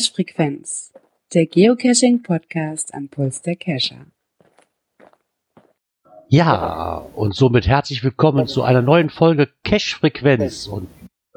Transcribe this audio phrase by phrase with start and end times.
[0.00, 0.94] Cache-Frequenz,
[1.34, 4.06] der Geocaching-Podcast am Puls der Cacher.
[6.28, 10.68] Ja, und somit herzlich willkommen zu einer neuen Folge Cache-Frequenz.
[10.68, 10.88] Und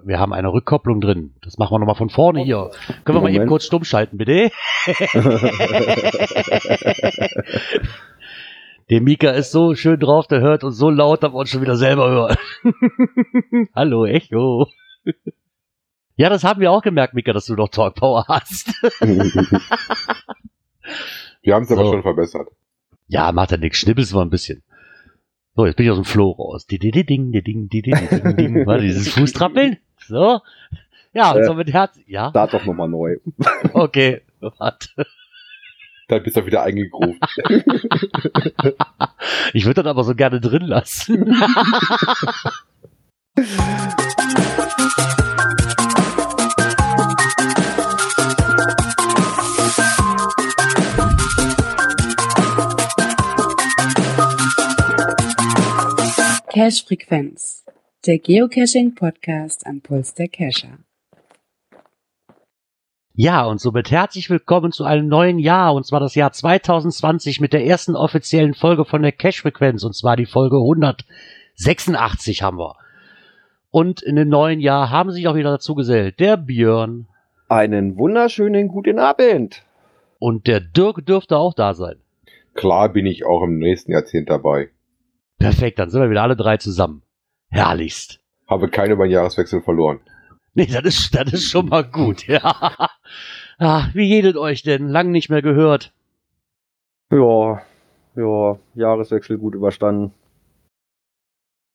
[0.02, 1.34] wir haben eine Rückkopplung drin.
[1.41, 2.71] Das machen wir nochmal von vorne hier.
[3.03, 4.49] Können wir mal eben kurz stumm schalten, bitte?
[8.89, 11.63] der Mika ist so schön drauf, der hört uns so laut, dass wir uns schon
[11.63, 12.38] wieder selber hören.
[13.75, 14.70] Hallo, Echo.
[16.16, 18.67] Ja, das haben wir auch gemerkt, Mika, dass du noch Talk Power hast.
[21.41, 21.94] wir haben es aber so.
[21.94, 22.49] schon verbessert.
[23.08, 23.80] Ja, macht ja nichts.
[23.80, 24.63] Schnippelst mal ein bisschen.
[25.55, 26.66] So, jetzt bin ich aus dem Flow raus.
[26.68, 28.66] Di, di, di, ding, di, ding, di, di, ding, ding.
[28.66, 29.77] Warte, dieses Fußtrappeln.
[29.98, 30.41] So.
[31.13, 31.99] Ja, und so mit Herz.
[32.07, 32.30] Ja.
[32.30, 33.18] Start doch nochmal neu.
[33.73, 34.90] Okay, warte.
[36.07, 37.20] Dann bist du wieder eingegruft.
[39.54, 41.35] ich würde das aber so gerne drin lassen.
[56.54, 57.65] Cache-Frequenz,
[58.05, 60.77] der Geocaching-Podcast am Puls der Cacher.
[63.15, 67.53] Ja, und somit herzlich willkommen zu einem neuen Jahr, und zwar das Jahr 2020 mit
[67.53, 72.75] der ersten offiziellen Folge von der Cache-Frequenz, und zwar die Folge 186 haben wir.
[73.72, 77.07] Und in dem neuen Jahr haben sich auch wieder dazu gesellt der Björn.
[77.50, 79.63] Einen wunderschönen guten Abend.
[80.19, 81.96] Und der Dirk dürfte auch da sein.
[82.53, 84.69] Klar bin ich auch im nächsten Jahrzehnt dabei.
[85.44, 87.03] Perfekt, dann sind wir wieder alle drei zusammen.
[87.50, 88.22] Herrlichst.
[88.47, 90.00] Habe keine beim Jahreswechsel verloren.
[90.53, 92.90] Nee, das ist, das ist schon mal gut, ja.
[93.59, 94.90] Ah, wie jedet euch denn?
[94.90, 95.94] Lang nicht mehr gehört.
[97.12, 97.62] Ja,
[98.16, 100.12] ja, Jahreswechsel gut überstanden.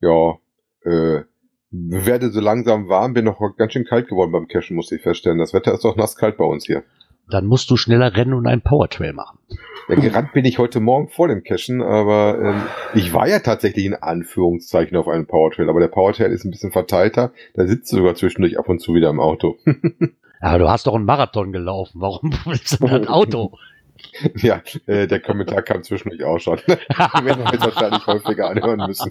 [0.00, 0.38] Ja,
[0.82, 1.22] äh,
[1.70, 5.38] werde so langsam warm, bin noch ganz schön kalt geworden beim Cashen, muss ich feststellen.
[5.38, 6.82] Das Wetter ist doch nass kalt bei uns hier.
[7.30, 9.38] Dann musst du schneller rennen und einen Powertrail machen.
[9.88, 12.62] Ja, gerannt bin ich heute Morgen vor dem Cashen, aber ähm,
[12.94, 16.72] ich war ja tatsächlich in Anführungszeichen auf einem Powertrail, aber der Powertrail ist ein bisschen
[16.72, 19.56] verteilter, da sitzt du sogar zwischendurch ab und zu wieder im Auto.
[20.42, 23.52] ja, du hast doch einen Marathon gelaufen, warum willst du ein Auto?
[24.36, 26.58] Ja, äh, der Kommentar kam zwischendurch auch schon.
[26.58, 29.10] werden wir jetzt wahrscheinlich häufiger anhören müssen.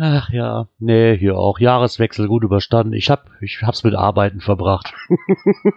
[0.00, 2.92] Ach ja, nee, hier auch Jahreswechsel gut überstanden.
[2.92, 4.94] Ich hab, ich hab's mit Arbeiten verbracht.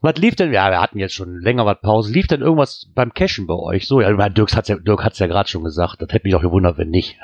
[0.00, 0.52] was lief denn?
[0.52, 2.12] Ja, wir hatten jetzt schon länger was Pause.
[2.12, 3.88] Lief denn irgendwas beim Cashen bei euch?
[3.88, 6.00] So, ja, Dirk hat's ja, Dirk hat's ja gerade schon gesagt.
[6.00, 7.18] Das hätte mich auch gewundert, wenn nicht.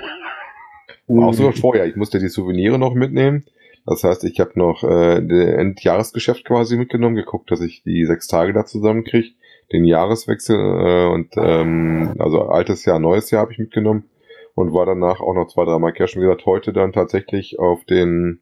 [1.06, 1.86] Auch sogar vorher.
[1.86, 3.44] Ich musste die Souvenire noch mitnehmen.
[3.86, 8.26] Das heißt, ich habe noch äh, das Endjahresgeschäft quasi mitgenommen, geguckt, dass ich die sechs
[8.26, 9.28] Tage da zusammenkriege,
[9.72, 14.08] den Jahreswechsel äh, und ähm, also altes Jahr, neues Jahr habe ich mitgenommen
[14.54, 16.20] und war danach auch noch zwei, dreimal cashen.
[16.20, 18.40] Wie gesagt, heute dann tatsächlich auf den,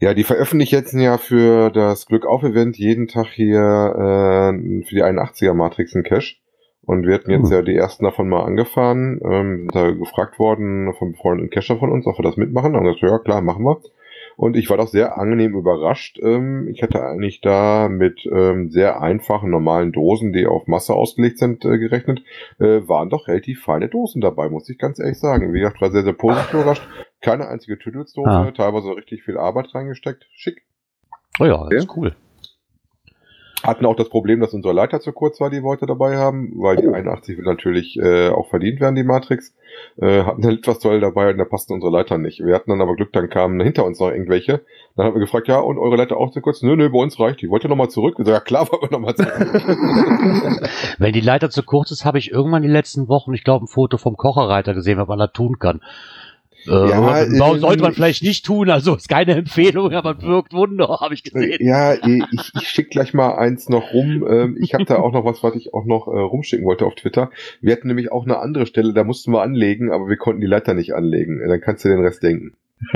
[0.00, 4.94] ja, die veröffentlichen jetzt ja für das Glück auf Event jeden Tag hier äh, für
[4.94, 6.36] die 81er Matrix ein Cache.
[6.82, 7.52] Und wir hatten jetzt mhm.
[7.52, 11.90] ja die ersten davon mal angefahren, ähm, sind da gefragt worden vom befreundeten Cacher von
[11.90, 12.76] uns, ob wir das mitmachen.
[12.76, 13.80] Haben gesagt, ja klar, machen wir.
[14.36, 16.18] Und ich war doch sehr angenehm überrascht.
[16.22, 21.38] Ähm, ich hatte eigentlich da mit ähm, sehr einfachen, normalen Dosen, die auf Masse ausgelegt
[21.38, 22.22] sind, äh, gerechnet.
[22.58, 25.54] Äh, waren doch relativ feine Dosen dabei, muss ich ganz ehrlich sagen.
[25.54, 26.86] Wie gesagt, war sehr, sehr positiv überrascht.
[27.22, 28.50] Keine einzige Tüdelsdose, ah.
[28.50, 30.26] teilweise richtig viel Arbeit reingesteckt.
[30.34, 30.62] Schick.
[31.40, 32.14] Oh ja, das ist cool.
[33.66, 36.52] Hatten auch das Problem, dass unsere Leiter zu kurz war, die wir heute dabei haben,
[36.56, 39.54] weil die 81 will natürlich äh, auch verdient werden, die Matrix.
[40.00, 42.40] Äh, hatten halt etwas toll dabei und da passten unsere Leiter nicht.
[42.40, 44.62] Wir hatten dann aber Glück, dann kamen hinter uns noch irgendwelche.
[44.96, 46.62] Dann haben wir gefragt, ja, und eure Leiter auch zu kurz?
[46.62, 47.50] Nö, nö, bei uns reicht die.
[47.50, 48.18] Wollt ihr nochmal zurück?
[48.18, 49.34] Wir ja klar, wollen wir nochmal zurück.
[50.98, 53.68] Wenn die Leiter zu kurz ist, habe ich irgendwann die letzten Wochen, ich glaube, ein
[53.68, 55.80] Foto vom Kocherreiter gesehen, was man da tun kann.
[56.68, 60.88] Äh, ja, äh, sollte man vielleicht nicht tun, also ist keine Empfehlung, aber wirkt Wunder,
[61.00, 61.58] habe ich gesehen.
[61.60, 64.26] Ja, ich, ich schicke gleich mal eins noch rum.
[64.28, 66.94] Ähm, ich habe da auch noch was, was ich auch noch äh, rumschicken wollte auf
[66.94, 67.30] Twitter.
[67.60, 70.46] Wir hatten nämlich auch eine andere Stelle, da mussten wir anlegen, aber wir konnten die
[70.46, 71.40] Leiter nicht anlegen.
[71.46, 72.54] Dann kannst du den Rest denken.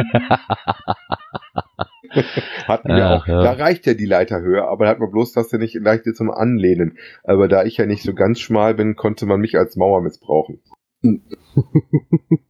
[2.67, 3.27] hatten wir Ach, auch.
[3.27, 3.43] Ja.
[3.43, 6.31] Da reicht ja die Leiterhöhe, aber da hat man bloß, dass du nicht leicht zum
[6.31, 6.99] Anlehnen.
[7.25, 10.61] Aber da ich ja nicht so ganz schmal bin, konnte man mich als Mauer missbrauchen.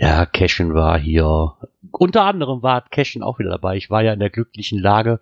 [0.00, 1.52] Ja, Cashen war hier.
[1.92, 3.76] Unter anderem war Cashen auch wieder dabei.
[3.76, 5.20] Ich war ja in der glücklichen Lage,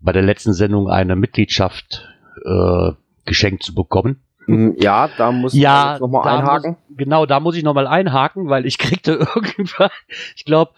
[0.00, 2.08] bei der letzten Sendung eine Mitgliedschaft
[2.42, 2.92] äh,
[3.26, 4.22] geschenkt zu bekommen.
[4.46, 6.70] Hm, ja, da muss ja, ich nochmal einhaken.
[6.70, 9.90] Muss, genau, da muss ich nochmal einhaken, weil ich kriegte irgendwann,
[10.36, 10.72] ich glaube,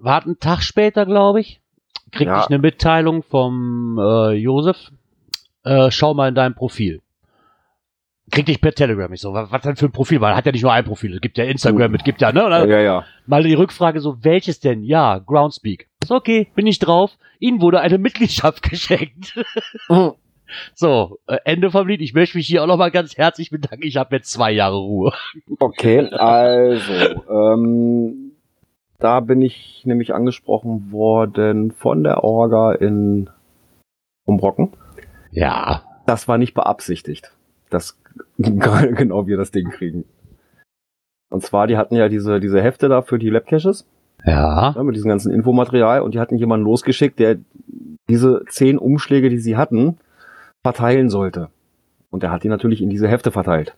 [0.00, 1.60] war ein Tag später, glaube ich,
[2.10, 2.40] kriegte ja.
[2.40, 4.90] ich eine Mitteilung vom äh, Josef.
[5.62, 7.00] Äh, schau mal in dein Profil
[8.30, 9.12] krieg dich per Telegram.
[9.12, 10.20] Ich so, was, was denn für ein Profil?
[10.20, 11.14] Weil hat ja nicht nur ein Profil.
[11.14, 12.44] Es gibt ja Instagram, es gibt ja, ne?
[12.44, 12.66] Oder?
[12.66, 13.04] Ja, ja.
[13.26, 14.82] Mal die Rückfrage so, welches denn?
[14.82, 15.88] Ja, Groundspeak.
[16.02, 17.12] Ist okay, bin ich drauf.
[17.38, 19.38] Ihnen wurde eine Mitgliedschaft geschenkt.
[20.74, 22.00] so, äh, Ende vom Lied.
[22.00, 23.84] Ich möchte mich hier auch nochmal ganz herzlich bedanken.
[23.84, 25.12] Ich habe jetzt zwei Jahre Ruhe.
[25.60, 26.92] Okay, also,
[27.28, 28.32] ähm,
[28.98, 33.30] da bin ich nämlich angesprochen worden von der Orga in
[34.24, 34.72] Umbrocken.
[35.30, 35.82] Ja.
[36.06, 37.32] Das war nicht beabsichtigt,
[37.70, 37.98] dass
[38.38, 40.04] genau wir das Ding kriegen.
[41.30, 43.86] Und zwar, die hatten ja diese, diese Hefte da für die Labcaches.
[44.24, 44.72] Ja.
[44.74, 44.82] ja.
[44.82, 47.38] Mit diesem ganzen Infomaterial und die hatten jemanden losgeschickt, der
[48.08, 49.98] diese zehn Umschläge, die sie hatten,
[50.64, 51.50] verteilen sollte.
[52.10, 53.76] Und der hat die natürlich in diese Hefte verteilt.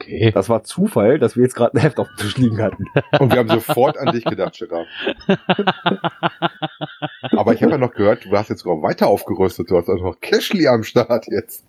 [0.00, 0.32] Okay.
[0.32, 2.86] Das war Zufall, dass wir jetzt gerade ein Heft auf dem Tisch liegen hatten.
[3.20, 4.88] Und wir haben sofort an dich gedacht, Gerard.
[7.32, 9.70] Aber ich habe ja noch gehört, du hast jetzt sogar weiter aufgerüstet.
[9.70, 11.64] Du hast auch noch Cashly am Start jetzt.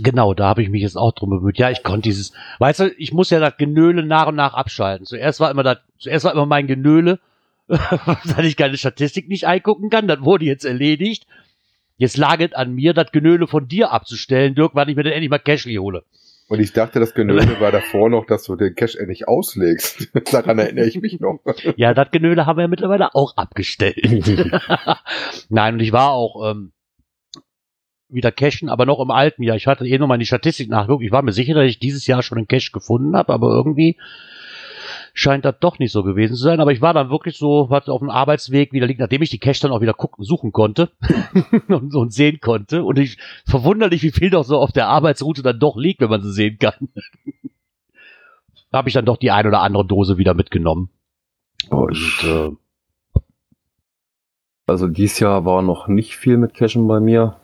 [0.00, 1.58] Genau, da habe ich mich jetzt auch drum bemüht.
[1.58, 5.04] Ja, ich konnte dieses, weißt du, ich muss ja das Genöle nach und nach abschalten.
[5.06, 7.20] Zuerst war immer das, zuerst war immer mein Genöle,
[7.68, 10.08] dass ich keine Statistik nicht eingucken kann.
[10.08, 11.26] Das wurde jetzt erledigt.
[11.98, 15.12] Jetzt lag es an mir, das Genöle von dir abzustellen, Dirk, wann ich mir denn
[15.12, 16.04] endlich mal Cashly hole.
[16.48, 20.10] Und ich dachte, das Genöle war davor noch, dass du den Cash endlich auslegst.
[20.32, 21.40] Daran erinnere ich mich noch.
[21.76, 23.98] Ja, das Genöle haben wir ja mittlerweile auch abgestellt.
[25.48, 26.70] Nein, und ich war auch ähm,
[28.08, 29.56] wieder cashen, aber noch im alten Jahr.
[29.56, 31.04] Ich hatte eh noch mal die Statistik nachgeguckt.
[31.04, 33.96] Ich war mir sicher, dass ich dieses Jahr schon einen Cash gefunden habe, aber irgendwie
[35.12, 36.60] scheint das doch nicht so gewesen zu sein.
[36.60, 39.38] Aber ich war dann wirklich so, was auf dem Arbeitsweg wieder liegt, nachdem ich die
[39.38, 40.90] Cash dann auch wieder gucken, suchen konnte
[41.68, 42.84] und, und, sehen konnte.
[42.84, 46.22] Und ich verwunderlich, wie viel doch so auf der Arbeitsroute dann doch liegt, wenn man
[46.22, 46.88] sie sehen kann.
[48.72, 50.90] habe ich dann doch die ein oder andere Dose wieder mitgenommen.
[51.70, 52.50] Und, äh,
[54.66, 57.36] also dieses Jahr war noch nicht viel mit Cashen bei mir.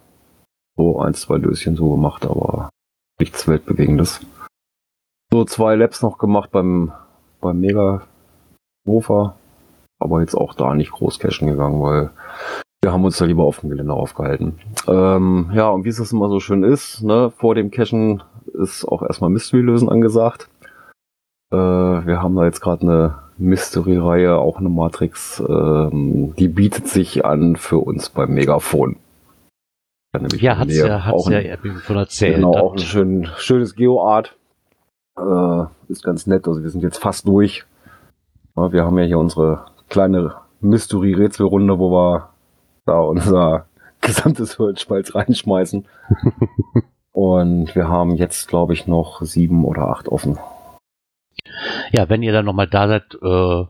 [0.77, 2.71] So ein, zwei Löschen so gemacht, aber
[3.21, 4.21] nichts Weltbewegendes.
[5.33, 6.93] So zwei Labs noch gemacht beim,
[7.41, 8.03] beim Mega
[8.87, 9.37] Mofa,
[9.99, 12.11] aber jetzt auch da nicht groß cashen gegangen, weil
[12.83, 14.59] wir haben uns da lieber auf dem Gelände aufgehalten.
[14.89, 18.23] Ähm, ja, und wie es das immer so schön ist, ne, vor dem Cashen
[18.55, 20.49] ist auch erstmal Mystery lösen angesagt.
[21.53, 27.25] Äh, wir haben da jetzt gerade eine Mystery-Reihe, auch eine Matrix, ähm, die bietet sich
[27.25, 28.97] an für uns beim Megafon.
[30.12, 32.37] Ja, hat's ja, hat's ja von erzählt.
[32.37, 34.37] Genau, auch ein schön, schönes Geoart.
[35.19, 36.47] Äh, ist ganz nett.
[36.47, 37.64] Also wir sind jetzt fast durch.
[38.56, 42.29] Ja, wir haben ja hier unsere kleine Mystery-Rätselrunde, wo wir
[42.85, 43.67] da unser
[44.03, 45.87] gesamtes Holzspalz reinschmeißen.
[47.12, 50.38] Und wir haben jetzt, glaube ich, noch sieben oder acht offen.
[51.91, 53.65] Ja, wenn ihr dann nochmal da seid, äh,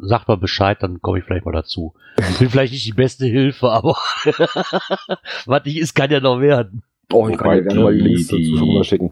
[0.00, 1.94] sagt mal Bescheid, dann komme ich vielleicht mal dazu.
[2.18, 3.96] Ich bin vielleicht nicht die beste Hilfe, aber
[5.46, 6.82] was nicht ist, kann ja noch werden.
[7.12, 9.10] Oh, ich kann dir gerne mal die Links dazu schon mal schicken.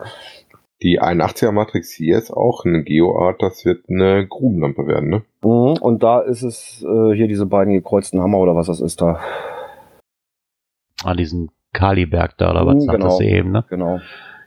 [0.83, 5.23] Die 81er Matrix hier ist auch eine Geoart, das wird eine Grubenlampe werden, ne?
[5.43, 9.01] Mhm, und da ist es äh, hier diese beiden gekreuzten Hammer oder was das ist
[9.01, 9.21] da.
[11.05, 13.09] An diesen Kaliberg da oder was Mhm, sagt genau.
[13.11, 13.65] das eben, ne?
[13.69, 14.01] Genau.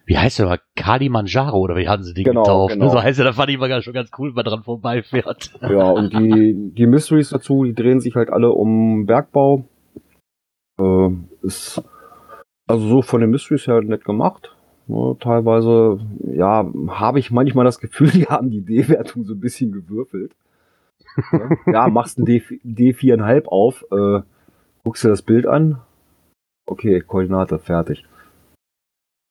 [0.05, 0.59] Wie heißt der mal?
[0.75, 2.73] Kalimanjaro oder wie haben sie den Genau, getauft?
[2.73, 2.89] genau.
[2.89, 5.51] So heißt er, da fand ich mal schon ganz cool, wenn man dran vorbeifährt.
[5.61, 9.65] Ja, und die, die Mysteries dazu, die drehen sich halt alle um Bergbau.
[10.79, 11.09] Äh,
[11.41, 11.81] ist
[12.67, 14.55] also so von den Mysteries her nett gemacht.
[14.87, 15.99] Ne, teilweise,
[16.31, 20.35] ja, habe ich manchmal das Gefühl, die haben die D-Wertung so ein bisschen gewürfelt.
[21.71, 24.21] Ja, machst ein D, D4,5 auf, äh,
[24.83, 25.81] guckst dir das Bild an.
[26.67, 28.05] Okay, Koordinate, fertig.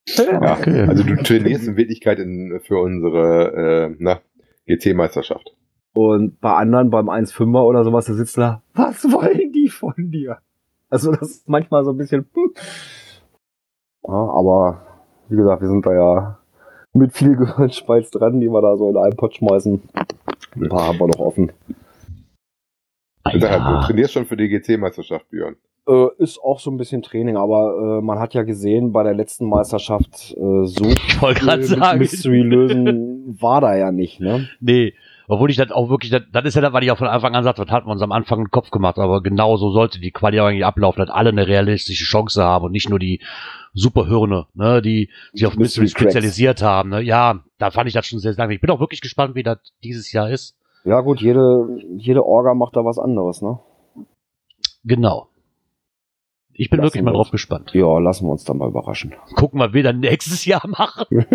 [0.07, 4.21] Ja, also du trainierst in Wirklichkeit in, für unsere äh, na,
[4.67, 5.55] GT-Meisterschaft.
[5.95, 10.39] Und bei anderen, beim 1,5er oder sowas, da sitzt da, was wollen die von dir?
[10.91, 12.53] Also das ist manchmal so ein bisschen, hm.
[14.07, 14.87] ja, aber
[15.29, 16.39] wie gesagt, wir sind da ja
[16.93, 19.83] mit viel Gehirnspalz dran, die wir da so in einen Pott schmeißen.
[20.57, 21.53] Ein paar haben wir noch offen.
[23.25, 25.57] Du Ja, trainierst schon für die GT-Meisterschaft, Björn.
[25.87, 29.15] Äh, ist auch so ein bisschen Training, aber äh, man hat ja gesehen, bei der
[29.15, 31.99] letzten Meisterschaft äh, so viel.
[31.99, 34.49] Mystery lösen war da ja nicht, ne?
[34.61, 34.95] Nee.
[35.27, 37.35] Obwohl ich das auch wirklich, das, das ist ja das, was ich auch von Anfang
[37.35, 39.99] an sagte, was hatten wir uns am Anfang im Kopf gemacht, aber genau so sollte
[39.99, 43.21] die Quali auch eigentlich ablaufen, dass alle eine realistische Chance haben und nicht nur die
[43.73, 46.91] Superhirne, ne, die sich auf Mystery Mystery spezialisiert haben.
[46.91, 47.01] Ne.
[47.01, 49.59] Ja, da fand ich das schon sehr, sehr Ich bin auch wirklich gespannt, wie das
[49.83, 50.57] dieses Jahr ist.
[50.85, 53.59] Ja gut, jede, jede Orga macht da was anderes, ne?
[54.85, 55.29] Genau.
[56.57, 57.73] Ich bin Lassen wirklich mal wir drauf gespannt.
[57.75, 59.13] Ja, lassen wir uns dann mal überraschen.
[59.35, 61.05] Gucken, was wir dann nächstes Jahr machen.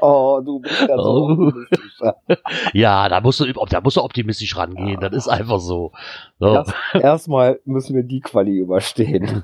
[0.00, 1.32] Oh, du bist ja Oh.
[1.48, 2.00] optimistisch.
[2.72, 5.00] Ja, da musst du, da musst du optimistisch rangehen.
[5.00, 5.90] Das ist einfach so.
[6.38, 6.54] so.
[6.54, 9.42] Erst, erstmal müssen wir die Quali überstehen.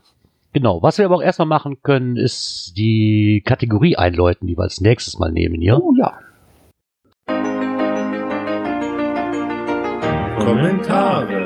[0.53, 0.81] Genau.
[0.81, 5.19] Was wir aber auch erstmal machen können, ist die Kategorie einläuten, die wir als nächstes
[5.19, 5.81] mal nehmen hier.
[5.83, 6.13] Oh ja.
[10.39, 11.44] Kommentare.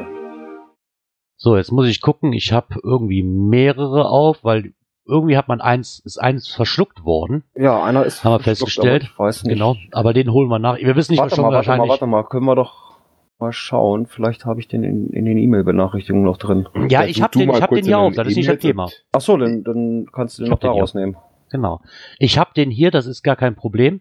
[1.40, 2.33] So, jetzt muss ich gucken.
[2.33, 4.73] Ich habe irgendwie mehrere auf, weil
[5.07, 7.45] irgendwie hat man eins, ist eins verschluckt worden.
[7.54, 9.04] Ja, einer ist Haben wir festgestellt.
[9.04, 9.54] aber Ich weiß nicht.
[9.54, 10.76] Genau, aber den holen wir nach.
[10.78, 11.90] Wir wissen nicht, was Warte schon mal, warte mal, wahrscheinlich.
[11.90, 12.25] warte mal.
[12.25, 12.99] Können wir doch
[13.38, 14.07] mal schauen.
[14.07, 16.68] Vielleicht habe ich den in, in den E-Mail-Benachrichtigungen noch drin.
[16.88, 18.88] Ja, ich habe den, mal ich hab den hier auf, das ist nicht das Thema.
[19.12, 21.16] Ach so, dann, dann kannst du den Ich noch da rausnehmen.
[21.50, 21.80] Genau.
[22.18, 24.00] Ich habe den hier, das ist gar kein Problem.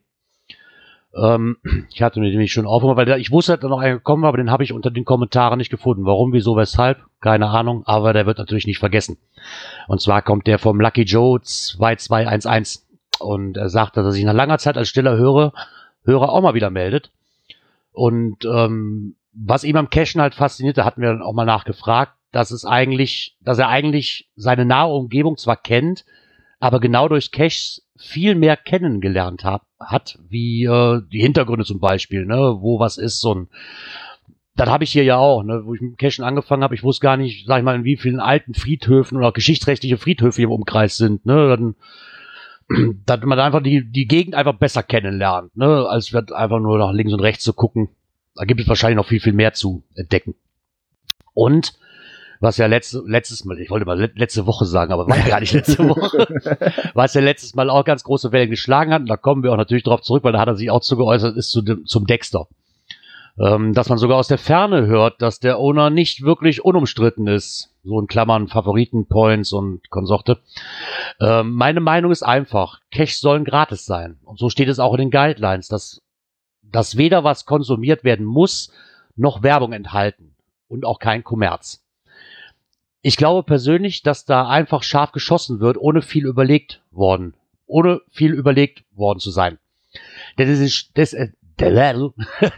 [1.17, 1.57] Ähm,
[1.93, 4.29] ich hatte mir nämlich schon aufgemacht, weil ich wusste, dass da noch einer gekommen war,
[4.29, 6.05] aber den habe ich unter den Kommentaren nicht gefunden.
[6.05, 6.99] Warum, wieso, weshalb?
[7.19, 9.17] Keine Ahnung, aber der wird natürlich nicht vergessen.
[9.87, 12.83] Und zwar kommt der vom Lucky Joe 2211
[13.19, 15.53] und er sagt, dass er sich nach langer Zeit als stiller Hörer,
[16.05, 17.11] Hörer auch mal wieder meldet.
[17.91, 22.13] Und ähm, was ihm am Cashen halt fasziniert, da hatten wir dann auch mal nachgefragt,
[22.31, 26.05] dass es eigentlich, dass er eigentlich seine nahe Umgebung zwar kennt,
[26.59, 32.25] aber genau durch Caches viel mehr kennengelernt hab, hat, wie äh, die Hintergründe zum Beispiel,
[32.25, 33.47] ne, wo was ist, so ein
[34.57, 36.73] das habe ich hier ja auch, ne, wo ich mit Cashen angefangen habe.
[36.73, 40.37] Ich wusste gar nicht, sag ich mal, in wie vielen alten Friedhöfen oder geschichtsrechtliche Friedhöfe
[40.37, 41.27] hier im Umkreis sind.
[41.27, 41.47] Ne,
[42.67, 46.79] dann, dass man einfach die, die Gegend einfach besser kennenlernt, ne, als wird einfach nur
[46.79, 47.89] nach links und rechts zu gucken.
[48.35, 50.33] Da gibt es wahrscheinlich noch viel, viel mehr zu entdecken.
[51.35, 51.73] Und
[52.39, 55.27] was ja letzte, letztes Mal, ich wollte mal le- letzte Woche sagen, aber war ja
[55.27, 56.27] gar nicht letzte Woche,
[56.93, 59.57] was ja letztes Mal auch ganz große Wellen geschlagen hat, und da kommen wir auch
[59.57, 62.05] natürlich drauf zurück, weil da hat er sich auch zu geäußert, ist zu dem, zum
[62.05, 62.47] Dexter.
[63.39, 67.69] Ähm, dass man sogar aus der Ferne hört, dass der Owner nicht wirklich unumstritten ist.
[67.83, 70.39] So in Klammern Favoritenpoints und Konsorte.
[71.21, 74.17] Ähm, meine Meinung ist einfach, Cash sollen gratis sein.
[74.23, 76.01] Und so steht es auch in den Guidelines, dass,
[76.63, 78.71] dass weder was konsumiert werden muss,
[79.15, 80.33] noch Werbung enthalten.
[80.67, 81.85] Und auch kein Kommerz.
[83.01, 87.35] Ich glaube persönlich, dass da einfach scharf geschossen wird, ohne viel überlegt worden,
[87.65, 89.59] ohne viel überlegt worden zu sein.
[90.37, 91.29] Denn es, ist, das, äh,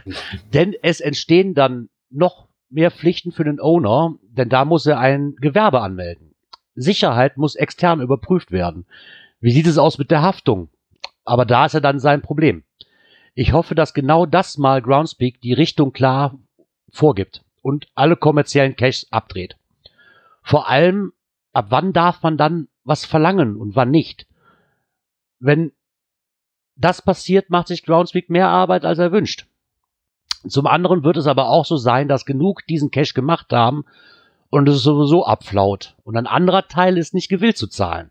[0.52, 5.36] denn es entstehen dann noch mehr Pflichten für den Owner, denn da muss er ein
[5.36, 6.34] Gewerbe anmelden.
[6.74, 8.86] Sicherheit muss extern überprüft werden.
[9.40, 10.68] Wie sieht es aus mit der Haftung?
[11.24, 12.64] Aber da ist ja dann sein Problem.
[13.34, 16.38] Ich hoffe, dass genau das mal Groundspeak die Richtung klar
[16.90, 19.56] vorgibt und alle kommerziellen Caches abdreht.
[20.50, 21.12] Vor allem,
[21.52, 24.26] ab wann darf man dann was verlangen und wann nicht?
[25.38, 25.70] Wenn
[26.74, 29.46] das passiert, macht sich Groundspeak mehr Arbeit, als er wünscht.
[30.48, 33.84] Zum anderen wird es aber auch so sein, dass genug diesen Cache gemacht haben
[34.48, 35.94] und es sowieso abflaut.
[36.02, 38.10] Und ein anderer Teil ist nicht gewillt zu zahlen.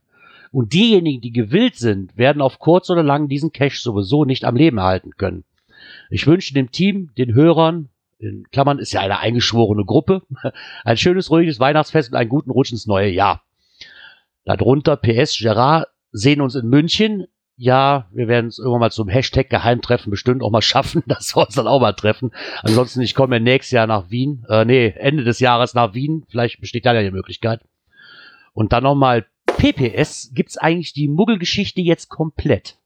[0.54, 4.56] Und diejenigen, die gewillt sind, werden auf kurz oder lang diesen Cache sowieso nicht am
[4.56, 5.44] Leben erhalten können.
[6.10, 7.90] Ich wünsche dem Team, den Hörern,
[8.20, 10.22] in Klammern ist ja eine eingeschworene Gruppe,
[10.84, 13.44] ein schönes, ruhiges Weihnachtsfest und einen guten Rutsch ins neue Jahr.
[14.46, 17.28] Darunter PS Gerard sehen uns in München.
[17.56, 21.46] Ja, wir werden es irgendwann mal zum Hashtag Geheimtreffen bestimmt auch mal schaffen, dass wir
[21.46, 22.32] uns dann auch mal treffen.
[22.62, 24.46] Ansonsten, ich komme ja nächstes Jahr nach Wien.
[24.50, 26.26] Äh, nee, Ende des Jahres nach Wien.
[26.30, 27.62] Vielleicht besteht da ja die Möglichkeit.
[28.54, 30.32] Und dann nochmal PPS.
[30.34, 32.79] Gibt's eigentlich die Muggelgeschichte jetzt komplett?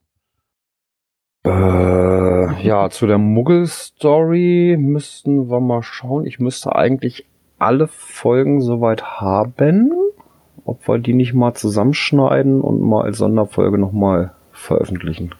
[1.46, 6.26] Äh, ja, zu der Muggel-Story müssten wir mal schauen.
[6.26, 7.26] Ich müsste eigentlich
[7.58, 9.92] alle Folgen soweit haben.
[10.64, 15.34] Ob wir die nicht mal zusammenschneiden und mal als Sonderfolge nochmal veröffentlichen.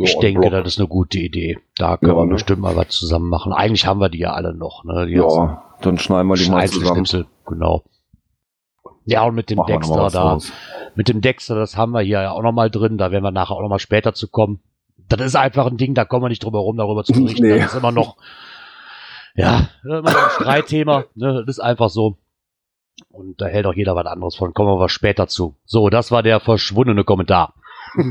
[0.00, 0.52] Ich on denke, Block.
[0.52, 1.58] das ist eine gute Idee.
[1.76, 2.32] Da können Ja, wir ne?
[2.32, 3.52] bestimmt mal was zusammen machen.
[3.52, 4.84] Eigentlich haben wir die ja alle noch.
[4.84, 5.06] Ne?
[5.06, 7.04] Die Ja, dann schneiden wir die mal zusammen.
[7.46, 7.82] Genau.
[9.08, 10.52] Ja, und mit dem Machen Dexter da, draus.
[10.94, 12.98] mit dem Dexter, das haben wir hier ja auch noch mal drin.
[12.98, 14.60] Da werden wir nachher auch noch mal später zu kommen.
[15.08, 17.46] Das ist einfach ein Ding, da kommen wir nicht drum herum, darüber zu berichten.
[17.46, 17.58] Nee.
[17.58, 18.18] Das ist immer noch,
[19.34, 21.04] ja, immer noch ein Streitthema.
[21.14, 21.42] Ne?
[21.46, 22.18] Das ist einfach so.
[23.08, 24.52] Und da hält auch jeder was anderes von.
[24.52, 25.56] Kommen wir aber später zu.
[25.64, 27.54] So, das war der verschwundene Kommentar.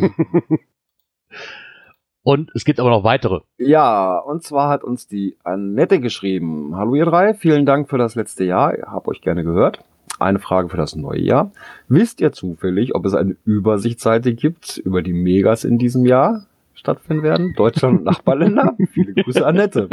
[2.23, 3.41] und es gibt aber noch weitere.
[3.59, 6.75] Ja, und zwar hat uns die Annette geschrieben.
[6.75, 8.75] Hallo ihr drei, vielen Dank für das letzte Jahr.
[8.75, 9.83] Ich hab euch gerne gehört.
[10.19, 11.51] Eine Frage für das neue Jahr.
[11.87, 17.23] Wisst ihr zufällig, ob es eine Übersichtsseite gibt über die Megas in diesem Jahr stattfinden
[17.23, 17.53] werden?
[17.55, 18.75] Deutschland und Nachbarländer?
[18.91, 19.89] Viele Grüße, Annette.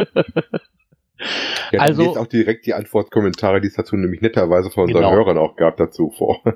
[1.72, 5.12] Ja, Also- jetzt auch direkt die Antwortkommentare, die es dazu nämlich netterweise von unseren Genau.
[5.14, 6.40] Hörern auch gab, dazu vor.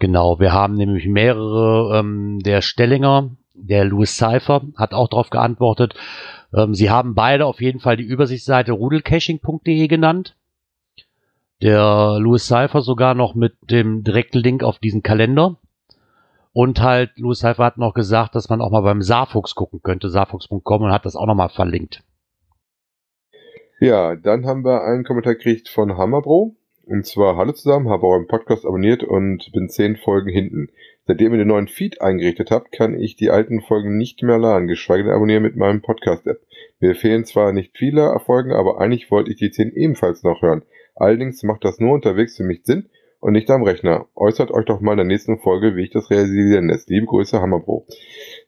[0.00, 5.94] Genau, wir haben nämlich mehrere, ähm, der Stellinger, der Louis Cypher hat auch darauf geantwortet.
[6.52, 10.34] Ähm, sie haben beide auf jeden Fall die Übersichtsseite rudelcaching.de genannt.
[11.62, 15.58] Der Louis Cypher sogar noch mit dem direkten Link auf diesen Kalender.
[16.52, 20.08] Und halt, Louis Cypher hat noch gesagt, dass man auch mal beim Saarfuchs gucken könnte,
[20.08, 22.02] saarfuchs.com und hat das auch nochmal verlinkt.
[23.80, 26.56] Ja, dann haben wir einen Kommentar gekriegt von Hammerbro.
[26.86, 30.68] Und zwar, hallo zusammen, habe euren Podcast abonniert und bin zehn Folgen hinten.
[31.06, 34.68] Seitdem ihr den neuen Feed eingerichtet habt, kann ich die alten Folgen nicht mehr laden,
[34.68, 36.40] geschweige denn abonnieren mit meinem Podcast-App.
[36.80, 40.62] Mir fehlen zwar nicht viele Erfolgen, aber eigentlich wollte ich die zehn ebenfalls noch hören.
[40.94, 42.88] Allerdings macht das nur unterwegs für mich Sinn
[43.24, 44.06] und nicht am Rechner.
[44.14, 46.90] Äußert euch doch mal in der nächsten Folge, wie ich das realisieren lässt.
[46.90, 47.86] Liebe Grüße, Hammerbro.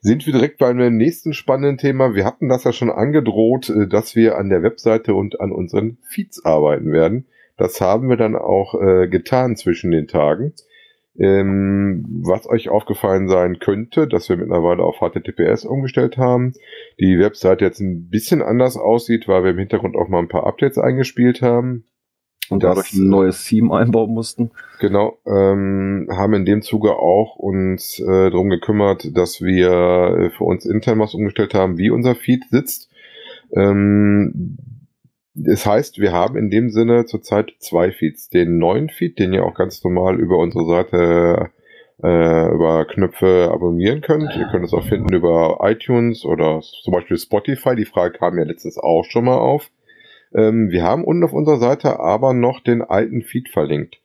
[0.01, 2.15] Sind wir direkt bei einem nächsten spannenden Thema.
[2.15, 5.97] Wir hatten das ja schon angedroht, äh, dass wir an der Webseite und an unseren
[6.09, 7.27] Feeds arbeiten werden.
[7.57, 10.53] Das haben wir dann auch äh, getan zwischen den Tagen.
[11.19, 16.53] Ähm, was euch aufgefallen sein könnte, dass wir mittlerweile auf HTTPS umgestellt haben.
[17.01, 20.47] Die Webseite jetzt ein bisschen anders aussieht, weil wir im Hintergrund auch mal ein paar
[20.47, 21.87] Updates eingespielt haben.
[22.49, 24.51] Und dadurch ein neues Theme einbauen mussten.
[24.79, 30.45] Genau, ähm, haben in dem Zuge auch uns äh, darum gekümmert, dass wir äh, für
[30.45, 32.89] uns intern was umgestellt haben, wie unser Feed sitzt.
[33.55, 34.59] Ähm,
[35.35, 38.31] das heißt, wir haben in dem Sinne zurzeit zwei Feeds.
[38.31, 41.51] Den neuen Feed, den ihr auch ganz normal über unsere Seite
[42.03, 44.35] äh, über Knöpfe abonnieren könnt.
[44.37, 47.75] Ihr könnt es auch finden über iTunes oder zum Beispiel Spotify.
[47.77, 49.71] Die Frage kam ja letztens auch schon mal auf.
[50.35, 54.01] Ähm, wir haben unten auf unserer Seite aber noch den alten Feed verlinkt.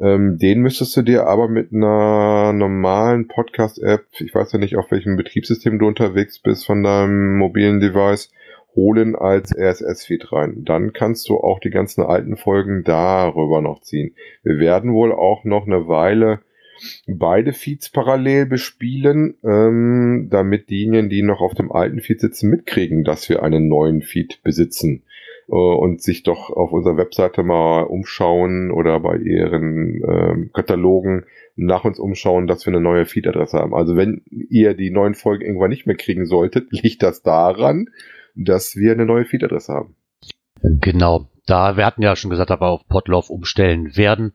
[0.00, 4.90] Ähm, den müsstest du dir aber mit einer normalen Podcast-App, ich weiß ja nicht, auf
[4.90, 8.30] welchem Betriebssystem du unterwegs bist von deinem mobilen Device,
[8.74, 10.64] holen als RSS-Feed rein.
[10.64, 14.14] Dann kannst du auch die ganzen alten Folgen darüber noch ziehen.
[14.42, 16.40] Wir werden wohl auch noch eine Weile
[17.06, 23.04] beide Feeds parallel bespielen, ähm, damit diejenigen, die noch auf dem alten Feed sitzen, mitkriegen,
[23.04, 25.02] dass wir einen neuen Feed besitzen
[25.46, 31.24] und sich doch auf unserer Webseite mal umschauen oder bei ihren ähm, Katalogen
[31.56, 33.74] nach uns umschauen, dass wir eine neue Feed-Adresse haben.
[33.74, 37.88] Also wenn ihr die neuen Folgen irgendwann nicht mehr kriegen solltet, liegt das daran,
[38.34, 39.96] dass wir eine neue Feed-Adresse haben.
[40.62, 41.28] Genau.
[41.46, 44.32] Da, wir hatten ja schon gesagt, wir auf Potlauf umstellen werden.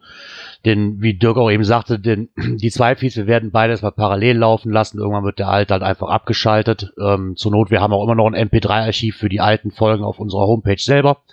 [0.65, 4.37] Denn, wie Dirk auch eben sagte, denn die zwei Feeds, wir werden beides mal parallel
[4.37, 4.99] laufen lassen.
[4.99, 6.93] Irgendwann wird der alte halt einfach abgeschaltet.
[6.99, 10.19] Ähm, zur Not, wir haben auch immer noch ein MP3-Archiv für die alten Folgen auf
[10.19, 11.23] unserer Homepage selber.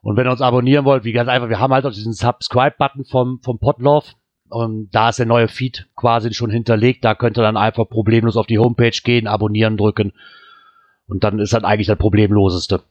[0.00, 3.04] Und wenn ihr uns abonnieren wollt, wie ganz einfach, wir haben halt auch diesen Subscribe-Button
[3.04, 4.14] vom, vom Potlauf.
[4.48, 7.04] Und da ist der neue Feed quasi schon hinterlegt.
[7.04, 10.12] Da könnt ihr dann einfach problemlos auf die Homepage gehen, abonnieren drücken
[11.08, 12.82] und dann ist dann eigentlich das Problemloseste.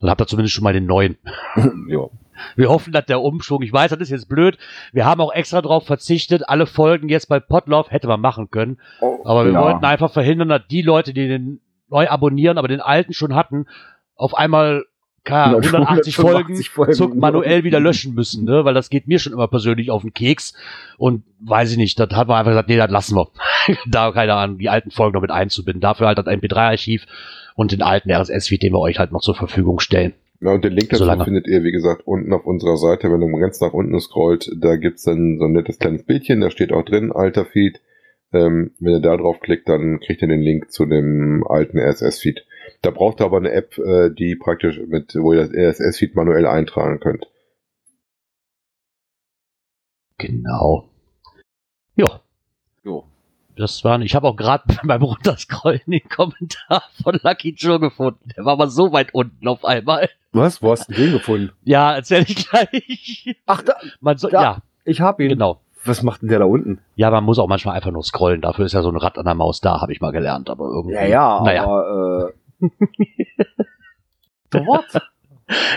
[0.00, 1.16] Dann habt ihr zumindest schon mal den neuen.
[1.88, 2.06] ja.
[2.54, 4.58] Wir hoffen, dass der Umschwung, ich weiß, das ist jetzt blöd.
[4.92, 8.78] Wir haben auch extra darauf verzichtet, alle Folgen jetzt bei Podlove hätte man machen können.
[9.00, 9.62] Oh, aber wir ja.
[9.62, 13.66] wollten einfach verhindern, dass die Leute, die den neu abonnieren, aber den alten schon hatten,
[14.16, 14.84] auf einmal
[15.26, 18.64] 180 Folgen, Folgen manuell wieder löschen müssen, ne?
[18.64, 20.54] weil das geht mir schon immer persönlich auf den Keks.
[20.98, 23.28] Und weiß ich nicht, das hat man einfach gesagt, nee, das lassen wir.
[23.86, 25.80] da, keine Ahnung, die alten Folgen noch mit einzubinden.
[25.80, 27.06] Dafür halt das MP3-Archiv
[27.54, 30.14] und den alten RSS-Feed, den wir euch halt noch zur Verfügung stellen.
[30.40, 31.24] Ja, und den Link dazu Solange.
[31.24, 33.10] findet ihr, wie gesagt, unten auf unserer Seite.
[33.10, 36.50] Wenn du ganz nach unten scrollt, da gibt's dann so ein nettes kleines Bildchen, da
[36.50, 37.80] steht auch drin, alter Feed.
[38.32, 42.44] Ähm, wenn ihr da drauf klickt, dann kriegt ihr den Link zu dem alten RSS-Feed.
[42.82, 46.46] Da braucht ihr aber eine App, äh, die praktisch mit, wo ihr das RSS-Feed manuell
[46.46, 47.26] eintragen könnt.
[50.18, 50.88] Genau.
[51.94, 52.20] Ja.
[52.84, 53.04] Jo.
[53.56, 58.30] Das waren, ich habe auch gerade beim Runterscrollen den Kommentar von Lucky Joe gefunden.
[58.36, 60.08] Der war aber so weit unten auf einmal.
[60.32, 60.62] Was?
[60.62, 61.52] Wo hast du den gefunden?
[61.64, 63.36] Ja, erzähl ich gleich.
[63.46, 64.58] Ach, da, man soll, da, ja.
[64.84, 65.30] Ich hab ihn.
[65.30, 65.60] Genau.
[65.84, 66.80] Was macht denn der da unten?
[66.96, 68.40] Ja, man muss auch manchmal einfach nur scrollen.
[68.40, 70.50] Dafür ist ja so ein Rad an der Maus da, habe ich mal gelernt.
[70.50, 70.94] Aber irgendwie.
[70.94, 71.64] Ja, ja, naja.
[71.64, 72.45] aber äh,
[74.50, 74.92] Dort?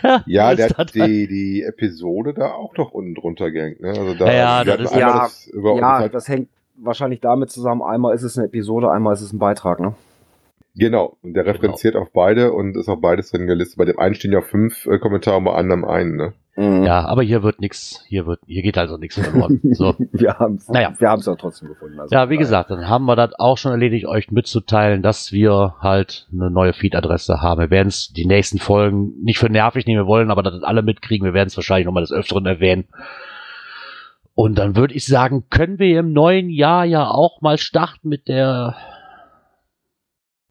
[0.03, 3.81] Ja, ja der hat die, die Episode da auch noch unten drunter gehängt.
[3.81, 3.89] Ne?
[3.89, 7.81] Also da, ja, das ist, ja, das, ja das hängt wahrscheinlich damit zusammen.
[7.81, 9.79] Einmal ist es eine Episode, einmal ist es ein Beitrag.
[9.79, 9.93] Ne?
[10.79, 12.05] Genau, und der referenziert genau.
[12.05, 13.77] auf beide und ist auf beides drin gelistet.
[13.77, 16.15] Bei dem einen stehen ja fünf äh, Kommentare, bei anderem einen.
[16.15, 16.33] Ne?
[16.55, 16.83] Mhm.
[16.83, 19.59] Ja, aber hier wird nichts, hier wird, hier geht also nichts verloren.
[19.73, 19.95] So.
[20.13, 20.93] wir haben es naja.
[20.97, 21.99] wir haben's auch trotzdem gefunden.
[21.99, 25.75] Also ja, wie gesagt, dann haben wir das auch schon erledigt, euch mitzuteilen, dass wir
[25.81, 27.59] halt eine neue Feed-Adresse haben.
[27.59, 30.81] Wir werden es die nächsten Folgen nicht für nervig nehmen wollen, aber dass das alle
[30.81, 31.25] mitkriegen.
[31.25, 32.87] Wir werden es wahrscheinlich nochmal des Öfteren erwähnen.
[34.33, 38.29] Und dann würde ich sagen, können wir im neuen Jahr ja auch mal starten mit
[38.29, 38.75] der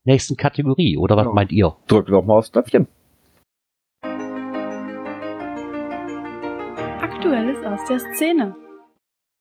[0.09, 1.33] nächsten Kategorie, oder was ja.
[1.33, 1.77] meint ihr?
[1.87, 2.89] Drückt doch mal aufs Knöpfchen.
[7.01, 8.57] Aktuelles aus der Szene.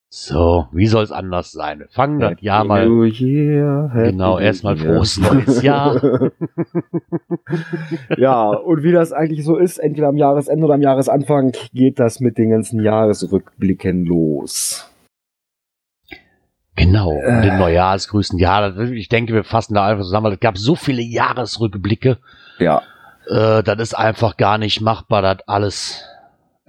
[0.09, 1.79] So, wie soll es anders sein?
[1.79, 2.87] Wir fangen das Jahr mal.
[2.87, 6.01] Year, genau, erstmal frohes neues Jahr.
[8.17, 12.21] ja, und wie das eigentlich so ist, entweder am Jahresende oder am Jahresanfang geht das
[12.21, 14.89] mit den ganzen Jahresrückblicken los.
[16.77, 17.41] Genau, äh.
[17.41, 18.37] den Neujahrsgrüßen.
[18.37, 22.19] Ja, ich denke, wir fassen da einfach zusammen, weil es gab so viele Jahresrückblicke.
[22.59, 22.83] Ja.
[23.27, 26.03] Äh, das ist einfach gar nicht machbar, das alles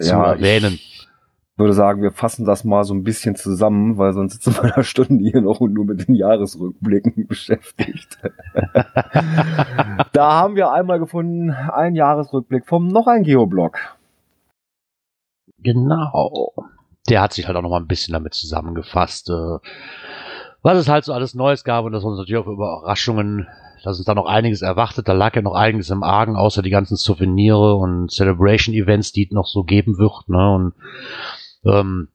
[0.01, 0.75] zu erwähnen.
[0.75, 1.09] Ich
[1.61, 4.85] würde sagen, wir fassen das mal so ein bisschen zusammen, weil sonst sitzen wir eine
[4.85, 8.19] Stunde hier noch und nur mit den Jahresrückblicken beschäftigt.
[10.13, 13.77] da haben wir einmal gefunden, ein Jahresrückblick vom noch ein Geoblog.
[15.59, 16.55] Genau.
[17.09, 19.59] Der hat sich halt auch noch mal ein bisschen damit zusammengefasst, äh,
[20.63, 23.47] was es halt so alles Neues gab und dass uns natürlich auch Überraschungen,
[23.85, 25.09] dass uns da noch einiges erwartet.
[25.09, 29.31] Da lag ja noch einiges im Argen, außer die ganzen Souvenire und Celebration-Events, die es
[29.31, 30.29] noch so geben wird.
[30.29, 30.55] Ne?
[30.55, 30.75] Und
[31.65, 32.09] ähm,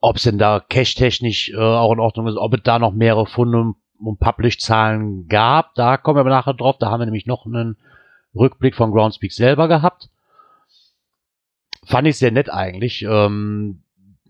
[0.00, 3.26] ob es denn da cache-technisch äh, auch in Ordnung ist, ob es da noch mehrere
[3.26, 6.76] Funde und Publish-Zahlen gab, da kommen wir nachher drauf.
[6.78, 7.76] Da haben wir nämlich noch einen
[8.34, 10.10] Rückblick von Groundspeak selber gehabt.
[11.86, 13.02] Fand ich sehr nett eigentlich.
[13.02, 13.83] Ähm,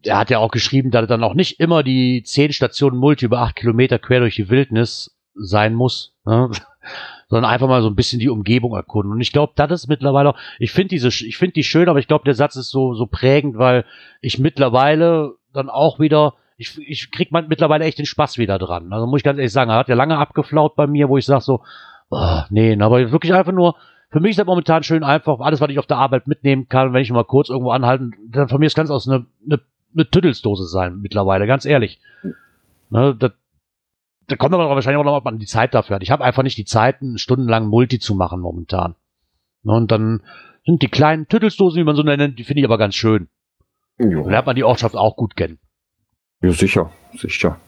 [0.05, 3.27] er hat ja auch geschrieben, dass er dann auch nicht immer die zehn Stationen Multi
[3.27, 6.51] über acht Kilometer quer durch die Wildnis sein muss, ne?
[7.29, 9.13] sondern einfach mal so ein bisschen die Umgebung erkunden.
[9.13, 12.07] Und ich glaube, das ist mittlerweile, ich finde diese, ich finde die schön, aber ich
[12.07, 13.85] glaube, der Satz ist so so prägend, weil
[14.21, 18.93] ich mittlerweile dann auch wieder, ich, ich krieg man mittlerweile echt den Spaß wieder dran.
[18.93, 21.25] Also muss ich ganz ehrlich sagen, er hat ja lange abgeflaut bei mir, wo ich
[21.25, 21.63] sage so,
[22.11, 23.77] oh, nee, aber wirklich einfach nur,
[24.11, 26.93] für mich ist das momentan schön einfach, alles, was ich auf der Arbeit mitnehmen kann,
[26.93, 29.61] wenn ich mal kurz irgendwo anhalten, dann von mir ist ganz aus eine, eine
[29.95, 32.01] eine Tüttelsdose sein mittlerweile, ganz ehrlich.
[32.91, 33.33] Ne, das,
[34.27, 36.03] da kommt aber wahrscheinlich auch noch, ob man die Zeit dafür hat.
[36.03, 38.95] Ich habe einfach nicht die Zeit, stundenlang Multi zu machen momentan.
[39.63, 40.23] Ne, und dann
[40.65, 43.29] sind die kleinen Tüttelsdosen, wie man so nennt, die finde ich aber ganz schön.
[43.99, 44.23] Jo.
[44.23, 45.59] Dann lernt man die Ortschaft auch gut kennen.
[46.43, 47.61] Ja, sicher, sicher.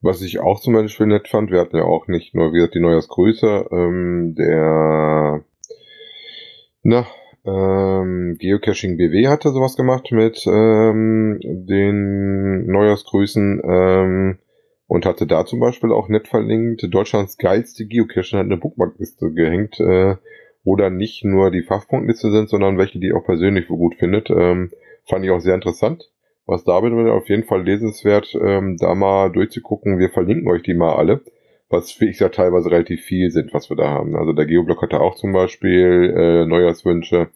[0.00, 2.80] Was ich auch zum Beispiel nett fand, wir hatten ja auch nicht nur wieder die
[2.80, 5.44] Neujahrsgrüße, ähm, der
[6.82, 7.06] na,
[7.44, 14.38] ähm, Geocaching BW hatte sowas gemacht mit ähm, den Neujahrsgrüßen ähm,
[14.86, 19.78] und hatte da zum Beispiel auch nett verlinkt, Deutschlands geilste Geocache hat eine Bookmarkliste gehängt,
[19.80, 20.16] äh,
[20.64, 24.30] wo dann nicht nur die Fachpunktliste sind, sondern welche, die auch persönlich gut findet.
[24.30, 24.70] Ähm,
[25.06, 26.10] fand ich auch sehr interessant.
[26.46, 29.98] Was da bedeutet, auf jeden Fall lesenswert, ähm, da mal durchzugucken.
[29.98, 31.20] Wir verlinken euch die mal alle
[31.70, 34.16] was wie ich ja teilweise relativ viel sind, was wir da haben.
[34.16, 37.28] Also der Geoblock hatte auch zum Beispiel äh, Neujahrswünsche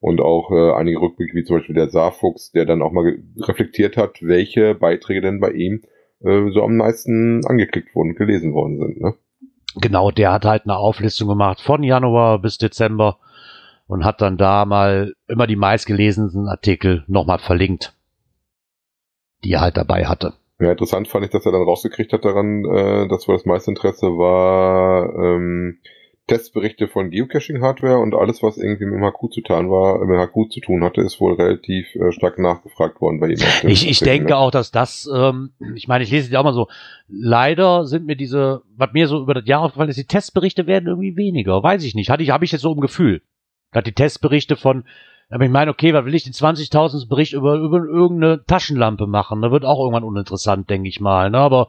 [0.00, 3.96] und auch äh, einige Rückblicke, wie zum Beispiel der Saarfuchs, der dann auch mal reflektiert
[3.96, 5.82] hat, welche Beiträge denn bei ihm
[6.20, 9.00] äh, so am meisten angeklickt wurden, gelesen worden sind.
[9.00, 9.14] Ne?
[9.80, 13.18] Genau, der hat halt eine Auflistung gemacht von Januar bis Dezember
[13.86, 17.94] und hat dann da mal immer die meistgelesenen Artikel nochmal verlinkt,
[19.44, 20.34] die er halt dabei hatte.
[20.60, 23.70] Ja, interessant fand ich, dass er dann rausgekriegt hat daran, äh, dass wohl das meiste
[23.70, 25.78] Interesse war ähm,
[26.28, 30.28] Testberichte von Geocaching-Hardware und alles, was irgendwie mit dem HQ zu tun war, mit dem
[30.28, 33.38] HQ zu tun hatte, ist wohl relativ äh, stark nachgefragt worden bei ihm.
[33.62, 34.36] Ich, ich denke ne?
[34.36, 36.68] auch, dass das, ähm, ich meine, ich lese es ja auch mal so,
[37.08, 40.86] leider sind mir diese, was mir so über das Jahr aufgefallen ist, die Testberichte werden
[40.86, 42.10] irgendwie weniger, weiß ich nicht.
[42.10, 43.22] Hatte ich, habe ich jetzt so ein Gefühl.
[43.72, 44.84] Hat die Testberichte von
[45.30, 49.42] aber ich meine, okay, was will ich den 20.000 Bericht über, über irgendeine Taschenlampe machen?
[49.42, 51.30] Da wird auch irgendwann uninteressant, denke ich mal.
[51.30, 51.38] Ne?
[51.38, 51.68] Aber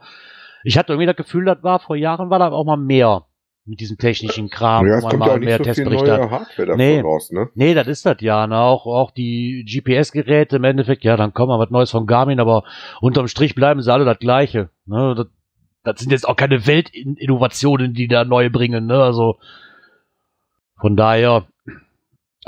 [0.63, 3.25] ich hatte irgendwie das Gefühl, das war vor Jahren war da auch mal mehr
[3.65, 4.87] mit diesem technischen Kram.
[4.87, 7.49] Ja, es kommt ja auch nicht so viel neue Hardware nee, raus, ne?
[7.53, 8.47] Nee, das ist das ja.
[8.47, 8.57] Ne?
[8.57, 12.63] Auch, auch die GPS-Geräte im Endeffekt, ja, dann kommen wir was Neues von Garmin, aber
[12.99, 14.69] unterm Strich bleiben sie alle das Gleiche.
[14.85, 15.13] Ne?
[15.15, 15.27] Das,
[15.83, 18.87] das sind jetzt auch keine Weltinnovationen, die da neu bringen.
[18.87, 19.01] Ne?
[19.01, 19.37] Also
[20.79, 21.45] von daher,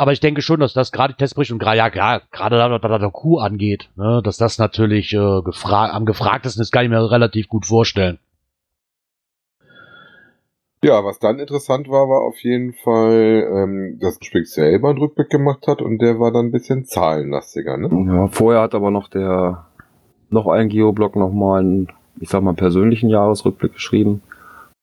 [0.02, 3.00] aber ich denke schon, dass das gerade die Testberichte und gerade ja, gerade da, was
[3.00, 7.12] der Kuh angeht, ne, dass das natürlich äh, gefra am gefragtesten ist, kann ich mir
[7.12, 8.18] relativ gut vorstellen.
[10.84, 15.30] Ja, was dann interessant war, war auf jeden Fall, ähm, dass Spick selber einen Rückblick
[15.30, 18.12] gemacht hat und der war dann ein bisschen zahlenlastiger, ne?
[18.12, 19.68] Ja, vorher hat aber noch der
[20.32, 24.24] noch ein Geoblog nochmal einen, ich sag mal, persönlichen Jahresrückblick geschrieben.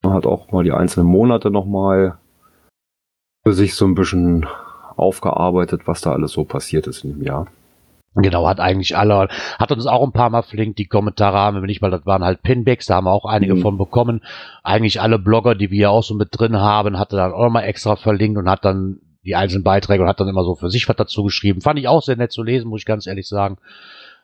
[0.01, 2.17] Man hat auch mal die einzelnen Monate nochmal
[3.43, 4.47] für sich so ein bisschen
[4.99, 7.47] aufgearbeitet, was da alles so passiert ist in dem Jahr.
[8.15, 11.67] Genau, hat eigentlich alle, hat uns auch ein paar Mal verlinkt, die Kommentare haben wir
[11.67, 13.61] nicht, weil das waren halt Pinbacks, da haben wir auch einige mhm.
[13.61, 14.21] von bekommen.
[14.63, 17.61] Eigentlich alle Blogger, die wir ja auch so mit drin haben, hatte dann auch mal
[17.61, 20.89] extra verlinkt und hat dann die einzelnen Beiträge und hat dann immer so für sich
[20.89, 21.61] was dazu geschrieben.
[21.61, 23.57] Fand ich auch sehr nett zu lesen, muss ich ganz ehrlich sagen.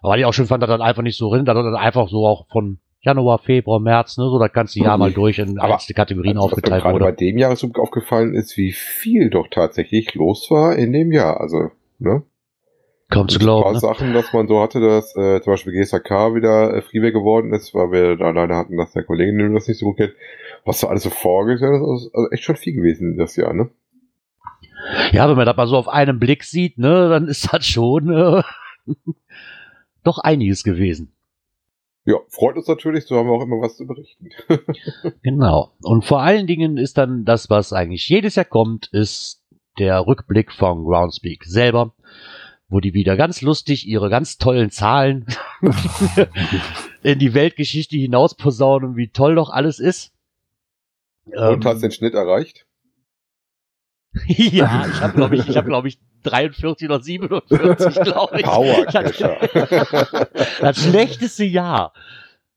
[0.02, 2.26] Aber ich auch schön fand, dass dann einfach nicht so drin, dass dann einfach so
[2.26, 5.96] auch von Januar, Februar, März, ne, so das ganze Jahr mal durch in Aber einzelne
[5.96, 7.06] Kategorien also, aufgeteilt was wurde.
[7.06, 11.39] bei dem Jahresrückblick aufgefallen ist, wie viel doch tatsächlich los war in dem Jahr.
[11.39, 12.24] Also, ne?
[13.10, 13.60] Kaum zu glauben.
[13.60, 13.80] Ein paar ne?
[13.80, 17.76] Sachen, dass man so hatte, dass äh, zum Beispiel GSAK wieder äh, Freeway geworden ist,
[17.76, 20.13] weil wir da leider hatten, dass der Kollege das nicht so gut kennt.
[20.65, 23.70] Was da alles so vorgestellt ist, also echt schon viel gewesen das Jahr, ne?
[25.12, 28.12] Ja, wenn man das mal so auf einen Blick sieht, ne, dann ist das schon
[28.12, 28.41] äh,
[30.04, 31.14] doch einiges gewesen.
[32.06, 34.30] Ja, freut uns natürlich, so haben wir auch immer was zu berichten.
[35.24, 35.72] genau.
[35.82, 39.44] Und vor allen Dingen ist dann das, was eigentlich jedes Jahr kommt, ist
[39.80, 41.96] der Rückblick von Groundspeak selber,
[42.70, 45.26] wo die wieder ganz lustig ihre ganz tollen Zahlen
[47.04, 50.13] in die Weltgeschichte hinaus posaunen, wie toll doch alles ist.
[51.26, 52.68] Und hast den Schnitt erreicht?
[54.28, 58.45] Ja, ich habe glaube ich, ich habe glaube ich 43 oder 47, glaube ich.
[58.45, 59.38] Power Cacher.
[60.60, 61.93] Das schlechteste Jahr.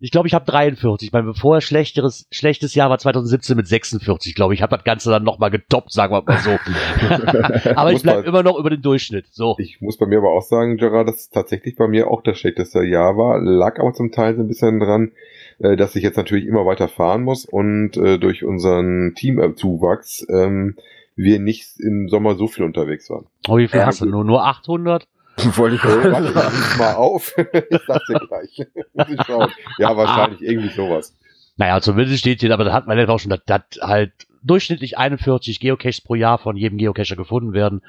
[0.00, 1.10] Ich glaube, ich habe 43.
[1.12, 4.60] Mein vorher schlechteres, schlechtes Jahr war 2017 mit 46, glaube ich.
[4.60, 6.50] Ich habe das Ganze dann nochmal getoppt, sagen wir mal so.
[7.74, 9.26] aber ich bleibe immer noch über den Durchschnitt.
[9.32, 9.56] So.
[9.58, 12.38] Ich muss bei mir aber auch sagen, Gerard, dass es tatsächlich bei mir auch das
[12.38, 13.40] schlechteste Jahr war.
[13.40, 15.10] Lag aber zum Teil so ein bisschen dran,
[15.58, 20.76] äh, dass ich jetzt natürlich immer weiter fahren muss und äh, durch unseren Teamzuwachs ähm,
[21.18, 23.26] wir nicht im Sommer so viel unterwegs waren.
[23.48, 24.06] Oh, wie viel Ja, hast du?
[24.06, 25.06] Nur, nur 800?
[25.56, 27.34] Wollte ich ruf mal auf.
[27.52, 28.66] ich sag's dir gleich.
[28.94, 29.50] Muss ich schauen.
[29.78, 31.16] Ja, wahrscheinlich irgendwie sowas.
[31.56, 34.96] Naja, zumindest steht hier, aber da hat man ja auch schon, dass, dass halt durchschnittlich
[34.96, 37.82] 41 Geocaches pro Jahr von jedem Geocacher gefunden werden.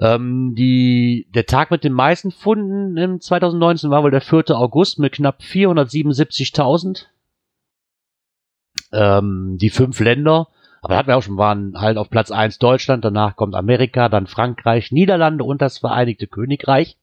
[0.00, 4.50] Ähm, die, der Tag mit den meisten Funden im 2019 war wohl der 4.
[4.50, 7.04] August mit knapp 477.000.
[8.92, 10.48] Ähm, die fünf Länder,
[10.82, 14.26] aber hatten wir auch schon, waren halt auf Platz 1 Deutschland, danach kommt Amerika, dann
[14.26, 16.96] Frankreich, Niederlande und das Vereinigte Königreich.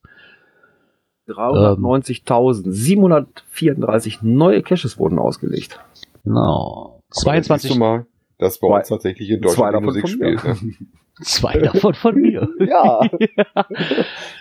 [1.28, 5.80] 390.734 neue Caches wurden ausgelegt.
[6.24, 6.94] Genau.
[6.94, 8.06] Aber da 22, siehst du mal,
[8.38, 10.44] dass bei Zwei- uns tatsächlich in zwei Deutschland die davon Musik spielt.
[10.44, 10.56] Ne?
[11.24, 12.48] zwei davon von mir.
[12.60, 13.02] Ja.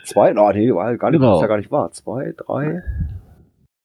[0.04, 1.36] Zwei, oh, nee, war gar nicht, Genau.
[1.36, 1.90] ist ja gar nicht wahr.
[1.90, 2.82] Zwei, drei,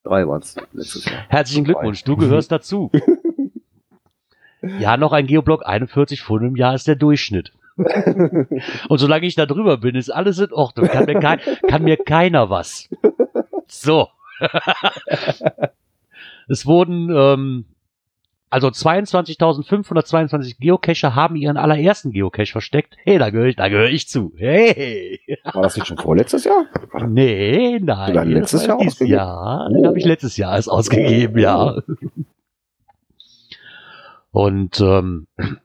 [0.03, 1.23] drei waren es letztes Jahr.
[1.29, 2.91] Herzlichen Glückwunsch, du gehörst dazu.
[4.79, 7.51] Ja, noch ein Geoblock, 41 Funde im Jahr ist der Durchschnitt.
[8.89, 10.87] Und solange ich da drüber bin, ist alles in Ordnung.
[10.87, 12.89] Kann mir, kein, kann mir keiner was.
[13.67, 14.09] So.
[16.47, 17.65] es wurden, ähm,
[18.49, 22.97] also 22.522 Geocacher haben ihren allerersten Geocache versteckt.
[23.03, 24.33] Hey, da gehöre ich, da gehöre ich zu.
[24.35, 25.21] Hey.
[25.53, 26.65] War das nicht schon vorletztes Jahr?
[27.07, 28.29] Nee, nein.
[28.29, 29.17] Letztes Jahr dieses ausgegeben?
[29.17, 29.69] Jahr.
[29.69, 31.81] Den habe ich letztes Jahr erst ausgegeben, ja.
[34.31, 35.27] Und ähm,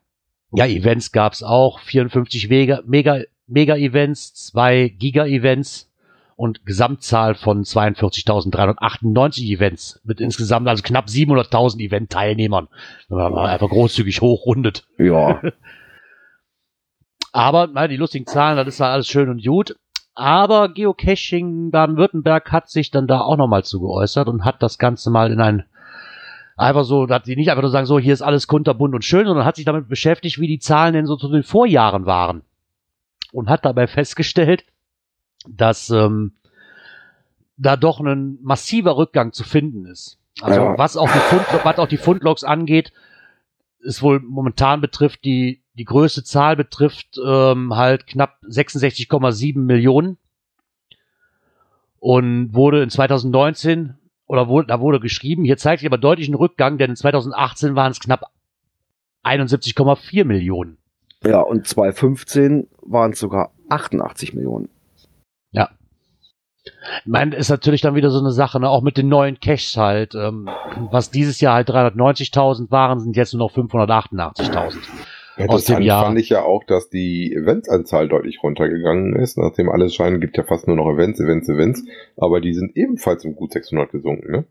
[0.53, 1.81] ja, Events gab's auch.
[1.81, 5.91] 54 Mega, Mega, Mega-Events, zwei Giga-Events
[6.37, 12.69] und Gesamtzahl von 42.398 Events mit insgesamt also knapp 700.000 Event-Teilnehmern.
[13.09, 14.87] Wenn man mal einfach großzügig hochrundet.
[14.99, 15.41] Ja.
[17.33, 19.77] Aber na, die lustigen Zahlen, das ist ja alles schön und gut.
[20.15, 25.11] Aber Geocaching Baden-Württemberg hat sich dann da auch nochmal zu geäußert und hat das Ganze
[25.11, 25.65] mal in ein
[26.57, 29.27] einfach so, dass die nicht einfach nur sagen, so hier ist alles kunterbunt und schön,
[29.27, 32.42] sondern hat sich damit beschäftigt, wie die Zahlen denn so zu den Vorjahren waren.
[33.33, 34.64] Und hat dabei festgestellt,
[35.47, 36.33] dass ähm,
[37.57, 40.19] da doch ein massiver Rückgang zu finden ist.
[40.40, 40.79] Also Ja.
[40.79, 42.92] was, auch die Fund, was auch die Fundlogs angeht,
[43.81, 50.19] ist wohl momentan betrifft, die, die größte Zahl betrifft ähm, halt knapp 66,7 Millionen
[52.01, 56.37] und wurde in 2019 oder wurde, da wurde geschrieben, hier zeigt sich aber deutlich einen
[56.37, 58.31] Rückgang, denn in 2018 waren es knapp
[59.25, 60.79] 71,4 Millionen.
[61.25, 64.69] Ja, und 2015 waren es sogar 88 Millionen.
[67.01, 68.69] Ich meine, ist natürlich dann wieder so eine Sache, ne?
[68.69, 70.15] auch mit den neuen Caches halt.
[70.15, 70.49] Ähm,
[70.91, 74.77] was dieses Jahr halt 390.000 waren, sind jetzt nur noch 588.000.
[75.37, 76.05] Aus dem Interessant Jahr.
[76.05, 79.37] fand ich ja auch, dass die Eventsanzahl deutlich runtergegangen ist.
[79.37, 81.85] Nachdem alles scheint, gibt ja fast nur noch Events, Events, Events.
[82.16, 84.44] Aber die sind ebenfalls um gut 600 gesunken, ne?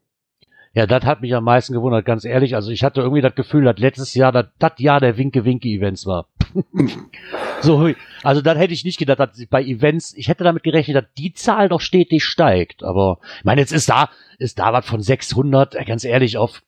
[0.75, 2.53] Ja, das hat mich am meisten gewundert, ganz ehrlich.
[2.53, 6.27] Also ich hatte irgendwie das Gefühl, dass letztes Jahr das, das Jahr der Winke-Winke-Events war.
[7.61, 7.89] so,
[8.23, 11.33] also dann hätte ich nicht gedacht, dass bei Events, ich hätte damit gerechnet, dass die
[11.33, 12.83] Zahl doch stetig steigt.
[12.83, 16.61] Aber ich meine, jetzt ist da, ist da was von 600, äh, ganz ehrlich, auf,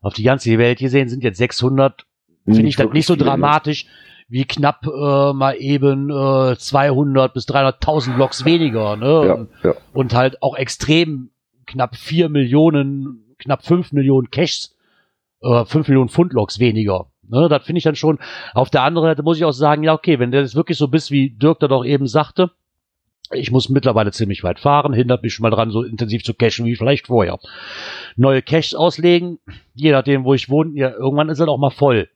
[0.00, 2.06] auf die ganze Welt gesehen sind jetzt 600,
[2.54, 3.24] finde ich das nicht so viel.
[3.24, 3.86] dramatisch
[4.30, 8.96] wie knapp äh, mal eben äh, 200 bis 300.000 Blocks weniger.
[8.96, 9.06] Ne?
[9.26, 9.74] Ja, Und- ja.
[9.94, 11.30] und halt auch extrem
[11.66, 14.76] knapp 4 Millionen, knapp 5 Millionen Caches,
[15.42, 17.06] äh, 5 Millionen Fundlogs weniger.
[17.30, 18.18] Ne, das finde ich dann schon.
[18.54, 20.88] Auf der anderen Seite muss ich auch sagen, ja, okay, wenn der das wirklich so
[20.88, 22.50] bist, wie Dirk da doch eben sagte,
[23.32, 26.64] ich muss mittlerweile ziemlich weit fahren, hindert mich schon mal dran, so intensiv zu cachen
[26.64, 27.38] wie vielleicht vorher.
[28.16, 29.38] Neue Caches auslegen,
[29.74, 32.08] je nachdem, wo ich wohne, ja, irgendwann ist er auch mal voll.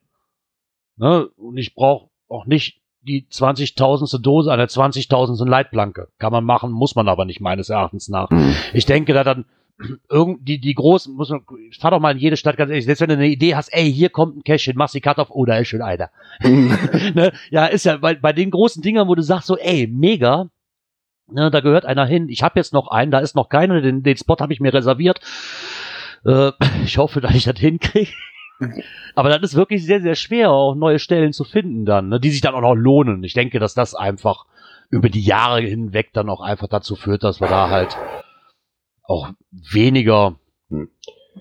[1.02, 1.26] Ne?
[1.36, 4.20] Und ich brauche auch nicht die 20.000.
[4.20, 5.48] Dose der 20.000.
[5.48, 6.06] Leitplanke.
[6.18, 8.30] Kann man machen, muss man aber nicht meines Erachtens nach.
[8.30, 8.54] Hm.
[8.72, 9.46] Ich denke, da dann
[10.08, 11.42] irgend die, die großen, muss man,
[11.76, 13.92] fahr doch mal in jede Stadt, ganz ehrlich, selbst wenn du eine Idee hast, ey,
[13.92, 16.10] hier kommt ein Cash hin, machst die Karte auf, oh, da ist schon einer.
[16.44, 17.32] ne?
[17.50, 20.50] Ja, ist ja bei, bei den großen Dingern, wo du sagst so, ey, mega,
[21.26, 22.28] ne, da gehört einer hin.
[22.28, 24.72] Ich habe jetzt noch einen, da ist noch keiner, den, den Spot habe ich mir
[24.72, 25.20] reserviert.
[26.24, 26.52] Äh,
[26.84, 28.12] ich hoffe, dass ich das hinkriege.
[29.14, 32.30] Aber das ist wirklich sehr, sehr schwer, auch neue Stellen zu finden dann, ne, die
[32.30, 33.22] sich dann auch noch lohnen.
[33.24, 34.46] Ich denke, dass das einfach
[34.90, 37.96] über die Jahre hinweg dann auch einfach dazu führt, dass wir da halt
[39.04, 40.36] auch weniger
[40.68, 40.88] hm.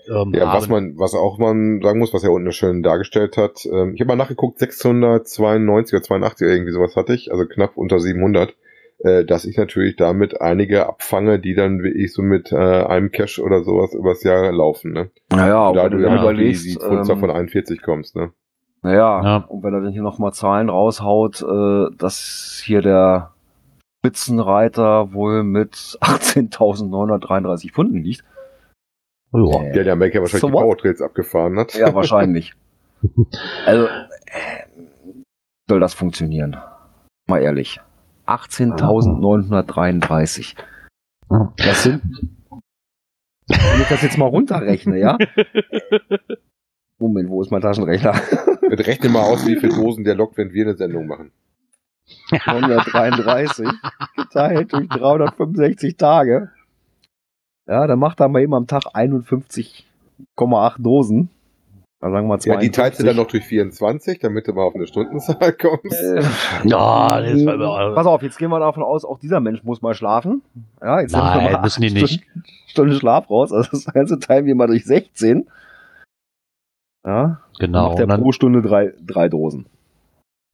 [0.09, 3.65] Ähm, ja, was man, was auch man sagen muss, was er unten schön dargestellt hat.
[3.65, 7.75] Ähm, ich habe mal nachgeguckt, 692 oder 82 oder irgendwie sowas hatte ich, also knapp
[7.75, 8.55] unter 700
[9.03, 13.11] äh, dass ich natürlich damit einige abfange, die dann wie ich so mit äh, einem
[13.11, 14.93] Cash oder sowas übers Jahr laufen.
[14.93, 15.09] Ne?
[15.29, 18.15] Naja, da du ja überlegst, die, die ähm, von 41 kommst.
[18.15, 18.31] Ne?
[18.83, 19.37] Naja, ja.
[19.47, 23.31] und wenn er dann hier nochmal Zahlen raushaut, äh, dass hier der
[23.99, 28.23] Spitzenreiter wohl mit 18.933 Pfunden liegt.
[29.33, 31.73] Oh, ja, der Maker wahrscheinlich so die Powertrails abgefahren hat.
[31.75, 32.53] Ja, wahrscheinlich.
[33.65, 34.65] also, äh,
[35.69, 36.57] soll das funktionieren?
[37.27, 37.79] Mal ehrlich.
[38.31, 40.55] 18.933.
[41.57, 42.01] Das sind,
[43.47, 45.17] wenn ich das jetzt mal runterrechne, ja?
[46.99, 48.13] Moment, wo ist mein Taschenrechner?
[48.69, 51.31] Rechne mal aus, wie viele Dosen der lockt, wenn wir eine Sendung machen.
[52.31, 53.69] 133
[54.15, 56.51] geteilt durch 365 Tage.
[57.67, 61.29] Ja, dann macht er mal eben am Tag 51,8 Dosen.
[62.01, 64.63] Dann sagen wir mal Ja, die teilst du dann noch durch 24, damit du mal
[64.63, 66.01] auf eine Stundenzahl kommst.
[66.01, 66.23] Äh,
[66.63, 69.83] ja, das war immer, Pass auf, jetzt gehen wir davon aus, auch dieser Mensch muss
[69.83, 70.41] mal schlafen.
[70.81, 72.23] Ja, jetzt Nein, wir mal müssen die nicht.
[72.23, 73.53] Stunden, Stunde Schlaf raus.
[73.53, 75.47] Also das ganze teilen wir mal durch 16.
[77.05, 77.89] Ja, genau.
[77.89, 79.67] Macht der pro Stunde drei, drei Dosen.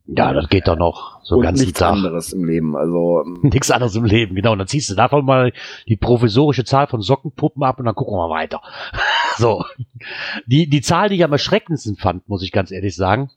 [0.08, 1.20] Ja, das geht doch noch.
[1.24, 1.92] So ganz nichts Tag.
[1.92, 2.78] anderes im Leben.
[2.78, 4.54] Also ähm, nichts anderes im Leben, genau.
[4.54, 5.52] Und dann ziehst du davon mal
[5.88, 8.62] die provisorische Zahl von Sockenpuppen ab und dann gucken wir mal weiter.
[9.38, 9.66] so.
[10.46, 13.30] Die, die Zahl, die ich am erschreckendsten fand, muss ich ganz ehrlich sagen,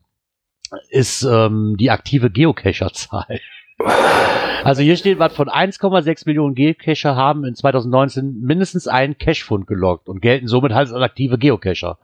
[0.91, 3.41] ist ähm, die aktive Geocacher-Zahl.
[4.65, 10.09] Also hier steht was von 1,6 Millionen Geocacher haben in 2019 mindestens einen Cachefund geloggt
[10.09, 11.99] und gelten somit als aktive Geocacher.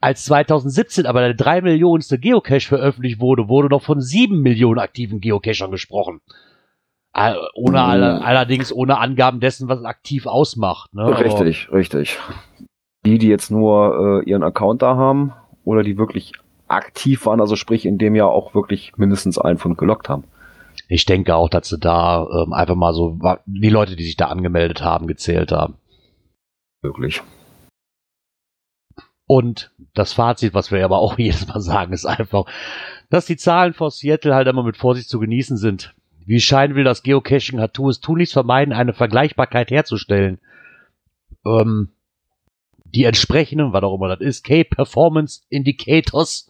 [0.00, 5.20] Als 2017 aber der 3 Millionenste Geocache veröffentlicht wurde, wurde noch von 7 Millionen aktiven
[5.20, 6.20] Geocachern gesprochen.
[7.54, 8.22] Ohne mhm.
[8.24, 10.92] allerdings ohne Angaben dessen, was aktiv ausmacht.
[10.94, 11.06] Ne?
[11.20, 12.18] Richtig, aber richtig.
[13.06, 15.32] Die, die jetzt nur äh, ihren Account da haben
[15.64, 16.32] oder die wirklich
[16.66, 20.24] aktiv waren, also sprich in dem Jahr auch wirklich mindestens einen Fund gelockt haben.
[20.88, 24.26] Ich denke auch, dass sie da ähm, einfach mal so die Leute, die sich da
[24.26, 25.76] angemeldet haben, gezählt haben.
[26.82, 27.22] Wirklich.
[29.26, 32.44] Und das Fazit, was wir aber auch jedes Mal sagen, ist einfach,
[33.10, 35.94] dass die Zahlen vor Seattle halt immer mit Vorsicht zu genießen sind.
[36.26, 40.38] Wie scheinen will das Geocaching hat tu es tunlichst vermeiden, eine Vergleichbarkeit herzustellen.
[41.44, 41.90] Ähm,
[42.84, 46.48] die entsprechenden, was auch immer das ist, K-Performance Indicators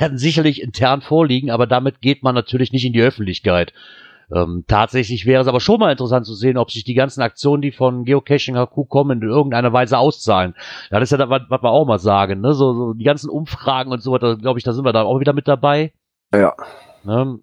[0.00, 3.72] werden sicherlich intern vorliegen, aber damit geht man natürlich nicht in die Öffentlichkeit.
[4.32, 7.60] Ähm, tatsächlich wäre es aber schon mal interessant zu sehen, ob sich die ganzen Aktionen,
[7.60, 10.54] die von Geocaching HQ kommen, in irgendeiner Weise auszahlen.
[10.90, 12.54] Ja, das ist ja was, was wir auch mal sagen, ne?
[12.54, 15.20] So, so die ganzen Umfragen und so weiter, glaube ich, da sind wir dann auch
[15.20, 15.92] wieder mit dabei.
[16.32, 16.54] Ja.
[17.04, 17.40] Ne?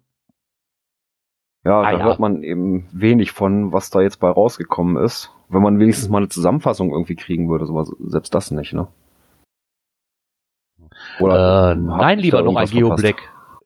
[1.64, 2.04] Ja, ah, da ja.
[2.04, 5.30] hört man eben wenig von, was da jetzt bei rausgekommen ist.
[5.48, 8.88] Wenn man wenigstens mal eine Zusammenfassung irgendwie kriegen würde, sowas, selbst das nicht, ne?
[11.18, 13.16] Oder äh, nein, lieber noch ein Geoblack.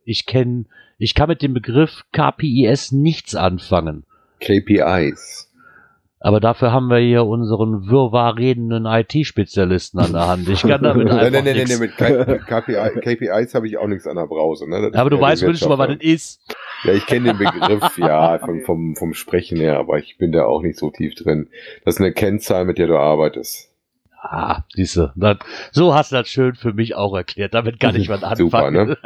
[0.04, 0.66] Ich kenne
[0.98, 4.04] ich kann mit dem Begriff KPIs nichts anfangen.
[4.40, 5.50] KPIs.
[6.20, 10.48] Aber dafür haben wir hier unseren wirrwarr redenden IT-Spezialisten an der Hand.
[10.48, 11.96] Ich kann damit einfach Nein, nein, nein, nein, mit
[12.46, 14.66] KPI, KPIs habe ich auch nichts an der Brause.
[14.66, 14.90] Ne?
[14.94, 16.56] Aber du weißt wirklich mal, was das ist.
[16.84, 20.46] Ja, ich kenne den Begriff, ja, vom, vom, vom Sprechen her, aber ich bin da
[20.46, 21.48] auch nicht so tief drin.
[21.84, 23.73] Das ist eine Kennzahl, mit der du arbeitest.
[24.26, 25.12] Ah, siehst du,
[25.70, 27.52] so hast du das schön für mich auch erklärt.
[27.52, 28.46] Damit kann ich was anfangen.
[28.46, 28.96] Super, ne?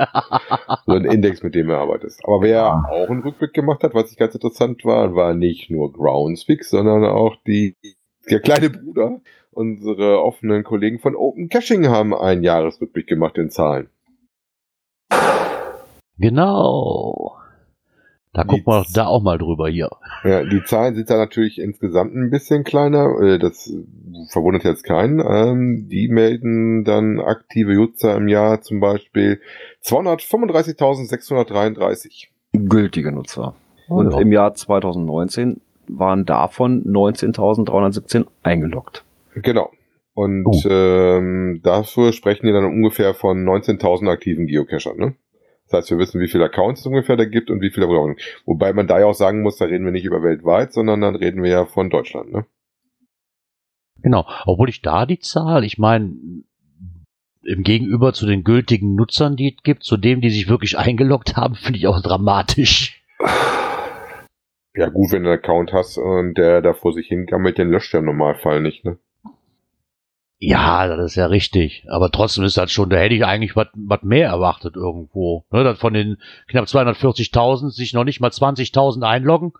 [0.87, 2.21] So ein Index, mit dem du arbeitest.
[2.25, 2.85] Aber wer ja.
[2.89, 7.05] auch einen Rückblick gemacht hat, was ich ganz interessant war, war nicht nur Groundspeak, sondern
[7.05, 7.77] auch die,
[8.31, 9.21] der kleine Bruder.
[9.51, 13.91] Unsere offenen Kollegen von Open Caching haben einen Jahresrückblick gemacht in Zahlen.
[16.17, 17.28] Genau.
[18.33, 19.91] Da gucken wir da auch mal drüber hier.
[20.23, 23.21] Ja, die Zahlen sind da natürlich insgesamt ein bisschen kleiner.
[23.21, 23.73] Äh, das
[24.31, 25.21] verwundert jetzt keinen.
[25.21, 29.41] Ähm, die melden dann aktive Nutzer im Jahr zum Beispiel
[29.85, 32.27] 235.633.
[32.53, 33.55] Gültige Nutzer.
[33.89, 34.21] Und ja.
[34.21, 39.05] im Jahr 2019 waren davon 19.317 eingeloggt.
[39.35, 39.71] Genau.
[40.15, 40.63] Und oh.
[40.69, 45.15] ähm, dafür sprechen wir dann ungefähr von 19.000 aktiven Geocachern, ne?
[45.69, 48.17] Das heißt, wir wissen, wie viele Accounts es ungefähr da gibt und wie viele brauchen.
[48.47, 51.15] Wobei man da ja auch sagen muss, da reden wir nicht über weltweit, sondern dann
[51.15, 52.47] reden wir ja von Deutschland, ne?
[54.03, 54.27] Genau.
[54.47, 56.15] Obwohl ich da die Zahl, ich meine,
[57.43, 61.37] im Gegenüber zu den gültigen Nutzern, die es gibt, zu dem, die sich wirklich eingeloggt
[61.37, 63.03] haben, finde ich auch dramatisch.
[64.75, 67.93] Ja, gut, wenn du einen Account hast und der da vor sich hingammelt, den löscht
[67.93, 68.99] der im Normalfall nicht, ne?
[70.41, 71.85] Ja, das ist ja richtig.
[71.89, 75.45] Aber trotzdem ist das schon, da hätte ich eigentlich was mehr erwartet irgendwo.
[75.51, 76.19] Ne, dass von den
[76.49, 79.53] knapp 240.000 sich noch nicht mal 20.000 einloggen.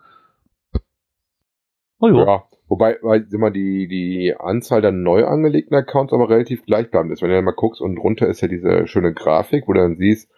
[1.99, 7.11] Oh, ja, wobei, weil immer die, die Anzahl der neu angelegten Accounts aber relativ gleichbleibend
[7.11, 7.21] ist.
[7.21, 9.97] Wenn du dann mal guckst und drunter ist ja diese schöne Grafik, wo du dann
[9.97, 10.31] siehst,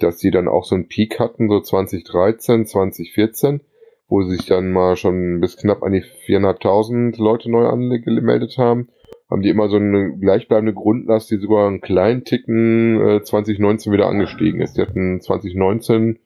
[0.00, 3.60] dass sie dann auch so einen Peak hatten, so 2013, 2014,
[4.08, 8.88] wo sich dann mal schon bis knapp an die 400.000 Leute neu angemeldet haben
[9.34, 14.06] haben die immer so eine gleichbleibende Grundlast, die sogar einen kleinen Ticken äh, 2019 wieder
[14.06, 14.76] angestiegen ist.
[14.76, 16.20] Die hatten 2019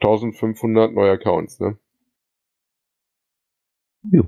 [0.00, 1.76] 1500 neue Accounts, ne?
[4.10, 4.24] Ja.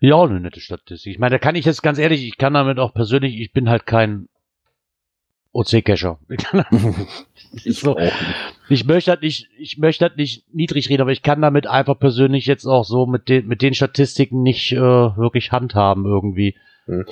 [0.00, 1.12] Ja, eine nette Statistik.
[1.12, 3.68] Ich meine, da kann ich jetzt ganz ehrlich, ich kann damit auch persönlich, ich bin
[3.68, 4.28] halt kein
[5.52, 6.18] OC-Cacher.
[7.64, 7.96] ich, so,
[8.68, 11.98] ich möchte halt nicht, ich möchte halt nicht niedrig reden, aber ich kann damit einfach
[11.98, 16.56] persönlich jetzt auch so mit den, mit den Statistiken nicht äh, wirklich handhaben irgendwie.
[16.86, 17.04] Hm.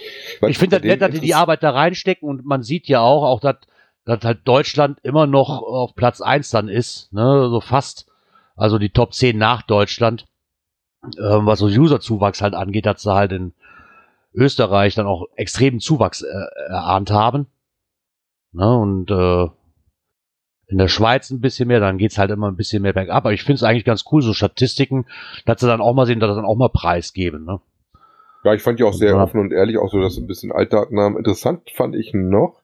[0.48, 3.24] Ich finde das nett, dass die die Arbeit da reinstecken und man sieht ja auch,
[3.24, 3.56] auch dass,
[4.04, 8.06] dass halt Deutschland immer noch auf Platz eins dann ist, ne, so fast,
[8.56, 10.26] also die Top 10 nach Deutschland,
[11.04, 13.52] ähm, was so User-Zuwachs halt angeht, dass sie halt in
[14.32, 17.46] Österreich dann auch extremen Zuwachs äh, erahnt haben.
[18.52, 19.46] Ne, und äh,
[20.70, 23.16] in der Schweiz ein bisschen mehr, dann geht's halt immer ein bisschen mehr bergab.
[23.16, 25.06] Aber ich finde es eigentlich ganz cool, so Statistiken,
[25.44, 27.44] dass sie dann auch mal sehen, dass sie dann auch mal preisgeben.
[27.44, 27.60] Ne?
[28.44, 29.22] Ja, ich fand die auch sehr ja.
[29.22, 31.16] offen und ehrlich, auch so, dass sie ein bisschen Altdaten haben.
[31.16, 32.62] Interessant fand ich noch,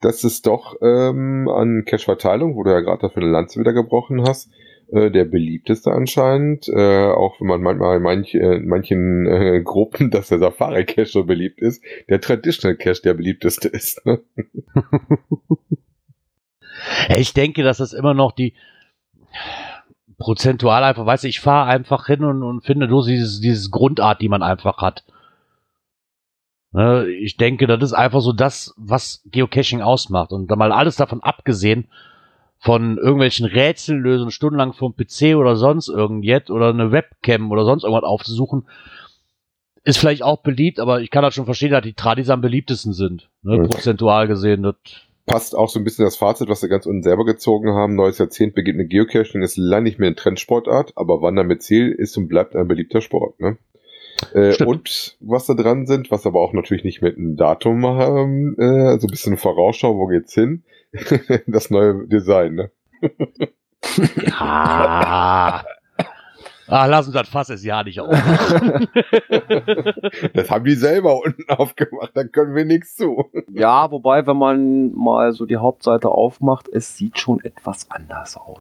[0.00, 4.22] dass es doch ähm, an Cash-Verteilung, wo du ja gerade dafür eine Lanze wieder gebrochen
[4.22, 4.50] hast,
[4.92, 10.10] äh, der beliebteste anscheinend, äh, auch wenn man manchmal in manch, äh, manchen äh, Gruppen,
[10.10, 14.04] dass der Safari Cache so beliebt ist, der Traditional Cache der beliebteste ist.
[14.04, 14.20] Ne?
[17.16, 18.54] ich denke, dass das immer noch die
[20.18, 24.20] prozentual einfach, weißt du, ich fahre einfach hin und, und finde nur dieses, dieses Grundart,
[24.20, 25.04] die man einfach hat.
[26.72, 30.30] Ne, ich denke, das ist einfach so das, was Geocaching ausmacht.
[30.32, 31.88] Und da mal alles davon abgesehen,
[32.60, 38.04] von irgendwelchen Rätsellösungen stundenlang vom PC oder sonst irgendjet oder eine Webcam oder sonst irgendwas
[38.04, 38.68] aufzusuchen,
[39.82, 42.92] ist vielleicht auch beliebt, aber ich kann das schon verstehen, dass die Tradis am beliebtesten
[42.92, 43.68] sind, ne, mhm.
[43.70, 44.62] prozentual gesehen.
[44.62, 44.74] Das
[45.24, 47.94] passt auch so ein bisschen das Fazit, was wir ganz unten selber gezogen haben.
[47.94, 51.90] Neues Jahrzehnt beginnt mit Geocaching, ist leider nicht mehr eine Trendsportart, aber Wandern mit Ziel
[51.90, 53.40] ist und bleibt ein beliebter Sport.
[53.40, 53.56] Ne?
[54.34, 58.54] Äh, und was da dran sind, was aber auch natürlich nicht mit einem Datum haben,
[58.58, 60.64] äh, so ein bisschen Vorausschau, wo geht's hin?
[61.46, 62.70] das neue Design, ne?
[64.26, 65.64] ja.
[66.68, 68.10] Ach, lass uns das Fass das Jahr nicht auf.
[70.34, 73.30] das haben die selber unten aufgemacht, da können wir nichts zu.
[73.50, 78.58] Ja, wobei, wenn man mal so die Hauptseite aufmacht, es sieht schon etwas anders aus.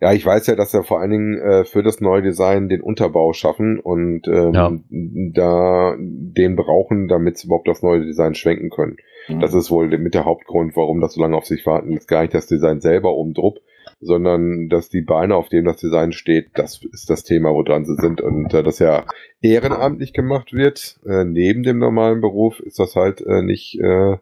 [0.00, 2.82] Ja, ich weiß ja, dass wir vor allen Dingen äh, für das neue Design den
[2.82, 4.72] Unterbau schaffen und ähm, ja.
[4.90, 8.98] da den brauchen, damit sie überhaupt das neue Design schwenken können.
[9.26, 9.40] Mhm.
[9.40, 11.96] Das ist wohl mit der Hauptgrund, warum das so lange auf sich warten.
[11.96, 13.58] ist gar nicht das Design selber oben drupp,
[14.00, 17.96] sondern dass die Beine, auf denen das Design steht, das ist das Thema, woran sie
[17.96, 18.20] sind.
[18.20, 19.04] Und äh, das ja
[19.42, 24.16] ehrenamtlich gemacht wird, äh, neben dem normalen Beruf, ist das halt äh, nicht äh,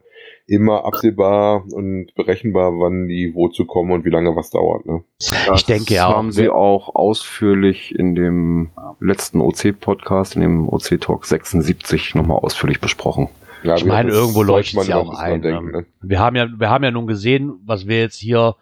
[0.47, 4.87] immer absehbar und berechenbar, wann die wo zu kommen und wie lange was dauert.
[4.87, 5.03] Ne?
[5.19, 6.09] Das ich denke ja.
[6.09, 13.29] haben sie auch ausführlich in dem letzten OC-Podcast, in dem OC-Talk 76 nochmal ausführlich besprochen.
[13.62, 15.43] Ja, ich meine, irgendwo leuchtet es ja auch ein.
[15.43, 15.87] Denken, ne?
[16.01, 18.55] Wir haben ja, wir haben ja nun gesehen, was wir jetzt hier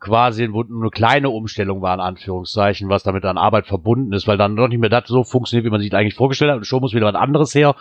[0.00, 4.38] quasi, wo eine kleine Umstellung war, in Anführungszeichen, was damit an Arbeit verbunden ist, weil
[4.38, 6.58] dann noch nicht mehr das so funktioniert, wie man sich eigentlich vorgestellt hat.
[6.58, 7.76] Und schon muss wieder was anderes her.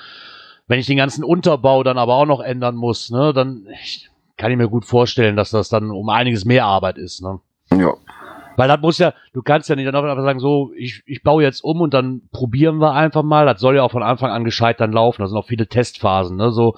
[0.70, 3.66] Wenn ich den ganzen Unterbau dann aber auch noch ändern muss, ne, dann
[4.38, 7.24] kann ich mir gut vorstellen, dass das dann um einiges mehr Arbeit ist.
[7.24, 7.40] Ne?
[7.72, 7.96] Ja.
[8.56, 11.42] Weil das muss ja, du kannst ja nicht dann einfach sagen, so, ich, ich baue
[11.42, 13.48] jetzt um und dann probieren wir einfach mal.
[13.48, 15.24] Das soll ja auch von Anfang an gescheit dann laufen.
[15.24, 16.38] Da sind auch viele Testphasen.
[16.38, 16.52] Ne?
[16.52, 16.76] So,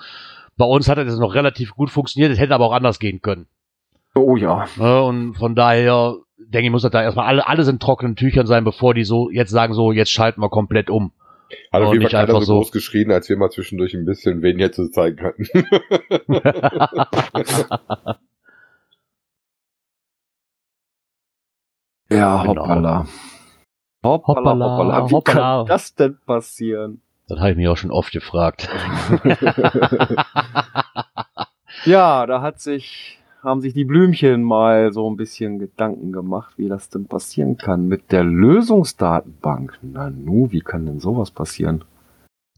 [0.58, 3.48] bei uns hat das noch relativ gut funktioniert, es hätte aber auch anders gehen können.
[4.16, 4.68] Oh ja.
[4.78, 5.02] Ne?
[5.02, 8.64] Und von daher denke ich, muss das da erstmal alle, alles in trockenen Tüchern sein,
[8.64, 11.12] bevor die so jetzt sagen, so, jetzt schalten wir komplett um.
[11.72, 14.42] Hat auf jeden Fall keiner so, so groß geschrien, als wir mal zwischendurch ein bisschen
[14.42, 15.46] weniger zu zeigen hatten.
[22.10, 22.62] ja, genau.
[22.64, 23.08] hoppala.
[24.04, 25.10] Hoppala, hoppala.
[25.10, 25.58] Wie hoppala.
[25.60, 27.02] kann das denn passieren?
[27.28, 28.68] Das habe ich mich auch schon oft gefragt.
[31.86, 36.70] ja, da hat sich haben sich die Blümchen mal so ein bisschen Gedanken gemacht, wie
[36.70, 39.80] das denn passieren kann mit der Lösungsdatenbank.
[39.82, 41.84] Na nu, wie kann denn sowas passieren?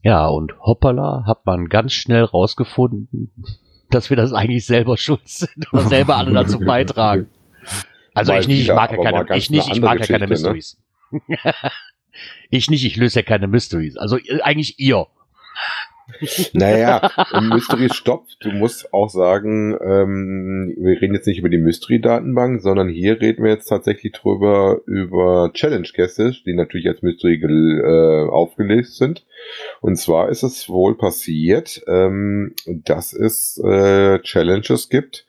[0.01, 3.31] Ja, und hoppala, hat man ganz schnell rausgefunden,
[3.89, 7.27] dass wir das eigentlich selber schuld sind und selber alle dazu beitragen.
[8.13, 10.27] Also ich nicht, ich mag ja keine, ich nicht, ich mag ja keine ne?
[10.27, 10.77] Mysteries.
[11.11, 11.21] Ne?
[12.49, 13.97] ich nicht, ich löse ja keine Mysteries.
[13.97, 15.07] Also äh, eigentlich ihr.
[16.53, 17.09] naja,
[17.41, 18.37] Mystery stoppt.
[18.41, 23.43] Du musst auch sagen, ähm, wir reden jetzt nicht über die Mystery-Datenbank, sondern hier reden
[23.43, 29.25] wir jetzt tatsächlich drüber über Challenge-Gäste, die natürlich als Mystery äh, aufgelegt sind.
[29.81, 35.25] Und zwar ist es wohl passiert, ähm, dass es äh, Challenges gibt,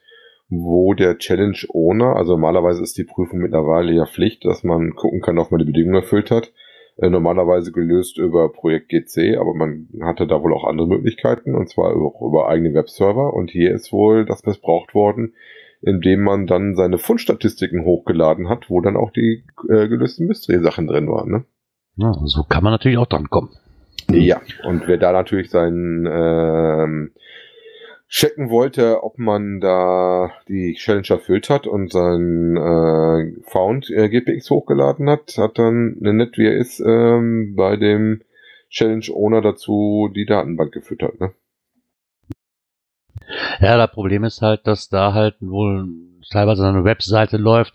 [0.49, 5.21] wo der Challenge Owner, also normalerweise ist die Prüfung mittlerweile ja Pflicht, dass man gucken
[5.21, 6.51] kann, ob man die Bedingungen erfüllt hat.
[6.97, 11.69] Äh, normalerweise gelöst über Projekt GC, aber man hatte da wohl auch andere Möglichkeiten, und
[11.69, 13.33] zwar auch über eigene Webserver.
[13.33, 15.33] Und hier ist wohl das missbraucht worden,
[15.81, 21.09] indem man dann seine Fundstatistiken hochgeladen hat, wo dann auch die äh, gelösten Mystery-Sachen drin
[21.09, 21.29] waren.
[21.29, 21.45] Ne?
[21.97, 23.49] Ja, so kann man natürlich auch dran kommen.
[24.09, 27.11] Ja, und wer da natürlich seinen ähm,
[28.07, 34.49] checken wollte, ob man da die Challenge erfüllt hat und sein äh, Found äh, GPX
[34.49, 38.21] hochgeladen hat, hat dann nett wie er ist ähm, bei dem
[38.69, 41.19] Challenge Owner dazu die Datenbank gefüttert.
[41.19, 41.33] Ne?
[43.59, 45.87] Ja, das Problem ist halt, dass da halt wohl
[46.29, 47.73] teilweise eine Webseite läuft,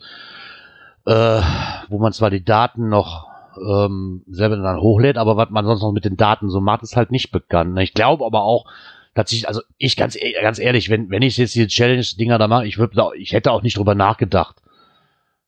[1.07, 1.41] äh,
[1.89, 5.93] wo man zwar die Daten noch ähm, selber dann hochlädt, aber was man sonst noch
[5.93, 7.78] mit den Daten so macht, ist halt nicht bekannt.
[7.81, 8.66] Ich glaube aber auch,
[9.14, 12.66] tatsächlich, also ich ganz, e-, ganz ehrlich, wenn, wenn ich jetzt die Challenge-Dinger da mache,
[12.66, 14.56] ich würde, ich hätte auch nicht drüber nachgedacht.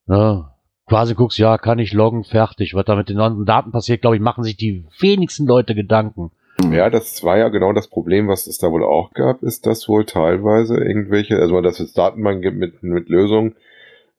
[0.06, 0.48] Ne?
[0.86, 2.74] Quasi guckst, ja, kann ich loggen, fertig.
[2.74, 6.32] Was da mit den neuen Daten passiert, glaube ich, machen sich die wenigsten Leute Gedanken.
[6.70, 9.88] Ja, das war ja genau das Problem, was es da wohl auch gab, ist, dass
[9.88, 13.54] wohl teilweise irgendwelche, also dass es Datenbanken gibt mit, mit Lösungen,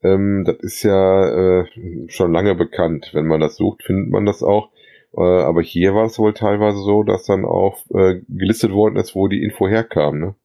[0.04, 1.66] ähm, das ist ja äh,
[2.08, 3.12] schon lange bekannt.
[3.14, 4.70] Wenn man das sucht, findet man das auch.
[5.16, 9.16] Äh, aber hier war es wohl teilweise so, dass dann auch äh, gelistet worden ist,
[9.16, 10.36] wo die Info herkam, ne?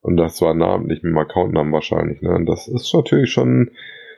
[0.00, 2.34] Und das war namentlich mit dem Accountnamen wahrscheinlich, ne?
[2.34, 3.70] Und das ist natürlich schon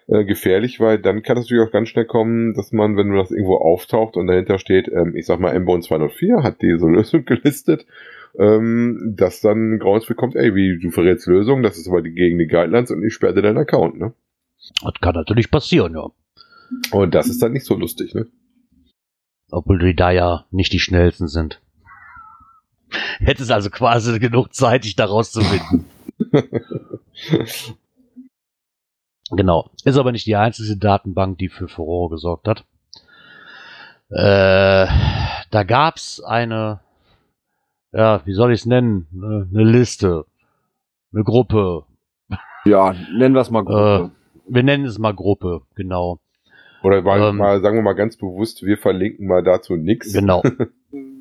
[0.09, 3.31] äh, gefährlich, weil dann kann es natürlich auch ganz schnell kommen, dass man, wenn das
[3.31, 7.87] irgendwo auftaucht und dahinter steht, ähm, ich sag mal, Mbone 204 hat diese Lösung gelistet,
[8.39, 12.39] ähm, dass dann Grauens bekommt, ey, wie, du verrätst Lösung, das ist aber die, gegen
[12.39, 14.13] die Guidelines und ich sperre dir deinen Account, ne?
[14.83, 16.11] Das kann natürlich passieren, ja.
[16.91, 18.27] Und das ist dann nicht so lustig, ne?
[19.51, 21.61] Obwohl die da ja nicht die schnellsten sind.
[23.19, 25.87] Hätte es also quasi genug Zeit, dich da rauszufinden.
[29.31, 29.71] genau.
[29.85, 32.65] Ist aber nicht die einzige Datenbank, die für Furore gesorgt hat.
[34.09, 34.87] Äh,
[35.51, 36.81] da gab's eine,
[37.93, 39.09] ja, wie soll ich es nennen?
[39.13, 40.27] Eine, eine Liste.
[41.13, 41.85] Eine Gruppe.
[42.65, 44.11] Ja, nennen wir es mal Gruppe.
[44.13, 46.21] Äh, wir nennen es mal Gruppe, genau.
[46.83, 50.12] Oder mal, ähm, mal, sagen wir mal ganz bewusst, wir verlinken mal dazu nichts.
[50.12, 50.43] Genau.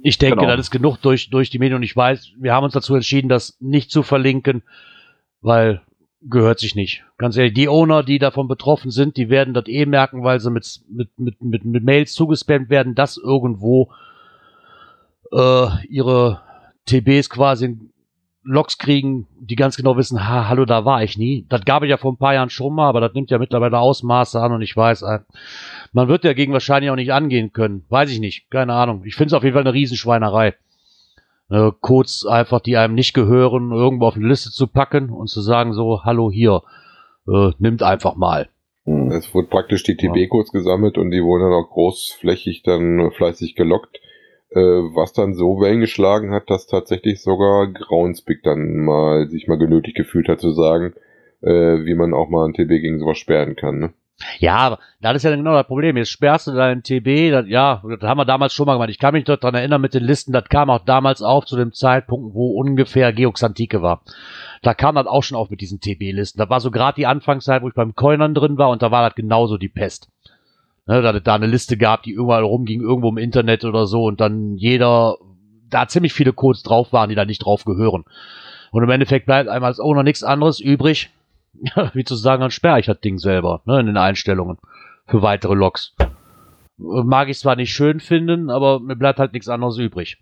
[0.08, 0.52] Ich denke, Genau.
[0.52, 3.28] das ist genug durch, durch die Medien und ich weiß, wir haben uns dazu entschieden,
[3.28, 4.62] das nicht zu verlinken,
[5.42, 5.82] weil
[6.22, 7.04] gehört sich nicht.
[7.18, 10.52] Ganz ehrlich, die Owner, die davon betroffen sind, die werden das eh merken, weil sie
[10.52, 13.92] mit, mit, mit, mit, mit Mails zugespammt werden, dass irgendwo
[15.32, 16.42] äh, ihre
[16.86, 17.76] TBs quasi
[18.46, 21.46] Logs kriegen, die ganz genau wissen, ha, hallo, da war ich nie.
[21.50, 23.80] Das gab es ja vor ein paar Jahren schon mal, aber das nimmt ja mittlerweile
[23.80, 25.20] Ausmaße an und ich weiß, äh,
[25.94, 27.86] man wird dagegen wahrscheinlich auch nicht angehen können.
[27.90, 29.04] Weiß ich nicht, keine Ahnung.
[29.04, 30.54] Ich finde es auf jeden Fall eine Riesenschweinerei.
[31.50, 35.42] Äh, Codes einfach, die einem nicht gehören, irgendwo auf eine Liste zu packen und zu
[35.42, 36.62] sagen so, hallo hier,
[37.28, 38.50] äh, nimmt einfach mal.
[38.86, 39.12] Hm.
[39.12, 44.00] Es wurde praktisch die TB-Codes gesammelt und die wurden dann auch großflächig dann fleißig gelockt,
[44.56, 49.58] äh, was dann so Wellen geschlagen hat, dass tatsächlich sogar Groundspeak dann mal sich mal
[49.58, 50.94] genötigt gefühlt hat zu sagen,
[51.42, 53.80] äh, wie man auch mal ein TB gegen sowas sperren kann.
[53.80, 53.94] Ne?
[54.40, 55.98] Ja, das ist ja genau das Problem.
[55.98, 58.90] Jetzt sperrst du deinen TB, das, ja, das haben wir damals schon mal gemacht.
[58.90, 61.58] Ich kann mich dort daran erinnern mit den Listen, das kam auch damals auf zu
[61.58, 64.04] dem Zeitpunkt, wo ungefähr Geoxantike war.
[64.62, 66.40] Da kam das auch schon auf mit diesen TB-Listen.
[66.40, 69.06] Da war so gerade die Anfangszeit, wo ich beim Coinern drin war und da war
[69.06, 70.10] das genauso die Pest.
[70.88, 74.22] Ne, da da eine Liste gab, die überall rumging, irgendwo im Internet oder so und
[74.22, 75.18] dann jeder,
[75.70, 78.06] da ziemlich viele Codes drauf waren, die da nicht drauf gehören.
[78.72, 81.10] Und im Endeffekt bleibt einem als Owner nichts anderes übrig,
[81.94, 84.58] wie zu sagen, dann sperre ich das Ding selber, ne, in den Einstellungen
[85.08, 85.96] für weitere Logs.
[86.78, 90.18] Mag ich zwar nicht schön finden, aber mir bleibt halt nichts anderes übrig.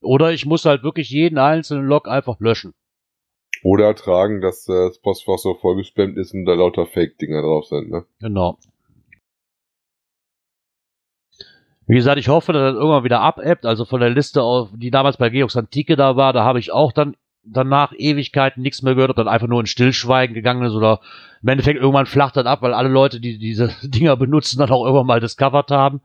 [0.00, 2.72] Oder ich muss halt wirklich jeden einzelnen Log einfach löschen.
[3.62, 7.90] Oder tragen, dass äh, das Postfach so vollgespammt ist und da lauter Fake-Dinger drauf sind.
[7.90, 8.04] Ne?
[8.20, 8.58] Genau.
[11.86, 13.64] Wie gesagt, ich hoffe, dass das irgendwann wieder abebbt.
[13.64, 16.72] Also von der Liste, auf, die damals bei Georgs Antike da war, da habe ich
[16.72, 20.72] auch dann danach Ewigkeiten nichts mehr gehört, ob dann einfach nur in Stillschweigen gegangen ist
[20.72, 21.00] oder
[21.42, 24.84] im Endeffekt irgendwann flacht das ab, weil alle Leute, die diese Dinger benutzen, dann auch
[24.84, 26.00] irgendwann mal discovered haben.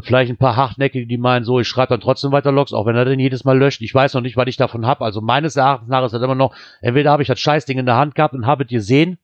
[0.00, 2.96] Vielleicht ein paar Hartnäckige, die meinen, so, ich schreibe dann trotzdem weiter Logs, auch wenn
[2.96, 3.82] er den jedes Mal löscht.
[3.82, 5.04] Ich weiß noch nicht, was ich davon habe.
[5.04, 7.96] Also meines Erachtens nach ist das immer noch, entweder habe ich das Scheißding in der
[7.96, 9.18] Hand gehabt und habe es gesehen,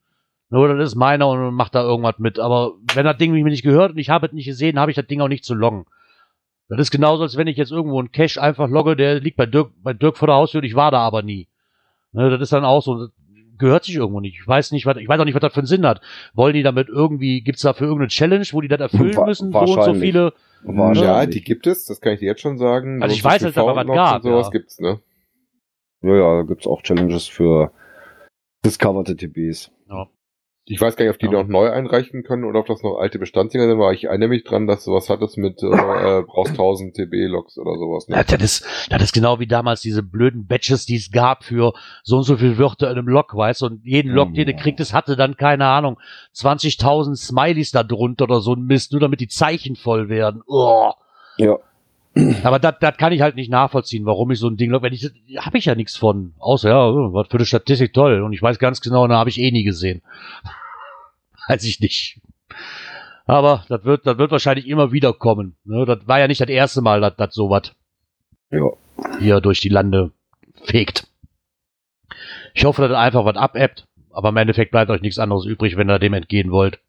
[0.51, 2.39] oder das ist meiner und macht da irgendwas mit.
[2.39, 4.97] Aber wenn das Ding mich nicht gehört und ich habe es nicht gesehen, habe ich
[4.97, 5.85] das Ding auch nicht zu loggen.
[6.69, 9.47] Das ist genauso, als wenn ich jetzt irgendwo einen Cache einfach logge, der liegt bei
[9.47, 11.49] Dirk, bei Dirk vor der Haustür und ich war da aber nie.
[12.13, 13.11] Ne, das ist dann auch so, das
[13.59, 14.39] gehört sich irgendwo nicht.
[14.41, 16.01] Ich weiß nicht, was, ich weiß auch nicht, was das für einen Sinn hat.
[16.35, 19.67] Wollen die damit irgendwie, gibt's dafür irgendeine Challenge, wo die das erfüllen müssen, so und
[19.67, 20.03] so wahrscheinlich.
[20.03, 20.33] viele?
[20.95, 23.03] Ja, die gibt es, das kann ich dir jetzt schon sagen.
[23.03, 24.51] Also ich weiß, es aber was gab, und sowas ja.
[24.51, 25.01] gibt's, ne?
[26.03, 27.73] Ja, ja, da gibt's auch Challenges für
[28.65, 29.71] discoverte TBs.
[30.71, 31.33] Ich weiß gar nicht, ob die Ja.
[31.33, 34.45] noch neu einreichen können oder ob das noch alte Bestandsdinger sind, weil ich erinnere mich
[34.45, 38.07] dran, dass du was hattest mit äh, äh, brauchst 1000 TB-Logs oder sowas.
[38.09, 38.25] Ja, Ne?
[38.29, 42.17] das ist, das ist genau wie damals diese blöden Badges, die es gab für so
[42.19, 44.93] und so viele Wörter in einem Log, weißt du, und jeden Log, den du kriegtest,
[44.93, 45.99] hatte dann, keine Ahnung,
[46.35, 50.43] 20.000 Smileys da drunter oder so ein Mist, nur damit die Zeichen voll werden.
[50.47, 50.93] Oh.
[51.39, 51.57] Ja.
[52.43, 54.83] Aber das kann ich halt nicht nachvollziehen, warum ich so ein Ding log.
[54.83, 56.35] Wenn ich, habe ich ja nichts von.
[56.39, 56.77] Außer, ja,
[57.13, 58.23] was für eine Statistik toll.
[58.23, 60.03] Und ich weiß ganz genau, da habe ich eh nie gesehen.
[61.49, 62.21] weiß ich nicht.
[63.27, 65.57] Aber das wird, das wird wahrscheinlich immer wieder kommen.
[65.65, 65.85] Ne?
[65.85, 67.73] Das war ja nicht das erste Mal, dass das sowas
[68.51, 68.71] Ja.
[69.21, 70.13] hier durch die Lande
[70.65, 71.07] fegt.
[72.55, 75.77] Ich hoffe, dass er einfach was abappt, aber im Endeffekt bleibt euch nichts anderes übrig,
[75.77, 76.81] wenn ihr dem entgehen wollt.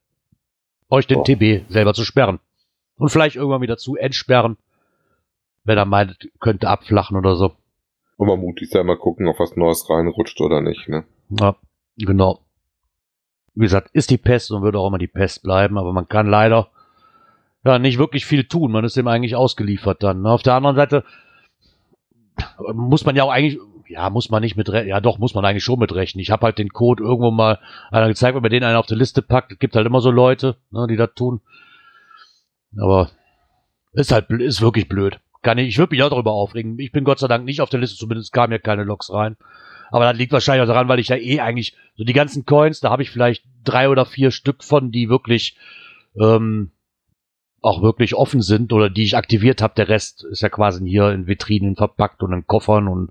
[0.89, 1.23] Euch den Oh.
[1.23, 2.39] TB selber zu sperren.
[2.97, 4.57] Und vielleicht irgendwann wieder zu entsperren,
[5.63, 7.53] wenn er meint, könnte abflachen oder so.
[8.17, 10.89] Und mal mutig sein, mal gucken, ob was Neues reinrutscht oder nicht.
[10.89, 11.05] Ne?
[11.29, 11.55] Ja,
[11.97, 12.41] genau.
[13.55, 16.27] Wie gesagt, ist die Pest und wird auch immer die Pest bleiben, aber man kann
[16.27, 16.69] leider
[17.63, 18.71] ja nicht wirklich viel tun.
[18.71, 20.21] Man ist dem eigentlich ausgeliefert dann.
[20.21, 20.31] ne?
[20.31, 21.03] Auf der anderen Seite
[22.73, 25.63] muss man ja auch eigentlich, ja, muss man nicht mit, ja doch, muss man eigentlich
[25.63, 26.21] schon mitrechnen.
[26.21, 27.59] Ich habe halt den Code irgendwo mal
[27.91, 29.51] einer gezeigt, wenn man den einen auf die Liste packt.
[29.51, 31.41] Es gibt halt immer so Leute, ne, die das tun.
[32.77, 33.09] Aber
[33.93, 35.19] ist halt, ist wirklich blöd.
[35.41, 36.77] Kann ich, ich würde mich auch darüber aufregen.
[36.79, 39.37] Ich bin Gott sei Dank nicht auf der Liste, zumindest kamen ja keine Logs rein.
[39.91, 42.79] Aber das liegt wahrscheinlich auch daran, weil ich ja eh eigentlich, so die ganzen Coins,
[42.79, 45.57] da habe ich vielleicht drei oder vier Stück von, die wirklich
[46.19, 46.71] ähm,
[47.61, 49.73] auch wirklich offen sind oder die ich aktiviert habe.
[49.75, 53.09] Der Rest ist ja quasi hier in Vitrinen verpackt und in Koffern und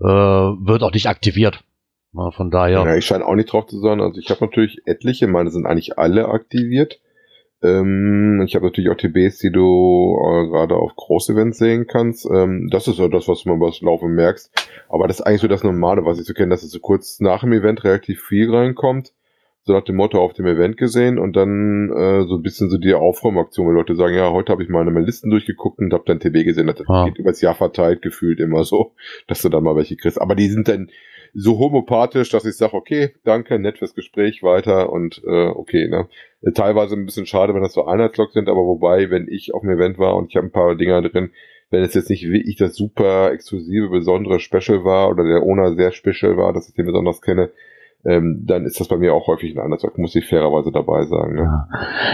[0.00, 1.64] äh, wird auch nicht aktiviert.
[2.12, 2.84] Na, von daher.
[2.84, 2.96] Ja.
[2.96, 4.00] ich scheine auch nicht drauf zu sein.
[4.00, 7.00] Also ich habe natürlich etliche, meine sind eigentlich alle aktiviert.
[7.62, 12.26] Ähm, ich habe natürlich auch TBs, die du äh, gerade auf Großevents sehen kannst.
[12.26, 14.50] Ähm, das ist so das, was mal beim Laufen merkst.
[14.88, 17.20] Aber das ist eigentlich so das Normale, was ich so kenne, dass es so kurz
[17.20, 19.12] nach dem Event relativ viel reinkommt.
[19.64, 22.78] So nach dem Motto auf dem Event gesehen und dann äh, so ein bisschen so
[22.78, 26.18] die Aufräumaktion, wo Leute sagen, ja, heute habe ich meine Listen durchgeguckt und habe dann
[26.18, 26.66] TB gesehen.
[26.66, 27.04] Das Ja.
[27.04, 28.92] geht übers Jahr verteilt gefühlt immer so,
[29.26, 30.18] dass du dann mal welche kriegst.
[30.18, 30.88] Aber die sind dann
[31.34, 36.08] so homopathisch, dass ich sage, okay, danke, nett fürs Gespräch, weiter und äh, okay, ne.
[36.42, 39.62] Äh, Teilweise ein bisschen schade, wenn das so Einheitslogs sind, aber wobei, wenn ich auf
[39.62, 41.30] dem Event war und ich habe ein paar Dinger drin,
[41.70, 45.92] wenn es jetzt nicht wirklich das super exklusive, besondere Special war oder der Owner sehr
[45.92, 47.50] special war, dass ich den besonders kenne,
[48.04, 51.34] ähm, dann ist das bei mir auch häufig ein Einheitslog, muss ich fairerweise dabei sagen.
[51.34, 51.66] Ne?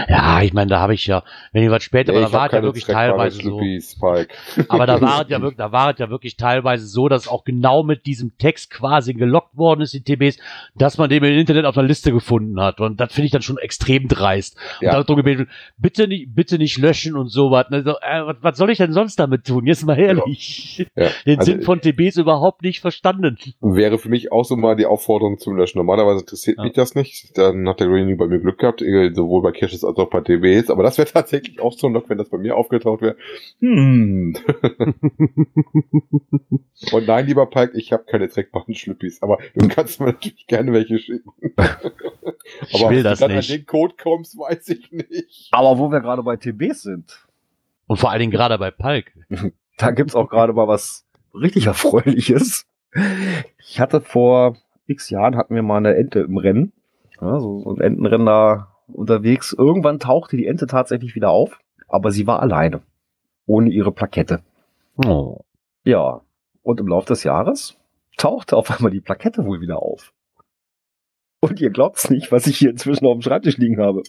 [0.09, 1.23] Ja, ich meine, da habe ich ja,
[1.53, 3.61] wenn ihr was später, aber Ey, da war es ja wirklich teilweise so.
[3.79, 4.33] Spike.
[4.67, 7.45] Aber da war es ja wirklich, da war es ja wirklich teilweise so, dass auch
[7.45, 10.39] genau mit diesem Text quasi gelockt worden ist, die TBs,
[10.75, 12.81] dass man den im Internet auf einer Liste gefunden hat.
[12.81, 14.57] Und das finde ich dann schon extrem dreist.
[14.81, 14.97] Ja.
[14.97, 17.69] Und darum gebeten, bitte nicht, bitte nicht löschen und sowas.
[17.69, 17.83] Ne?
[17.83, 19.65] So, äh, was, was soll ich denn sonst damit tun?
[19.65, 20.85] Jetzt mal ehrlich.
[20.95, 21.07] Ja.
[21.25, 23.37] Den Also- Sinn von TBs überhaupt nicht verstanden.
[23.61, 25.76] Wäre für mich auch so mal die Aufforderung zum Löschen.
[25.77, 26.63] Normalerweise interessiert Ja.
[26.65, 27.37] mich das nicht.
[27.37, 30.21] Dann hat der Greenie bei mir Glück gehabt, eh, sowohl bei Caches als auch bei
[30.21, 30.69] TBs.
[30.69, 33.15] Aber das wäre tatsächlich auch so ein Log, wenn das bei mir aufgetaucht wäre.
[33.59, 34.35] Hm.
[36.91, 39.21] Und nein, lieber Pike, ich habe keine trackbaren Schlüppis.
[39.21, 41.31] Aber du kannst mir natürlich gerne welche schicken.
[42.69, 43.51] Ich aber will das du dann nicht.
[43.51, 45.49] an den Code kommst, weiß ich nicht.
[45.51, 47.27] Aber wo wir gerade bei TBs sind,
[47.87, 49.11] Und vor allen Dingen gerade bei Palk.
[49.77, 52.65] da gibt's auch gerade mal was richtig Erfreuliches.
[53.59, 54.55] Ich hatte vor
[54.87, 56.73] x Jahren hatten wir mal eine Ente im Rennen.
[57.21, 59.53] Ja, so, so ein Entenrennen da unterwegs.
[59.53, 62.81] Irgendwann tauchte die Ente tatsächlich wieder auf, aber sie war alleine.
[63.45, 64.41] Ohne ihre Plakette.
[65.05, 65.41] Oh.
[65.83, 66.21] Ja.
[66.63, 67.77] Und im Laufe des Jahres
[68.17, 70.13] tauchte auf einmal die Plakette wohl wieder auf.
[71.39, 74.03] Und ihr glaubt's nicht, was ich hier inzwischen auf dem Schreibtisch liegen habe.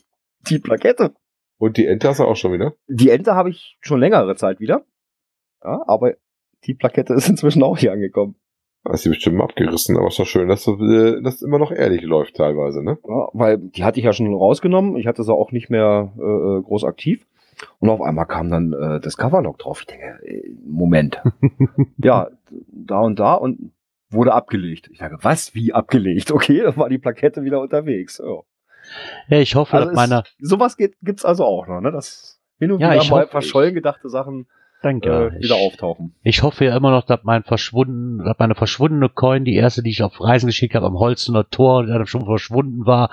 [0.48, 1.14] Die Plakette.
[1.58, 2.74] Und die Ente hast du auch schon wieder?
[2.88, 4.84] Die Ente habe ich schon längere Zeit wieder.
[5.62, 6.14] Ja, aber
[6.64, 8.36] die Plakette ist inzwischen auch hier angekommen.
[8.90, 11.70] Hast du bestimmt mal abgerissen, aber ist doch schön, dass du, äh, das immer noch
[11.72, 12.98] ehrlich läuft teilweise, ne?
[13.06, 14.96] Ja, weil die hatte ich ja schon rausgenommen.
[14.96, 17.26] Ich hatte sie auch nicht mehr äh, äh, groß aktiv.
[17.80, 19.80] Und auf einmal kam dann äh, das Coverlog drauf.
[19.80, 21.20] Ich denke, äh, Moment.
[21.98, 22.28] ja,
[22.70, 23.72] da und da und
[24.10, 24.88] wurde abgelegt.
[24.92, 25.54] Ich sage, was?
[25.54, 26.30] Wie abgelegt?
[26.32, 28.22] Okay, dann war die Plakette wieder unterwegs.
[28.24, 28.40] Ja.
[29.28, 31.92] Ja, ich hoffe, Also dass meine, ist, sowas geht, gibt's also auch noch, ne?
[31.92, 34.46] Das hin und Ja, wieder ich mal hoffe- verschollen gedachte Sachen
[34.82, 35.08] danke.
[35.08, 36.14] äh, wieder ich, auftauchen.
[36.22, 39.90] Ich hoffe ja immer noch, dass mein verschwunden, dass meine verschwundene Coin, die erste, die
[39.90, 43.10] ich auf Reisen geschickt habe, am Holzener Tor, die dann schon verschwunden war,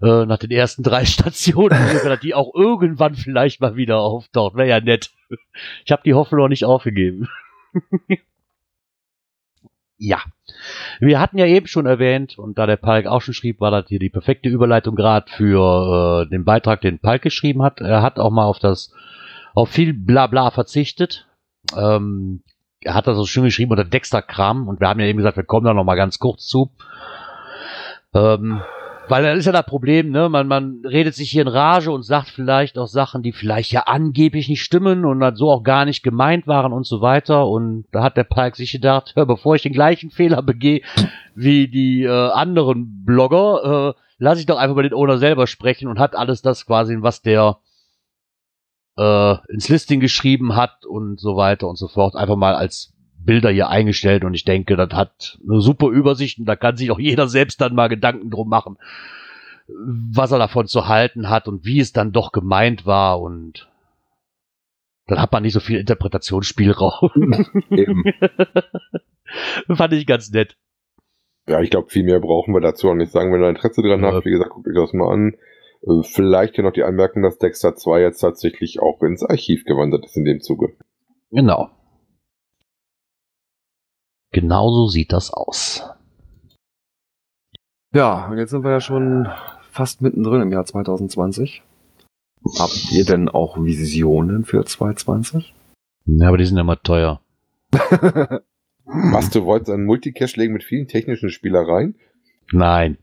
[0.00, 4.56] äh, nach den ersten drei Stationen, dass die auch irgendwann vielleicht mal wieder auftaucht.
[4.56, 5.10] Wäre ja nett.
[5.84, 7.28] Ich habe die Hoffnung noch nicht aufgegeben.
[9.98, 10.22] ja.
[11.00, 13.88] Wir hatten ja eben schon erwähnt, und da der Palk auch schon schrieb, war das
[13.88, 17.80] hier die perfekte Überleitung gerade für äh, den Beitrag, den Palk geschrieben hat.
[17.80, 18.94] Er hat auch mal auf das,
[19.54, 21.26] auf viel Blabla verzichtet.
[21.76, 22.42] Ähm,
[22.80, 25.44] er hat das so schön geschrieben unter Dexter-Kram und wir haben ja eben gesagt, wir
[25.44, 26.70] kommen da noch mal ganz kurz zu.
[28.14, 28.62] Ähm,
[29.08, 30.28] weil das ist ja das Problem, ne?
[30.28, 33.84] Man, man redet sich hier in Rage und sagt vielleicht auch Sachen, die vielleicht ja
[33.86, 37.46] angeblich nicht stimmen und so auch gar nicht gemeint waren und so weiter.
[37.46, 40.82] Und da hat der Palk sich gedacht, hör, bevor ich den gleichen Fehler begehe
[41.34, 45.88] wie die äh, anderen Blogger, äh, lass ich doch einfach mal den Owner selber sprechen
[45.88, 47.58] und hat alles das quasi, was der
[48.98, 53.50] äh, ins Listing geschrieben hat und so weiter und so fort, einfach mal als Bilder
[53.50, 56.98] hier eingestellt und ich denke, das hat eine super Übersicht und da kann sich auch
[56.98, 58.76] jeder selbst dann mal Gedanken drum machen,
[59.68, 63.68] was er davon zu halten hat und wie es dann doch gemeint war und
[65.06, 67.10] dann hat man nicht so viel Interpretationsspielraum.
[67.70, 68.04] Eben.
[69.74, 70.56] Fand ich ganz nett.
[71.46, 73.32] Ja, ich glaube, viel mehr brauchen wir dazu auch nicht sagen.
[73.32, 74.12] Wenn ihr Interesse dran ja.
[74.12, 75.34] habt, wie gesagt, guckt euch das mal an.
[75.82, 80.04] Äh, vielleicht hier noch die Anmerkung, dass Dexter 2 jetzt tatsächlich auch ins Archiv gewandert
[80.04, 80.76] ist in dem Zuge.
[81.30, 81.70] Genau.
[84.30, 85.84] Genauso sieht das aus.
[87.94, 89.28] Ja, und jetzt sind wir ja schon
[89.70, 91.62] fast mittendrin im Jahr 2020.
[92.58, 95.54] Habt ihr denn auch Visionen für 2020?
[96.04, 97.20] Ja, aber die sind immer teuer.
[98.84, 101.96] Was, du wolltest einen Multicache legen mit vielen technischen Spielereien?
[102.52, 102.98] Nein.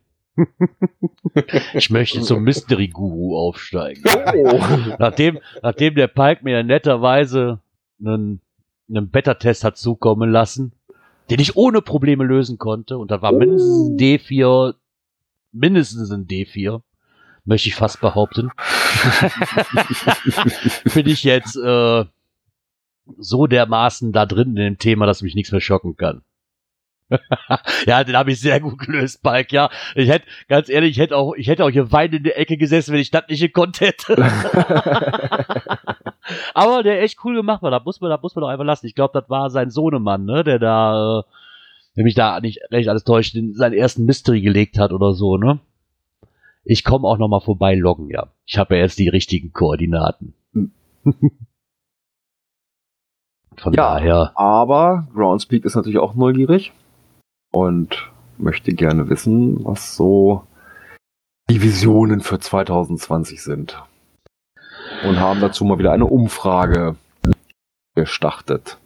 [1.73, 4.03] Ich möchte zum Mystery Guru aufsteigen.
[4.05, 4.59] Oh.
[4.99, 7.59] nachdem, nachdem der Pike mir netterweise
[7.99, 8.41] einen,
[8.89, 10.73] einen Beta-Test hat zukommen lassen,
[11.29, 12.97] den ich ohne Probleme lösen konnte.
[12.97, 14.75] Und das war mindestens ein D4,
[15.51, 16.81] mindestens ein D4,
[17.45, 18.51] möchte ich fast behaupten.
[20.93, 22.05] Bin ich jetzt äh,
[23.17, 26.21] so dermaßen da drin in dem Thema, dass mich nichts mehr schocken kann.
[27.85, 29.69] ja, den habe ich sehr gut gelöst, Balk, ja.
[29.93, 32.57] Ich hätte, ganz ehrlich, ich hätte auch, ich hätte auch hier weinend in der Ecke
[32.57, 34.15] gesessen, wenn ich das nicht gekonnt hätte.
[36.55, 38.87] Aber der echt cool gemacht war, da muss man, da muss man doch einfach lassen.
[38.87, 41.23] Ich glaube, das war sein Sohnemann, ne, der da, äh,
[41.95, 45.37] der mich da nicht recht alles täuscht, in seinen ersten Mystery gelegt hat oder so,
[45.37, 45.59] ne?
[46.63, 48.31] Ich komme auch noch mal vorbei loggen, ja.
[48.47, 50.33] Ich habe ja jetzt die richtigen Koordinaten.
[53.57, 54.31] Von ja, daher.
[54.35, 56.73] Aber Groundspeak ist natürlich auch neugierig
[57.55, 60.43] und möchte gerne wissen, was so
[61.49, 63.81] die Visionen für 2020 sind.
[65.07, 66.97] Und haben dazu mal wieder eine Umfrage
[67.95, 68.77] gestartet.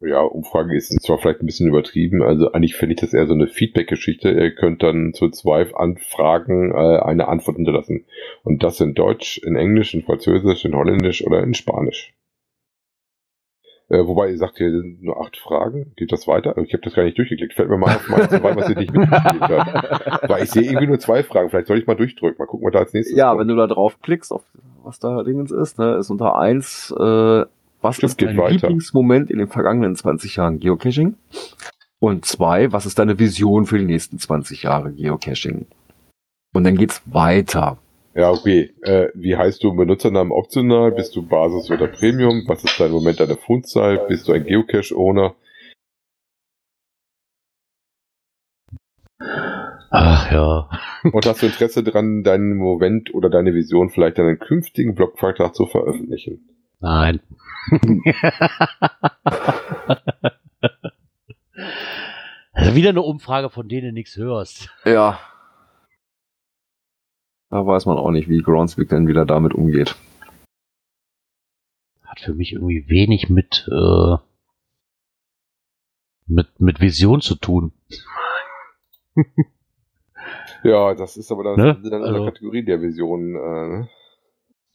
[0.00, 3.34] Ja, Umfrage ist zwar vielleicht ein bisschen übertrieben, also eigentlich finde ich das eher so
[3.34, 4.32] eine Feedback-Geschichte.
[4.32, 8.04] Ihr könnt dann zu zwei Anfragen äh, eine Antwort hinterlassen.
[8.42, 12.12] Und das in Deutsch, in Englisch, in Französisch, in Holländisch oder in Spanisch.
[13.92, 15.92] Äh, wobei ihr sagt, hier sind nur acht Fragen.
[15.96, 16.56] Geht das weiter?
[16.56, 17.52] Ich habe das gar nicht durchgeklickt.
[17.52, 20.22] Fällt mir mal auf, mal zwei, was ihr nicht mitgeklickt habt.
[20.30, 21.50] Weil ich sehe irgendwie nur zwei Fragen.
[21.50, 22.38] Vielleicht soll ich mal durchdrücken.
[22.38, 23.40] Mal gucken, was da als nächstes Ja, kommt.
[23.40, 24.42] wenn du da draufklickst, auf
[24.82, 27.44] was da Dingens ist, ne, ist unter eins, äh,
[27.82, 28.52] was Stimmt, ist dein weiter.
[28.68, 31.16] Lieblingsmoment in den vergangenen 20 Jahren Geocaching?
[32.00, 35.66] Und zwei, was ist deine Vision für die nächsten 20 Jahre Geocaching?
[36.54, 37.76] Und dann geht's weiter.
[38.14, 38.74] Ja, okay.
[38.82, 40.92] Äh, wie heißt du Benutzernamen optional?
[40.92, 42.44] Bist du Basis oder Premium?
[42.46, 44.06] Was ist dein Moment deiner Fundzahl?
[44.08, 45.34] Bist du ein Geocache-Owner?
[49.90, 50.68] Ach ja.
[51.12, 55.54] Und hast du Interesse daran, deinen Moment oder deine Vision vielleicht in einem künftigen Blogbeitrag
[55.54, 56.48] zu veröffentlichen?
[56.80, 57.20] Nein.
[62.74, 64.70] wieder eine Umfrage, von denen du nichts hörst.
[64.84, 65.18] Ja,
[67.52, 69.94] da weiß man auch nicht, wie Groundspeak denn wieder damit umgeht.
[72.02, 74.16] Hat für mich irgendwie wenig mit, äh,
[76.26, 77.72] mit, mit Vision zu tun.
[80.64, 81.78] ja, das ist aber dann, ne?
[81.82, 83.34] dann in also, der Kategorie der Vision.
[83.34, 83.88] Äh, ne?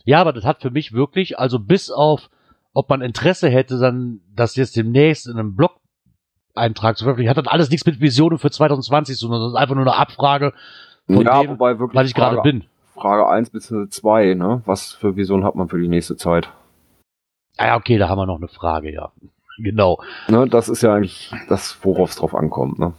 [0.05, 2.29] Ja, aber das hat für mich wirklich, also bis auf,
[2.73, 5.79] ob man Interesse hätte, dann das jetzt demnächst in einem Blog
[6.53, 9.75] Eintrag zu veröffentlichen, hat das alles nichts mit Visionen für 2020, sondern das ist einfach
[9.75, 10.53] nur eine Abfrage,
[11.07, 12.65] von ja, dem, wobei wirklich weil ich gerade bin.
[12.93, 14.61] Frage 1 bis 2, ne?
[14.65, 16.51] Was für Vision hat man für die nächste Zeit?
[17.57, 19.11] Ah ja, okay, da haben wir noch eine Frage, ja.
[19.59, 19.99] Genau.
[20.27, 22.93] Ne, das ist ja eigentlich das, worauf es drauf ankommt, ne?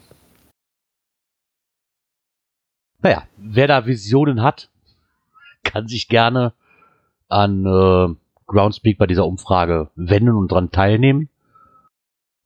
[3.00, 4.68] Naja, wer da Visionen hat,
[5.62, 6.52] kann sich gerne
[7.28, 8.14] an äh,
[8.48, 11.28] Groundspeak bei dieser Umfrage wenden und dran teilnehmen.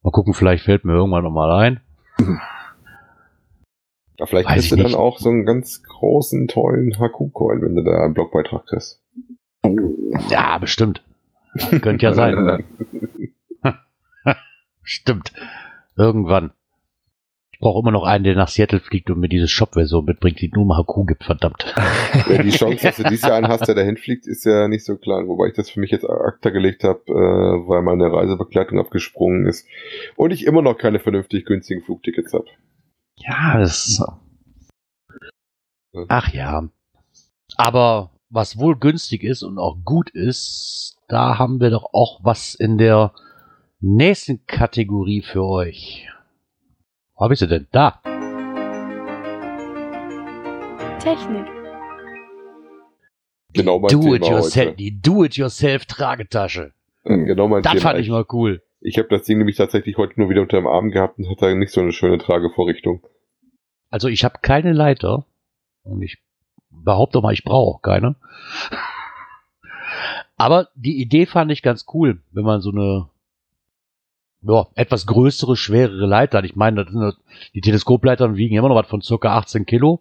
[0.02, 1.80] Mal gucken, vielleicht fällt mir irgendwann nochmal ein.
[4.22, 4.98] Ja, vielleicht Weiß kriegst du ich dann nicht.
[5.00, 9.02] auch so einen ganz großen, tollen HQ-Coin, wenn du da einen Blogbeitrag kriegst.
[10.28, 11.02] Ja, bestimmt.
[11.80, 12.62] Könnte ja sein.
[14.84, 15.32] Stimmt.
[15.96, 16.52] Irgendwann.
[17.50, 20.52] Ich brauche immer noch einen, der nach Seattle fliegt und mir diese Shop-Version mitbringt, die
[20.54, 21.74] nur mal HQ gibt, verdammt.
[22.28, 24.84] Ja, die Chance, dass du dieses Jahr einen hast, der dahin fliegt, ist ja nicht
[24.84, 25.26] so klein.
[25.26, 29.66] Wobei ich das für mich jetzt akta gelegt habe, äh, weil meine Reisebegleitung abgesprungen ist
[30.14, 32.44] und ich immer noch keine vernünftig günstigen Flugtickets habe.
[33.24, 34.02] Ja, das.
[36.08, 36.68] Ach ja.
[37.56, 42.54] Aber was wohl günstig ist und auch gut ist, da haben wir doch auch was
[42.54, 43.12] in der
[43.80, 46.08] nächsten Kategorie für euch.
[47.14, 47.68] Wo habe ich sie denn?
[47.72, 48.00] Da.
[50.98, 51.46] Technik.
[53.54, 54.76] Genau mein Do Thema it yourself, heute.
[54.76, 56.72] die Do it yourself Tragetasche.
[57.04, 57.82] Äh, Genau mein Das Thema.
[57.82, 58.62] fand ich mal cool.
[58.84, 61.54] Ich habe das Ding nämlich tatsächlich heute nur wieder unter dem Arm gehabt und hatte
[61.54, 63.00] nicht so eine schöne Tragevorrichtung.
[63.90, 65.24] Also ich habe keine Leiter
[65.84, 66.18] und ich
[66.70, 68.16] behaupte mal, ich brauche auch keine.
[70.36, 73.08] Aber die Idee fand ich ganz cool, wenn man so eine
[74.42, 76.44] ja, etwas größere, schwerere Leiter hat.
[76.44, 77.14] Ich meine, sind,
[77.54, 80.00] die Teleskopleitern wiegen immer noch was von circa 18 Kilo.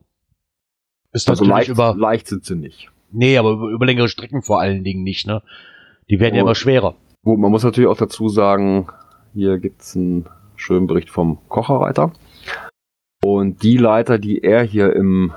[1.11, 2.89] Ist Also natürlich leicht, über, leicht sind sie nicht.
[3.11, 5.43] nee, aber über, über längere Strecken vor allen Dingen nicht, ne?
[6.09, 6.45] Die werden ja Oh.
[6.45, 6.95] immer schwerer.
[7.23, 8.87] Gut, man muss natürlich auch dazu sagen,
[9.33, 12.11] hier gibt's einen schönen Bericht vom Kocherreiter.
[13.23, 15.31] Und die Leiter, die er hier im,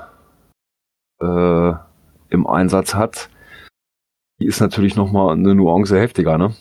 [1.21, 1.73] äh,
[2.29, 3.29] im Einsatz hat,
[4.39, 6.55] die ist natürlich nochmal eine Nuance heftiger, ne?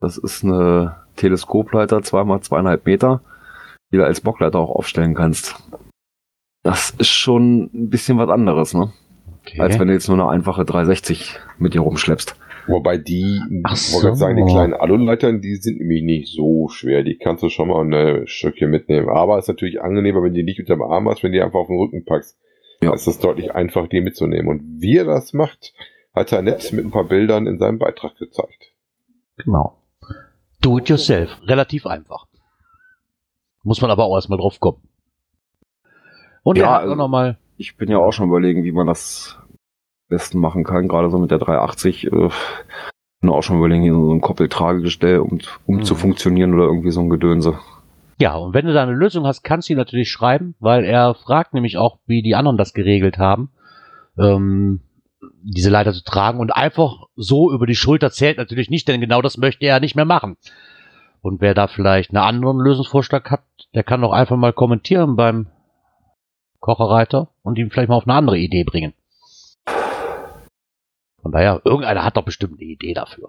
[0.00, 3.22] Das ist eine Teleskopleiter, zweimal zweieinhalb Meter,
[3.92, 5.56] die du als Bockleiter auch aufstellen kannst.
[6.64, 8.92] Das ist schon ein bisschen was anderes, ne?
[9.40, 9.60] Okay.
[9.60, 12.36] Als wenn du jetzt nur eine einfache 360 mit dir rumschleppst.
[12.68, 13.40] Wobei die,
[13.72, 14.48] ich wollte gerade sagen, die so.
[14.48, 17.02] kleinen Aluleitern, die sind nämlich nicht so schwer.
[17.02, 19.08] Die kannst du schon mal ein Stückchen mitnehmen.
[19.08, 21.42] Aber es ist natürlich angenehmer, wenn du die nicht unterm Arm hast, wenn du die
[21.42, 22.38] einfach auf den Rücken packst.
[22.82, 22.92] Ja.
[22.94, 24.48] Ist das deutlich einfacher, die mitzunehmen.
[24.48, 25.74] Und wie er das macht,
[26.14, 28.72] hat er nett mit ein paar Bildern in seinem Beitrag gezeigt.
[29.36, 29.78] Genau.
[30.60, 31.30] Do it yourself.
[31.46, 32.26] Relativ einfach.
[33.64, 34.82] Muss man aber auch erstmal drauf kommen.
[36.42, 38.86] Und Ja, er hat also- auch nochmal, ich bin ja auch schon überlegen, wie man
[38.86, 39.38] das
[40.08, 42.06] besten machen kann, gerade so mit der 380.
[42.12, 42.28] Äh,
[43.20, 45.82] bin auch schon überlegen, hier so ein Koppeltragegestell, um, um Mhm.
[45.84, 47.58] zu funktionieren oder irgendwie so ein Gedönse.
[48.20, 51.14] ja, und wenn du da eine Lösung hast, kannst du ihn natürlich schreiben, weil er
[51.14, 53.50] fragt nämlich auch, wie die anderen das geregelt haben,
[54.18, 54.80] ähm,
[55.42, 59.22] diese Leiter zu tragen und einfach so über die Schulter zählt natürlich nicht, denn genau
[59.22, 60.36] das möchte er nicht mehr machen.
[61.22, 63.42] Und wer da vielleicht einen anderen Lösungsvorschlag hat,
[63.74, 65.46] der kann doch einfach mal kommentieren beim
[66.60, 68.94] Kocherreiter und ihm vielleicht mal auf eine andere Idee bringen.
[71.28, 73.28] Von daher, irgendeiner hat doch bestimmt eine Idee dafür.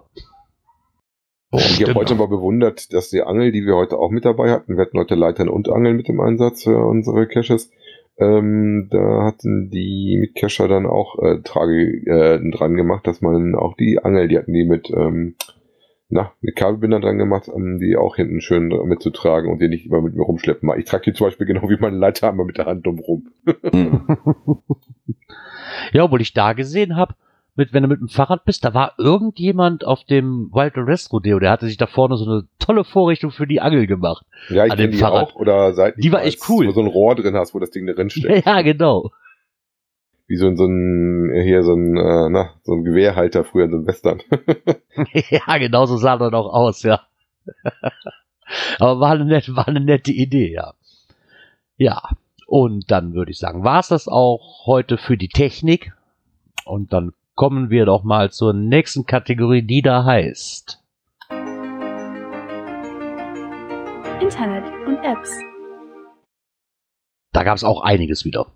[1.50, 4.50] Und ich habe heute mal bewundert, dass die Angel, die wir heute auch mit dabei
[4.50, 7.70] hatten, wir hatten heute Leitern und Angeln mit im Einsatz für unsere Caches,
[8.16, 13.54] ähm, da hatten die mit Cacher dann auch äh, Trage äh, dran gemacht, dass man
[13.54, 15.34] auch die Angel, die hatten die mit, ähm,
[16.08, 20.00] na, mit Kabelbindern dran gemacht, um die auch hinten schön mitzutragen und die nicht immer
[20.00, 20.70] mit mir rumschleppen.
[20.78, 23.28] Ich trage die zum Beispiel genau wie meine Leiter immer mit der Hand drum rum.
[23.70, 24.06] Hm.
[25.92, 27.14] Ja, obwohl ich da gesehen habe,
[27.56, 31.38] mit, wenn du mit dem Fahrrad bist, da war irgendjemand auf dem Wild West Rodeo,
[31.38, 34.24] der hatte sich da vorne so eine tolle Vorrichtung für die Angel gemacht.
[34.48, 35.28] Ja, ich An kenne dem die Fahrrad.
[35.30, 35.34] auch.
[35.36, 36.02] Oder seitlich.
[36.04, 36.66] Die war echt cool.
[36.66, 38.46] Wo du so ein Rohr drin hast, wo das Ding drin Ja, steckt.
[38.46, 39.10] ja, genau.
[40.26, 43.70] Wie so ein, so ein, hier so ein, äh, na, so ein Gewehrhalter früher in
[43.72, 44.20] so einem Western.
[45.30, 47.00] ja, genau so sah er auch aus, ja.
[48.78, 50.74] Aber war eine, nette, war eine nette Idee, ja.
[51.76, 52.02] Ja,
[52.46, 55.92] und dann würde ich sagen, war es das auch heute für die Technik.
[56.64, 60.78] Und dann kommen wir doch mal zur nächsten Kategorie, die da heißt.
[64.20, 65.40] Internet und Apps.
[67.32, 68.52] Da gab es auch einiges wieder.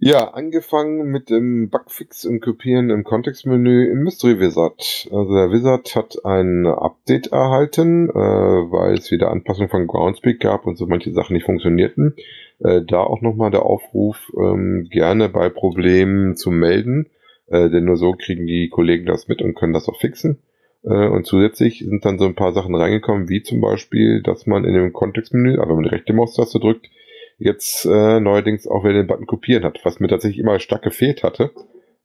[0.00, 5.06] Ja, angefangen mit dem Bugfix und Kopieren im Kontextmenü im Mystery Wizard.
[5.12, 10.66] Also der Wizard hat ein Update erhalten, äh, weil es wieder Anpassungen von Groundspeak gab
[10.66, 12.16] und so manche Sachen nicht funktionierten.
[12.64, 17.10] Äh, da auch nochmal der Aufruf, ähm, gerne bei Problemen zu melden,
[17.48, 20.38] äh, denn nur so kriegen die Kollegen das mit und können das auch fixen.
[20.84, 24.64] Äh, und zusätzlich sind dann so ein paar Sachen reingekommen, wie zum Beispiel, dass man
[24.64, 26.88] in dem Kontextmenü, also wenn man die rechte Maustaste drückt,
[27.38, 31.22] jetzt äh, neuerdings auch wieder den Button kopieren hat, was mir tatsächlich immer stark gefehlt
[31.22, 31.50] hatte.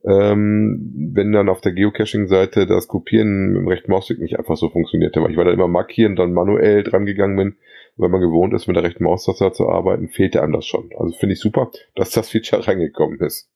[0.06, 4.70] Ähm, wenn dann auf der Geocaching-Seite das Kopieren mit dem rechten Mausklick nicht einfach so
[4.70, 7.56] funktionierte, weil ich war da immer markieren, dann manuell dran gegangen bin.
[7.98, 10.90] Wenn man gewohnt ist, mit der rechten Maustaste zu arbeiten, fehlte einem das schon.
[10.98, 13.50] Also finde ich super, dass das Feature reingekommen ist.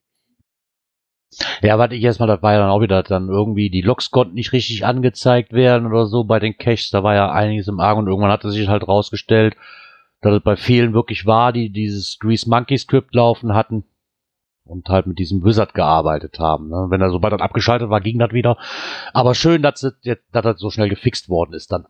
[1.61, 4.33] Ja, warte ich erstmal, das war ja dann auch wieder dann irgendwie, die Logs konnten
[4.33, 8.01] nicht richtig angezeigt werden oder so bei den Caches, da war ja einiges im Argen
[8.01, 9.55] und irgendwann hatte sich halt rausgestellt,
[10.19, 13.85] dass es bei vielen wirklich war, die dieses Grease Monkey Script laufen hatten
[14.65, 16.67] und halt mit diesem Wizard gearbeitet haben.
[16.69, 16.87] Ne?
[16.89, 18.57] Wenn er sobald dann abgeschaltet war, ging das wieder.
[19.13, 21.87] Aber schön, dass, es, dass das so schnell gefixt worden ist dann.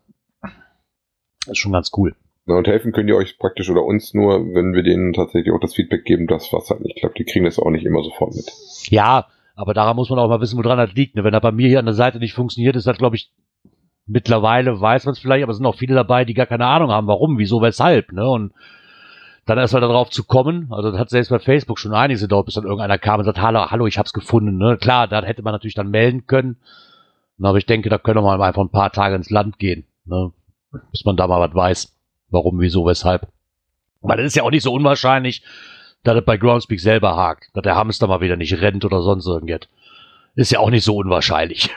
[1.48, 2.16] ist schon ganz cool.
[2.48, 5.76] Und helfen könnt ihr euch praktisch oder uns nur, wenn wir denen tatsächlich auch das
[5.76, 7.20] Feedback geben, das was halt nicht klappt.
[7.20, 8.52] Die kriegen das auch nicht immer sofort mit.
[8.90, 11.16] Ja, aber daran muss man auch mal wissen, woran das liegt.
[11.16, 11.24] Ne?
[11.24, 13.32] Wenn er bei mir hier an der Seite nicht funktioniert, ist das, glaube ich,
[14.08, 16.90] mittlerweile weiß man es vielleicht, aber es sind auch viele dabei, die gar keine Ahnung
[16.92, 18.12] haben, warum, wieso, weshalb.
[18.12, 18.28] Ne?
[18.28, 18.54] Und
[19.46, 22.46] dann erst mal darauf zu kommen, also das hat selbst bei Facebook schon einiges gedauert,
[22.46, 24.58] bis dann irgendeiner kam und sagt, hallo, hallo, ich hab's gefunden.
[24.58, 24.78] Ne?
[24.78, 26.58] Klar, da hätte man natürlich dann melden können.
[27.42, 30.32] Aber ich denke, da können wir mal einfach ein paar Tage ins Land gehen, ne?
[30.92, 32.01] bis man da mal was weiß.
[32.32, 33.28] Warum, wieso, weshalb.
[34.02, 35.44] Weil es ist ja auch nicht so unwahrscheinlich,
[36.04, 39.28] dass es bei Groundspeak selber hakt, dass der Hamster mal wieder nicht rennt oder sonst
[39.28, 39.68] irgendwas.
[40.36, 41.70] Ist ja auch nicht so unwahrscheinlich.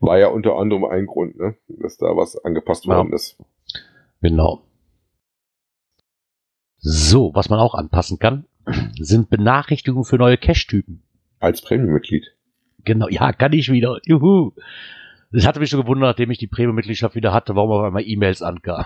[0.00, 1.56] War ja unter anderem ein Grund, ne?
[1.68, 3.14] dass da was angepasst worden ja.
[3.14, 3.38] ist.
[4.20, 4.62] Genau.
[6.78, 8.44] So, was man auch anpassen kann,
[8.98, 11.02] sind Benachrichtigungen für neue Cache-Typen.
[11.38, 12.26] Als Premium-Mitglied.
[12.84, 13.98] Genau, ja, kann ich wieder.
[14.04, 14.52] Juhu.
[15.30, 18.42] Das hatte mich schon gewundert, nachdem ich die Premium-Mitgliedschaft wieder hatte, warum auf einmal E-Mails
[18.42, 18.84] ankam.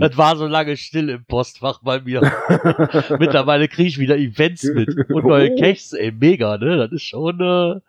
[0.00, 2.20] Das war so lange still im Postfach bei mir.
[3.18, 6.76] Mittlerweile kriege ich wieder Events mit und neue Caches, ey, mega, ne?
[6.76, 7.80] Das ist schon, äh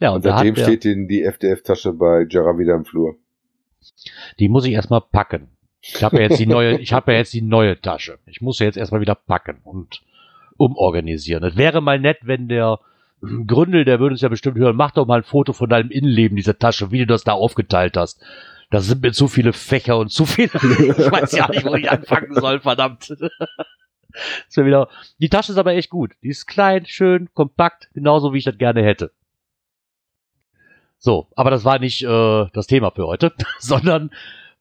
[0.00, 3.16] ja, und, und seitdem steht in die FDF-Tasche bei Jara wieder im Flur.
[4.38, 5.48] Die muss ich erstmal packen.
[5.80, 8.18] Ich habe ja jetzt die neue, ich habe ja jetzt die neue Tasche.
[8.26, 10.02] Ich muss ja jetzt erstmal wieder packen und
[10.56, 11.44] umorganisieren.
[11.44, 12.80] Es wäre mal nett, wenn der
[13.46, 16.36] Gründel, der würde uns ja bestimmt hören, mach doch mal ein Foto von deinem Innenleben,
[16.36, 18.22] dieser Tasche, wie du das da aufgeteilt hast.
[18.70, 20.48] Das sind mir zu viele Fächer und zu viele.
[20.54, 23.10] ich weiß ja nicht, wo ich anfangen soll, verdammt.
[23.10, 26.12] ist mir wieder, die Tasche ist aber echt gut.
[26.22, 29.12] Die ist klein, schön, kompakt, genauso wie ich das gerne hätte.
[30.98, 34.10] So, aber das war nicht äh, das Thema für heute, sondern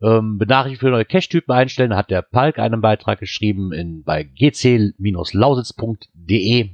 [0.01, 6.71] ähm, Benachrichtigungen für neue Cache-Typen einstellen, hat der Palk einen Beitrag geschrieben in, bei gc-lausitz.de,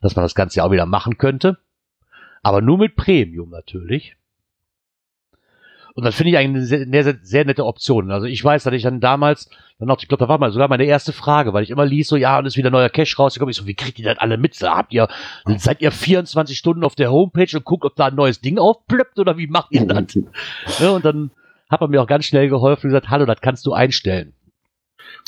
[0.00, 1.58] dass man das Ganze ja auch wieder machen könnte.
[2.42, 4.16] Aber nur mit Premium natürlich.
[5.94, 8.10] Und das finde ich eigentlich eine sehr, sehr, nette Option.
[8.10, 10.68] Also ich weiß, dass ich dann damals, dann auch, ich glaube, da war mal sogar
[10.68, 13.50] meine erste Frage, weil ich immer liest, so, ja, und ist wieder neuer Cache rausgekommen.
[13.50, 14.58] Ich so, wie kriegt ihr das alle mit?
[14.62, 15.08] Habt ihr,
[15.58, 19.18] seid ihr 24 Stunden auf der Homepage und guckt, ob da ein neues Ding aufplöppt
[19.18, 20.18] oder wie macht ihr das?
[20.78, 21.30] ja, und dann
[21.68, 24.32] hat er mir auch ganz schnell geholfen und gesagt, hallo, das kannst du einstellen.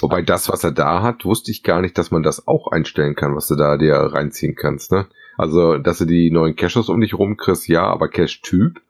[0.00, 3.14] Wobei das, was er da hat, wusste ich gar nicht, dass man das auch einstellen
[3.14, 4.92] kann, was du da dir reinziehen kannst.
[4.92, 5.06] Ne?
[5.36, 8.80] Also, dass du die neuen Caches um dich rumkriegst, ja, aber Cache-Typ,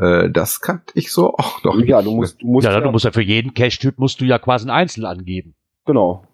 [0.00, 1.78] äh, das kannte ich so auch noch.
[1.80, 4.24] Ja, du musst, du musst ja, ja, du musst ja für jeden Cache-Typ musst du
[4.24, 5.54] ja quasi ein Einzel angeben.
[5.86, 6.24] Genau.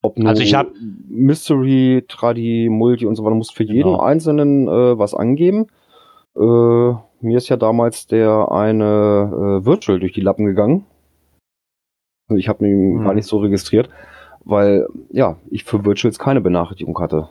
[0.00, 0.70] Ob also ich habe
[1.08, 4.00] Mystery, Tradi, Multi und so weiter, du musst für jeden genau.
[4.00, 5.66] einzelnen äh, was angeben.
[6.36, 10.86] Äh, mir ist ja damals der eine äh, Virtual durch die Lappen gegangen.
[12.28, 13.04] Also ich habe ihn hm.
[13.04, 13.88] gar nicht so registriert,
[14.44, 17.28] weil ja, ich für Virtuals keine Benachrichtigung hatte.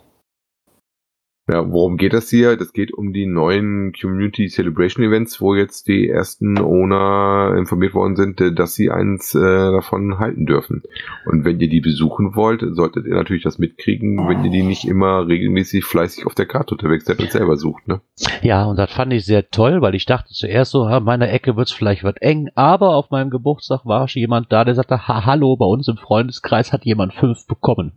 [1.49, 2.57] Ja, worum geht das hier?
[2.57, 8.17] Das geht um die neuen Community Celebration Events, wo jetzt die ersten Owner informiert worden
[8.17, 10.83] sind, äh, dass sie eins äh, davon halten dürfen.
[11.25, 14.85] Und wenn ihr die besuchen wollt, solltet ihr natürlich das mitkriegen, wenn ihr die nicht
[14.85, 17.87] immer regelmäßig fleißig auf der Karte unterwegs seid und selber sucht.
[17.87, 18.01] Ne?
[18.41, 21.55] Ja, und das fand ich sehr toll, weil ich dachte zuerst so, an meiner Ecke
[21.55, 25.25] wird's vielleicht was eng, aber auf meinem Geburtstag war schon jemand da, der sagte, ha,
[25.25, 27.93] hallo, bei uns im Freundeskreis hat jemand fünf bekommen.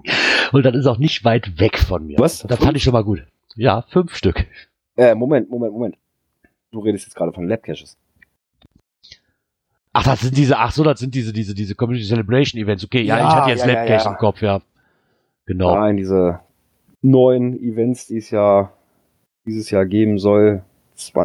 [0.52, 2.18] und das ist auch nicht weit weg von mir.
[2.18, 2.42] Was?
[2.42, 3.24] Das fand ich schon mal gut.
[3.54, 4.46] Ja, fünf Stück.
[4.96, 5.96] Äh, Moment, Moment, Moment.
[6.72, 7.96] Du redest jetzt gerade von Labcaches.
[9.92, 12.84] Ach, das sind diese, ach so, das sind diese, diese, diese Community Celebration Events.
[12.84, 14.60] Okay, ja, ja ich hatte jetzt ja, Labcache ja, im Kopf, ja.
[15.46, 15.74] Genau.
[15.74, 16.40] Nein, diese
[17.02, 18.72] neuen Events, die es ja
[19.46, 20.62] dieses Jahr geben soll.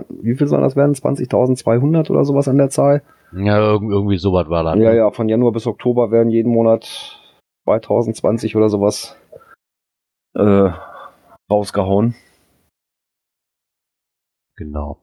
[0.10, 0.96] Wie viel sollen das werden?
[0.96, 3.04] 20.200 oder sowas an der Zahl?
[3.34, 4.76] Ja, irgendwie sowas war das.
[4.76, 4.98] Ja, ne?
[4.98, 7.20] ja, von Januar bis Oktober werden jeden Monat
[7.66, 9.18] 2020 oder sowas
[10.36, 10.70] äh,
[11.50, 12.16] rausgehauen.
[14.56, 15.02] Genau.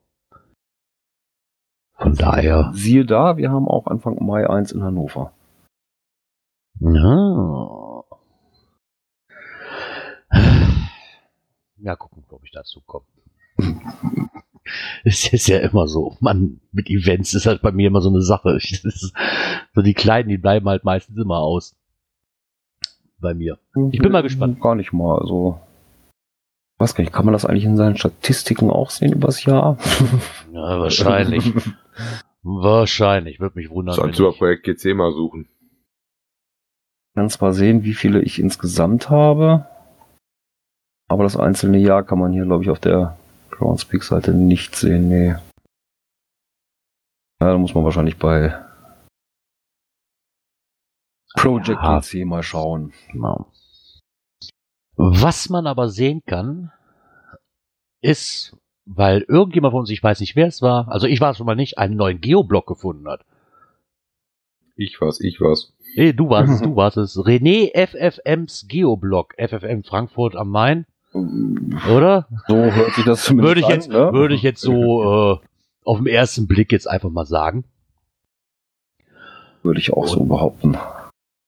[1.94, 2.72] Von daher.
[2.74, 5.32] Siehe da, wir haben auch Anfang Mai eins in Hannover.
[6.80, 8.02] Ja.
[11.78, 13.06] Ja, gucken, ob ich dazu komme.
[15.04, 16.16] es ist ja immer so.
[16.20, 18.56] Man, mit Events ist halt bei mir immer so eine Sache.
[18.56, 19.12] Ist,
[19.74, 21.76] so die Kleinen, die bleiben halt meistens immer aus.
[23.20, 23.58] Bei mir.
[23.92, 24.60] Ich bin mal gespannt.
[24.60, 25.18] Gar nicht mal.
[25.18, 25.60] Also
[26.78, 29.78] weiß gar nicht, kann man das eigentlich in seinen Statistiken auch sehen übers Jahr?
[30.52, 31.50] Ja, wahrscheinlich.
[32.42, 33.94] wahrscheinlich, würde mich wundern.
[33.94, 35.48] Soll über Projekt GC mal suchen.
[37.14, 39.66] Kann zwar sehen, wie viele ich insgesamt habe,
[41.08, 43.16] aber das einzelne Jahr kann man hier, glaube ich, auf der
[43.50, 45.34] Groundspeak-Seite nicht sehen, nee.
[47.40, 48.58] Ja, da muss man wahrscheinlich bei
[51.34, 52.00] Project Ja.
[52.00, 52.92] DC mal schauen.
[53.10, 53.46] Genau.
[54.96, 56.70] Was man aber sehen kann,
[58.00, 61.38] ist, weil irgendjemand von uns, ich weiß nicht, wer es war, also ich war es
[61.38, 63.24] schon mal nicht, einen neuen Geoblock gefunden hat.
[64.76, 65.72] Ich war's, ich war's.
[65.96, 67.16] Nee, du warst es, du warst es.
[67.16, 72.26] René FFMs Geoblock, FFM Frankfurt am Main, oder?
[72.48, 74.12] So hört sich das zumindest Würde ich an, jetzt, ne?
[74.12, 75.46] würde ich jetzt so äh,
[75.84, 77.64] auf den ersten Blick jetzt einfach mal sagen.
[79.62, 80.76] Würde ich auch so behaupten.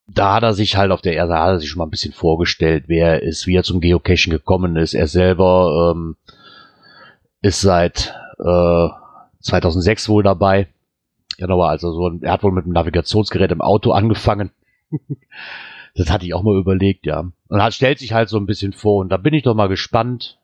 [0.06, 2.12] Da hat er sich halt auf der Erde, hat er sich schon mal ein bisschen
[2.12, 4.94] vorgestellt, wer er ist, wie er zum Geocachen gekommen ist.
[4.94, 6.16] Er selber ähm,
[7.40, 8.88] ist seit äh,
[9.40, 10.68] 2006 wohl dabei.
[11.38, 14.50] Genau, also so er hat wohl mit einem Navigationsgerät im Auto angefangen.
[15.94, 17.30] das hatte ich auch mal überlegt, ja.
[17.48, 19.68] Und hat, stellt sich halt so ein bisschen vor und da bin ich doch mal
[19.68, 20.38] gespannt,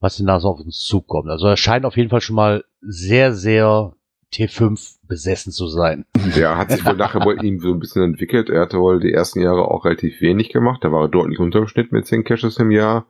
[0.00, 1.28] was denn da so auf uns zukommt.
[1.28, 3.92] Also er scheint auf jeden Fall schon mal sehr, sehr
[4.32, 6.04] T5 besessen zu sein.
[6.36, 8.50] Der hat sich wohl nachher wohl ihm so ein bisschen entwickelt.
[8.50, 10.84] Er hatte wohl die ersten Jahre auch relativ wenig gemacht.
[10.84, 13.06] Da war er deutlich unter dem Schnitt mit 10 Caches im Jahr.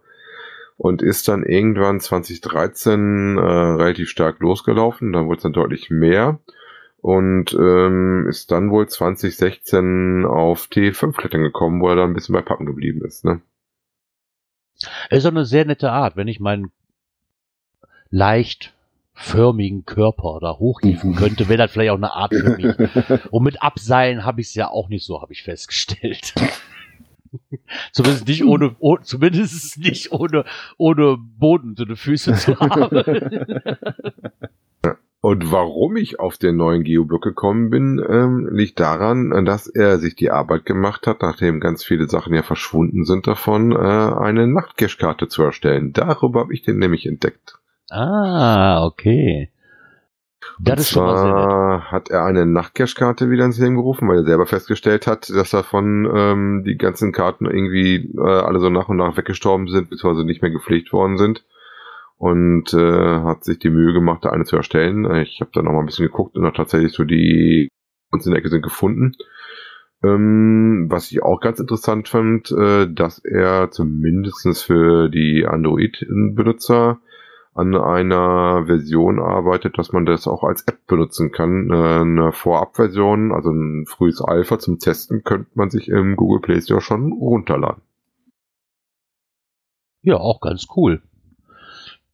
[0.76, 5.12] Und ist dann irgendwann 2013 äh, relativ stark losgelaufen.
[5.12, 6.38] Dann wurde es dann deutlich mehr.
[7.00, 12.32] Und ähm, ist dann wohl 2016 auf T5 klettern gekommen, wo er dann ein bisschen
[12.32, 13.24] bei Pappen geblieben ist.
[13.24, 13.40] Ne?
[15.10, 16.70] ist so eine sehr nette Art, wenn ich meinen
[18.10, 18.74] leicht
[19.18, 23.20] förmigen Körper da hochhieven könnte, wäre das vielleicht auch eine Art für mich.
[23.30, 26.34] Und mit Abseilen habe ich es ja auch nicht so, habe ich festgestellt.
[27.92, 30.44] zumindest nicht ohne, oh, zumindest nicht ohne,
[30.76, 33.02] ohne Boden unter den Füßen zu haben.
[35.20, 40.14] Und warum ich auf den neuen Geoblock gekommen bin, ähm, liegt daran, dass er sich
[40.14, 45.26] die Arbeit gemacht hat, nachdem ganz viele Sachen ja verschwunden sind davon, äh, eine Nachtcache-Karte
[45.26, 45.92] zu erstellen.
[45.92, 47.58] Darüber habe ich den nämlich entdeckt.
[47.90, 49.50] Ah, okay.
[50.60, 54.24] Das Und ist schon mal hat er eine Nachtcache-Karte wieder ins Leben gerufen, weil er
[54.24, 58.96] selber festgestellt hat, dass davon ähm, die ganzen Karten irgendwie äh, alle so nach und
[58.96, 61.44] nach weggestorben sind, beziehungsweise nicht mehr gepflegt worden sind.
[62.16, 65.08] Und äh, hat sich die Mühe gemacht, da eine zu erstellen.
[65.22, 67.68] Ich habe da noch mal ein bisschen geguckt und hat tatsächlich so die
[68.10, 69.14] uns in der Ecke sind gefunden.
[70.02, 77.00] Ähm, was ich auch ganz interessant fand, äh, dass er zumindestens für die Android-Benutzer
[77.58, 81.70] an einer Version arbeitet, dass man das auch als App benutzen kann.
[81.70, 86.60] Äh, Eine Vorabversion, also ein frühes Alpha zum Testen, könnte man sich im Google Play
[86.60, 87.82] Store schon runterladen.
[90.02, 91.02] Ja, auch ganz cool.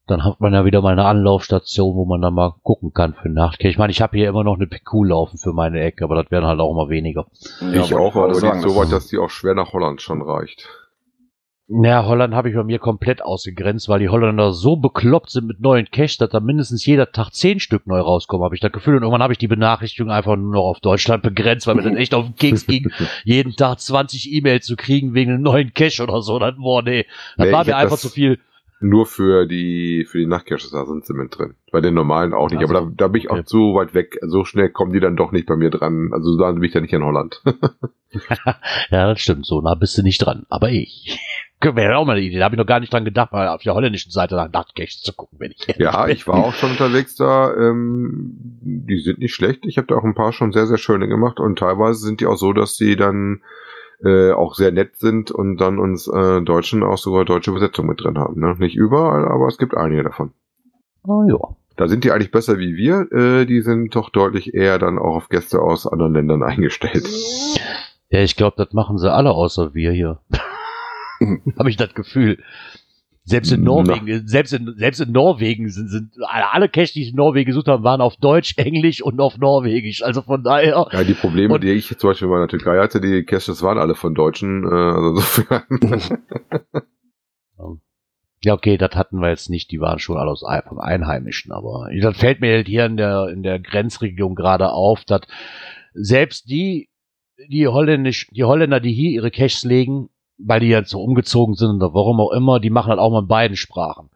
[0.06, 3.28] Dann hat man ja wieder mal eine Anlaufstation, wo man dann mal gucken kann für
[3.28, 3.68] Nachtcache.
[3.68, 6.30] Ich meine, ich habe hier immer noch eine PQ laufen für meine Ecke, aber das
[6.30, 7.26] werden halt auch immer weniger.
[7.72, 10.68] ich auch, aber die ist so weit, dass die auch schwer nach Holland schon reicht.
[11.66, 15.60] Ja, Holland habe ich bei mir komplett ausgegrenzt, weil die Holländer so bekloppt sind mit
[15.60, 18.96] neuen Caches, dass da mindestens jeder Tag zehn Stück neu rauskommen, habe ich das Gefühl.
[18.96, 21.96] Und irgendwann habe ich die Benachrichtigung einfach nur noch auf Deutschland begrenzt, weil mir dann
[21.96, 22.90] echt auf den Keks ging,
[23.24, 26.38] jeden Tag 20 E-Mails zu kriegen wegen einem neuen Cache oder so.
[26.38, 27.06] Das, boah, nee,
[27.38, 28.40] das Nee, war mir einfach zu viel.
[28.80, 31.54] Nur für die für die Nachtcaches da sind sie mit drin.
[31.72, 32.60] Bei den normalen auch nicht.
[32.60, 33.40] Also, aber da, da bin ich okay.
[33.40, 34.18] auch so weit weg.
[34.20, 36.10] So schnell kommen die dann doch nicht bei mir dran.
[36.12, 37.42] Also da bin ich ja nicht in Holland.
[38.90, 40.46] Ja, das stimmt, so nah bist du nicht dran.
[40.48, 41.18] Aber ich.
[41.64, 42.38] Wäre auch mal eine Idee.
[42.38, 45.02] Da habe ich noch gar nicht dran gedacht, mal auf der holländischen Seite nach Nachtcaches
[45.02, 47.54] zu gucken, wenn ich Ja, ich war auch schon unterwegs da.
[47.54, 49.64] Ähm, die sind nicht schlecht.
[49.66, 51.40] Ich habe da auch ein paar schon sehr, sehr schöne gemacht.
[51.40, 53.42] Und teilweise sind die auch so, dass die dann
[54.02, 58.02] äh, auch sehr nett sind und dann uns äh, Deutschen auch sogar deutsche Übersetzung mit
[58.02, 58.40] drin haben.
[58.40, 58.56] Ne?
[58.58, 60.32] Nicht überall, aber es gibt einige davon.
[61.06, 61.38] Oh, ja.
[61.76, 63.10] Da sind die eigentlich besser wie wir.
[63.12, 67.08] Äh, die sind doch deutlich eher dann auch auf Gäste aus anderen Ländern eingestellt.
[68.10, 70.20] Ja, ich glaube, das machen sie alle außer wir hier.
[71.58, 72.42] Habe ich das Gefühl.
[73.26, 73.66] Selbst in Na.
[73.82, 77.68] Norwegen, selbst in, selbst in Norwegen sind, sind alle Cache, die ich in Norwegen gesucht
[77.68, 80.02] habe, waren auf Deutsch, Englisch und auf Norwegisch.
[80.02, 80.86] Also von daher.
[80.92, 83.78] Ja, die Probleme, Und- die ich zum Beispiel in meiner Türkei hatte, die Caches waren
[83.78, 84.64] alle von Deutschen.
[84.64, 85.62] Äh, also insofern.
[88.44, 89.70] Ja, okay, das hatten wir jetzt nicht.
[89.70, 91.50] Die waren schon alle aus, von Einheimischen.
[91.50, 95.22] Aber das fällt mir halt hier in der, in der Grenzregion gerade auf, dass
[95.94, 96.90] selbst die,
[97.48, 101.76] die Holländisch, die Holländer, die hier ihre Caches legen, weil die jetzt so umgezogen sind
[101.76, 104.10] oder warum auch immer, die machen halt auch mal in beiden Sprachen.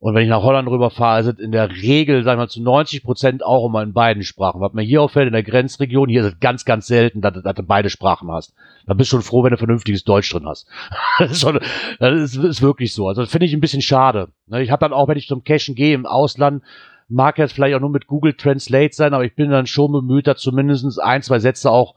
[0.00, 3.02] Und wenn ich nach Holland rüberfahre, sind in der Regel, sagen wir mal, zu 90
[3.02, 4.58] Prozent auch immer in beiden Sprachen.
[4.62, 7.54] Was mir hier auffällt, in der Grenzregion, hier ist es ganz, ganz selten, dass, dass
[7.54, 8.54] du beide Sprachen hast.
[8.86, 10.66] Da bist du schon froh, wenn du vernünftiges Deutsch drin hast.
[11.18, 11.60] das ist, schon,
[11.98, 13.08] das ist, ist wirklich so.
[13.08, 14.28] Also das finde ich ein bisschen schade.
[14.46, 16.62] Ne, Ich habe dann auch, wenn ich zum Cashen gehe im Ausland,
[17.10, 20.26] mag jetzt vielleicht auch nur mit Google Translate sein, aber ich bin dann schon bemüht,
[20.26, 21.94] da zumindest ein, zwei Sätze auch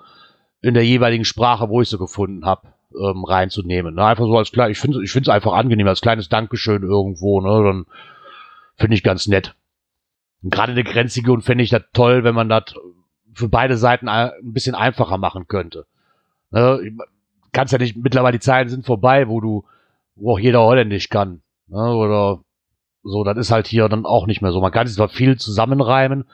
[0.62, 2.68] in der jeweiligen Sprache, wo ich sie gefunden habe,
[3.00, 3.96] ähm, reinzunehmen.
[3.96, 4.06] Ne?
[4.06, 7.42] Einfach so als klein, ich finde ich finde es einfach angenehm, als kleines Dankeschön irgendwo,
[7.42, 7.64] ne?
[7.64, 7.86] Dann
[8.76, 9.56] finde ich ganz nett.
[10.44, 12.76] Gerade in der Grenzregion fände ich das toll, wenn man das
[13.34, 15.86] für beide Seiten ein bisschen einfacher machen könnte.
[16.52, 16.98] Ne?
[17.52, 19.66] Kannst ja nicht, mittlerweile die Zeiten sind vorbei, wo du,
[20.16, 21.42] wo auch jeder Holländisch kann.
[21.68, 21.96] Ne?
[21.96, 22.40] Oder
[23.04, 24.62] so, das ist halt hier dann auch nicht mehr so.
[24.62, 26.26] Man kann sich zwar viel zusammenreimen,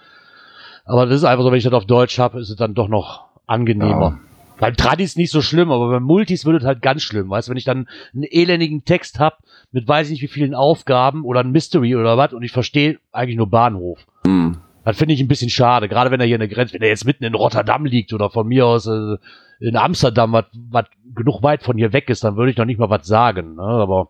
[0.85, 2.87] aber das ist einfach so, wenn ich das auf Deutsch habe, ist es dann doch
[2.87, 4.19] noch angenehmer.
[4.21, 4.28] Ja.
[4.59, 7.29] Beim Tradi ist nicht so schlimm, aber beim Multis wird es halt ganz schlimm.
[7.29, 9.39] Weißt du, wenn ich dann einen elendigen Text hab
[9.71, 12.99] mit weiß ich nicht wie vielen Aufgaben oder ein Mystery oder was und ich verstehe
[13.11, 14.05] eigentlich nur Bahnhof.
[14.25, 14.57] Mhm.
[14.83, 16.87] Das finde ich ein bisschen schade, gerade wenn er hier in der Grenze, wenn er
[16.89, 19.17] jetzt mitten in Rotterdam liegt oder von mir aus äh,
[19.59, 22.89] in Amsterdam, was genug weit von hier weg ist, dann würde ich noch nicht mal
[22.89, 23.55] was sagen.
[23.55, 23.61] Ne?
[23.61, 24.09] Aber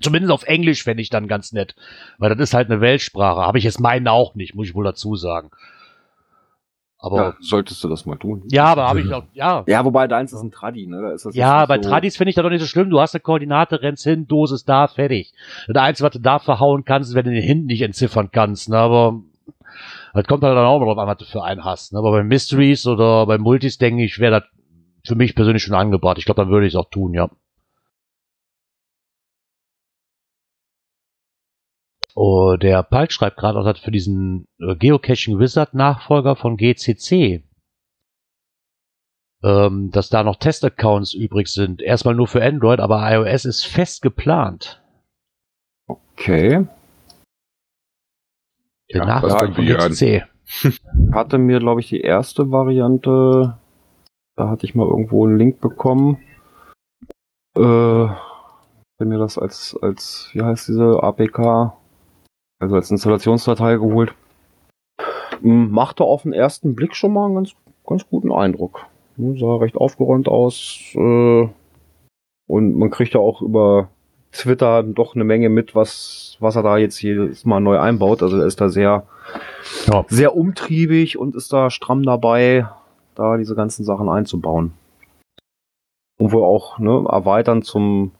[0.00, 1.74] zumindest auf Englisch fände ich dann ganz nett,
[2.18, 3.40] weil das ist halt eine Weltsprache.
[3.40, 5.50] Habe ich jetzt meinen auch nicht, muss ich wohl dazu sagen.
[6.98, 8.44] Aber ja, solltest du das mal tun.
[8.50, 9.64] Ja, aber habe ich auch, ja.
[9.66, 11.02] Ja, wobei deins ist ein Tradi, ne?
[11.02, 12.88] Da ist das ja, bei so Tradis finde ich das doch nicht so schlimm.
[12.88, 15.34] Du hast eine Koordinate, rennst hin, Dosis da, fertig.
[15.68, 18.70] Das Einzige, was du da verhauen kannst, ist, wenn du den hinten nicht entziffern kannst,
[18.70, 18.78] ne?
[18.78, 19.20] Aber
[20.14, 21.92] das kommt halt dann auch mal drauf an, was du für einen hast.
[21.92, 21.98] Ne?
[21.98, 24.50] Aber bei Mysteries oder bei Multis, denke ich, wäre das
[25.06, 26.16] für mich persönlich schon angebracht.
[26.18, 27.28] Ich glaube, dann würde ich es auch tun, ja.
[32.18, 37.44] Oh, der Palk schreibt gerade auch, dass für diesen äh, Geocaching Wizard Nachfolger von GCC,
[39.44, 41.82] ähm, dass da noch Testaccounts übrig sind.
[41.82, 44.82] Erstmal nur für Android, aber iOS ist fest geplant.
[45.86, 46.66] Okay.
[48.90, 50.24] Der ja, Nachfolger von GCC.
[51.12, 53.58] Hatte mir, glaube ich, die erste Variante,
[54.36, 56.18] da hatte ich mal irgendwo einen Link bekommen.
[57.56, 61.76] Äh, mir das als, als, wie heißt diese APK?
[62.58, 64.14] Also als Installationsdatei geholt.
[65.40, 67.52] Hm, machte auf den ersten Blick schon mal einen ganz,
[67.86, 68.86] ganz guten Eindruck.
[69.16, 70.92] Hm, sah recht aufgeräumt aus.
[70.94, 71.48] Äh,
[72.48, 73.88] und man kriegt ja auch über
[74.32, 78.22] Twitter doch eine Menge mit, was, was er da jetzt jedes Mal neu einbaut.
[78.22, 79.06] Also er ist da sehr,
[79.86, 80.04] ja.
[80.08, 82.68] sehr umtriebig und ist da stramm dabei,
[83.14, 84.72] da diese ganzen Sachen einzubauen.
[86.18, 88.12] Und wohl auch ne, erweitern zum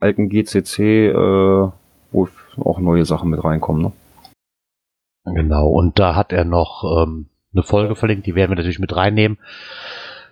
[0.00, 1.70] alten GCC, äh,
[2.10, 3.82] wo auch neue Sachen mit reinkommen.
[3.82, 3.92] Ne?
[5.24, 8.94] Genau, und da hat er noch ähm, eine Folge verlinkt, die werden wir natürlich mit
[8.94, 9.38] reinnehmen.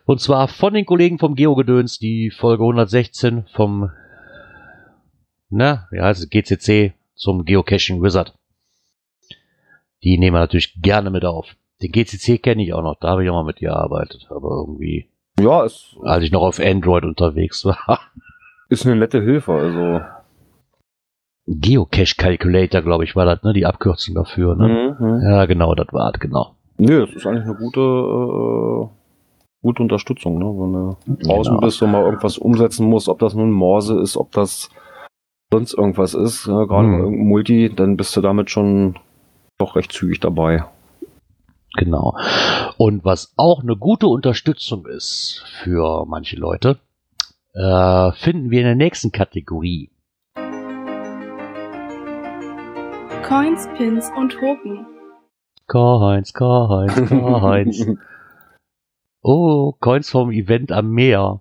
[0.04, 3.90] Und zwar von den Kollegen vom Geogedöns, die Folge 116 vom,
[5.50, 8.34] ne, wie heißt es, GCC zum Geocaching Wizard.
[10.02, 11.54] Die nehmen wir natürlich gerne mit auf.
[11.82, 15.08] Den GCC kenne ich auch noch, da habe ich auch mal mit gearbeitet, aber irgendwie,
[15.38, 18.00] ja, es, als ich noch auf Android unterwegs war.
[18.68, 20.00] Ist eine nette Hilfe, also
[21.46, 23.52] Geocache Calculator, glaube ich, war das, ne?
[23.52, 24.96] Die Abkürzung dafür, ne?
[24.98, 25.20] Mhm.
[25.22, 26.54] Ja, genau, das war es, genau.
[26.78, 28.88] Nö, das ist eigentlich eine gute, äh,
[29.62, 30.44] gute Unterstützung, ne?
[30.44, 31.66] Wenn du draußen genau.
[31.66, 34.70] bist und mal irgendwas umsetzen musst, ob das nun Morse ist, ob das
[35.50, 36.66] sonst irgendwas ist, ne?
[36.66, 37.00] gerade mhm.
[37.00, 38.96] irgendein Multi, dann bist du damit schon
[39.58, 40.64] doch recht zügig dabei.
[41.74, 42.16] Genau.
[42.78, 46.78] Und was auch eine gute Unterstützung ist für manche Leute,
[47.54, 49.90] äh, finden wir in der nächsten Kategorie.
[53.30, 54.84] Coins, Pins und Token.
[55.68, 57.86] Coins, Coins, Coins.
[59.22, 61.40] oh, Coins vom Event am Meer.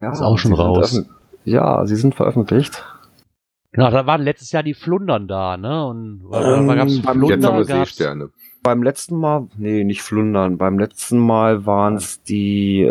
[0.00, 1.04] Ja, ist auch schon raus.
[1.44, 2.84] Ja, sie sind veröffentlicht.
[3.72, 5.84] Genau, da waren letztes Jahr die Flundern da, ne?
[5.86, 8.30] Und ähm, gab's Flunder, jetzt haben wir Seesterne.
[8.62, 10.58] Beim letzten Mal, nee, nicht Flundern.
[10.58, 12.88] Beim letzten Mal waren es die, äh,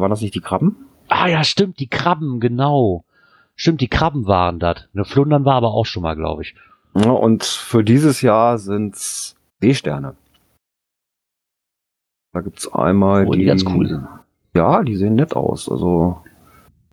[0.00, 0.88] waren das nicht die Krabben?
[1.06, 3.04] Ah ja, stimmt, die Krabben, genau.
[3.60, 4.88] Stimmt, die Krabben waren das.
[4.94, 6.54] Eine Flundern war aber auch schon mal, glaube ich.
[6.94, 10.16] Ja, und für dieses Jahr sind's Seesterne.
[12.32, 14.06] Da gibt's einmal oh, die, die ganz cool sind.
[14.54, 15.68] Ja, die sehen nett aus.
[15.68, 16.22] Also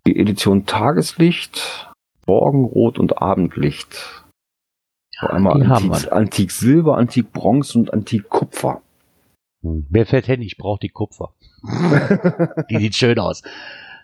[0.06, 1.92] die Edition Tageslicht,
[2.26, 4.24] Morgenrot und Abendlicht.
[5.20, 8.82] Ja, einmal Antik, Antik Silber, Antik Bronze und Antik Kupfer.
[9.62, 9.86] Hm.
[9.88, 10.42] Wer fährt hin?
[10.42, 11.32] Ich brauche die Kupfer.
[12.70, 13.42] die sieht schön aus.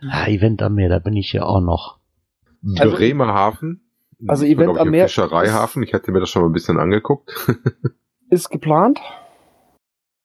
[0.09, 2.02] Ah, Event am Meer, da bin ich ja auch noch.
[2.79, 3.81] Also, Bremerhaven.
[4.29, 5.09] Also Event am Meer.
[5.09, 5.83] Fischereihafen.
[5.83, 7.33] Ich hatte mir das schon mal ein bisschen angeguckt.
[8.31, 9.01] ist geplant.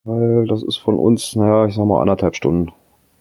[0.04, 2.72] Weil das ist von uns, naja, ich sag mal anderthalb Stunden.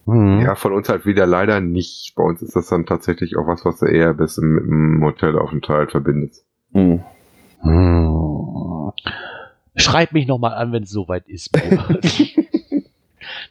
[0.05, 0.41] Mhm.
[0.41, 2.13] Ja, von uns halt wieder leider nicht.
[2.15, 5.91] Bei uns ist das dann tatsächlich auch was, was du eher bis mit dem Hotelaufenthalt
[5.91, 6.45] verbindest.
[6.71, 7.03] Mhm.
[7.61, 8.91] Hm.
[9.75, 11.51] Schreib mich nochmal an, wenn es soweit ist.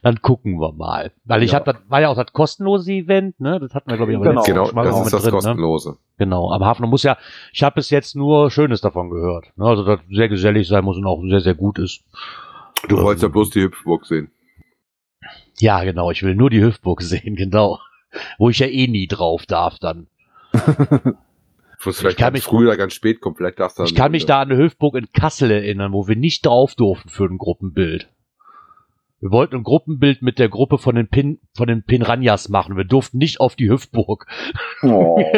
[0.07, 1.11] dann gucken wir mal.
[1.25, 1.59] Weil ich ja.
[1.59, 3.59] habe, das war ja auch das kostenlose Event, ne?
[3.59, 5.35] Das hatten wir, glaube ich, aber genau, genau Mal das ist das drin, ne?
[5.35, 5.89] kostenlose.
[5.91, 5.97] Ne?
[6.17, 7.17] Genau, am Hafen muss ja,
[7.51, 9.51] ich habe bis jetzt nur Schönes davon gehört.
[9.57, 9.65] Ne?
[9.65, 12.05] Also, dass sehr gesellig sein muss und auch sehr, sehr gut ist.
[12.87, 14.31] Du ähm, wolltest ja bloß die Hüpfburg sehen.
[15.59, 17.79] Ja, genau, ich will nur die Hüpfburg sehen, genau.
[18.37, 20.07] Wo ich ja eh nie drauf darf dann.
[21.79, 23.35] Du musst vielleicht kann ganz mich- früh oder ganz spät kommen.
[23.35, 26.15] Vielleicht darfst du Ich kann mich da an eine Hüftburg in Kassel erinnern, wo wir
[26.15, 28.09] nicht drauf durften für ein Gruppenbild.
[29.19, 32.77] Wir wollten ein Gruppenbild mit der Gruppe von den Pin, von den Pinranhas machen.
[32.77, 34.27] Wir durften nicht auf die Hüftburg.
[34.83, 35.17] Oh.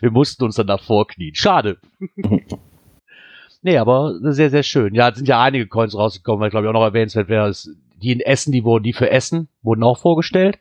[0.00, 1.34] Wir mussten uns dann davor knien.
[1.34, 1.78] Schade.
[3.62, 4.94] nee, aber sehr, sehr schön.
[4.94, 7.70] Ja, es sind ja einige Coins rausgekommen, weil glaube ich auch noch erwähnenswert wäre, es-
[7.96, 10.58] die in Essen, die wurden, die für Essen wurden auch vorgestellt.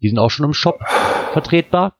[0.00, 0.80] Die sind auch schon im Shop
[1.32, 1.96] vertretbar.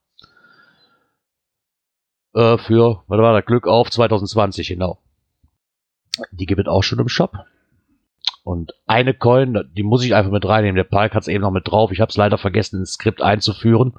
[2.35, 4.99] Äh, für, was war das, Glück auf 2020, genau.
[6.33, 7.33] Die gibt es auch schon im Shop.
[8.45, 10.77] Und eine Coin, die muss ich einfach mit reinnehmen.
[10.77, 11.93] Der Park hat es eben noch mit drauf.
[11.93, 13.95] Ich habe es leider vergessen, ins Skript einzuführen.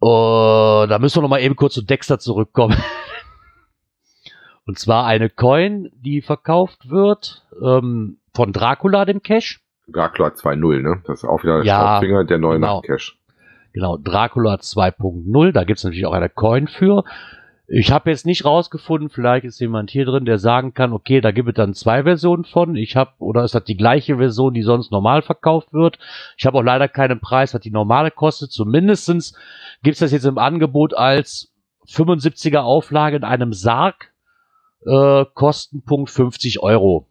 [0.00, 2.76] Uh, da müssen wir noch mal eben kurz zu Dexter zurückkommen.
[4.66, 9.62] Und zwar eine Coin, die verkauft wird ähm, von Dracula, dem Cash.
[9.88, 11.02] Dracula 2.0, ne?
[11.06, 12.76] Das ist auch wieder der Ja, Staubfinger, der neue genau.
[12.76, 13.18] Nachtcash.
[13.72, 15.52] Genau, Dracula 2.0.
[15.52, 17.04] Da gibt es natürlich auch eine Coin für.
[17.68, 21.32] Ich habe jetzt nicht rausgefunden, vielleicht ist jemand hier drin, der sagen kann, okay, da
[21.32, 22.76] gibt es dann zwei Versionen von.
[22.76, 25.98] Ich habe, oder ist das die gleiche Version, die sonst normal verkauft wird?
[26.36, 28.52] Ich habe auch leider keinen Preis, was die normale kostet.
[28.52, 29.36] Zumindestens
[29.82, 31.52] gibt es das jetzt im Angebot als
[31.88, 34.12] 75er Auflage in einem Sarg.
[34.84, 37.08] Äh, Kostenpunkt 50 Euro.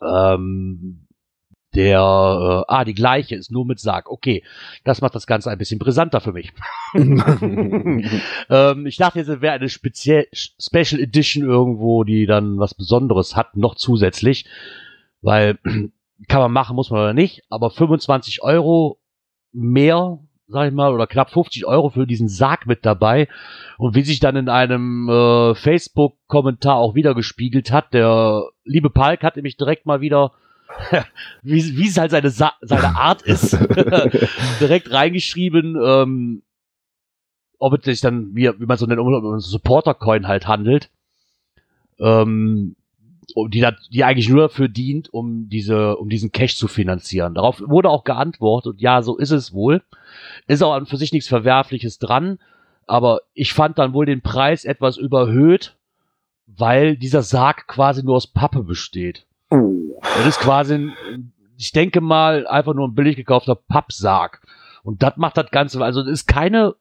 [0.00, 1.01] Ähm,
[1.74, 4.10] der, äh, ah, die gleiche ist nur mit Sarg.
[4.10, 4.42] Okay,
[4.84, 6.52] das macht das Ganze ein bisschen brisanter für mich.
[6.94, 13.36] ähm, ich dachte jetzt, es wäre eine speziell Special Edition irgendwo, die dann was Besonderes
[13.36, 14.46] hat, noch zusätzlich.
[15.22, 15.58] Weil
[16.28, 18.98] kann man machen, muss man oder nicht, aber 25 Euro
[19.52, 20.18] mehr,
[20.48, 23.28] sag ich mal, oder knapp 50 Euro für diesen Sarg mit dabei.
[23.78, 29.22] Und wie sich dann in einem äh, Facebook-Kommentar auch wieder gespiegelt hat, der liebe Palk
[29.22, 30.32] hat nämlich direkt mal wieder,
[31.42, 33.52] wie, wie es halt seine, Sa seine Art ist,
[34.60, 36.42] direkt reingeschrieben, ähm,
[37.58, 40.90] ob es sich dann, wie, wie man so nennt, um Supporter-Coin halt handelt,
[41.98, 42.76] ähm,
[43.48, 47.34] die, da- die eigentlich nur dafür dient, um diese, um diesen Cash zu finanzieren.
[47.34, 49.82] Darauf wurde auch geantwortet, und ja, so ist es wohl.
[50.46, 52.38] Ist auch an für sich nichts Verwerfliches dran,
[52.86, 55.76] aber ich fand dann wohl den Preis etwas überhöht,
[56.46, 59.24] weil dieser Sarg quasi nur aus Pappe besteht.
[60.02, 64.40] Das ist quasi, ein, ich denke mal, einfach nur ein billig gekaufter Pappsarg.
[64.82, 66.74] Und das macht das Ganze, also das ist keine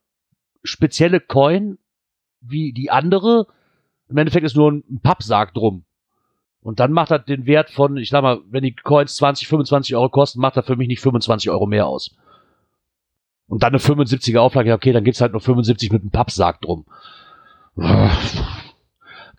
[0.64, 1.78] spezielle Coin
[2.40, 3.48] wie die andere.
[4.10, 5.86] Im Endeffekt ist nur ein Pappsarg drum.
[6.62, 9.96] Und dann macht das den Wert von, ich sag mal, wenn die Coins 20, 25
[9.96, 12.16] Euro kosten, macht das für mich nicht 25 Euro mehr aus.
[13.48, 16.86] Und dann eine 75er Auflage, okay, dann gibt's halt nur 75 mit einem Pappsarg drum.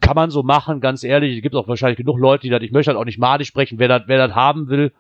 [0.03, 1.37] Kann man so machen, ganz ehrlich.
[1.37, 3.79] Es gibt auch wahrscheinlich genug Leute, die das, ich möchte halt auch nicht madig sprechen,
[3.79, 4.93] wer das, wer das haben will,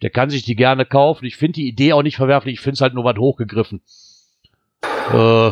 [0.00, 1.26] der kann sich die gerne kaufen.
[1.26, 3.82] Ich finde die Idee auch nicht verwerflich, ich finde es halt nur was hochgegriffen.
[5.12, 5.50] Äh,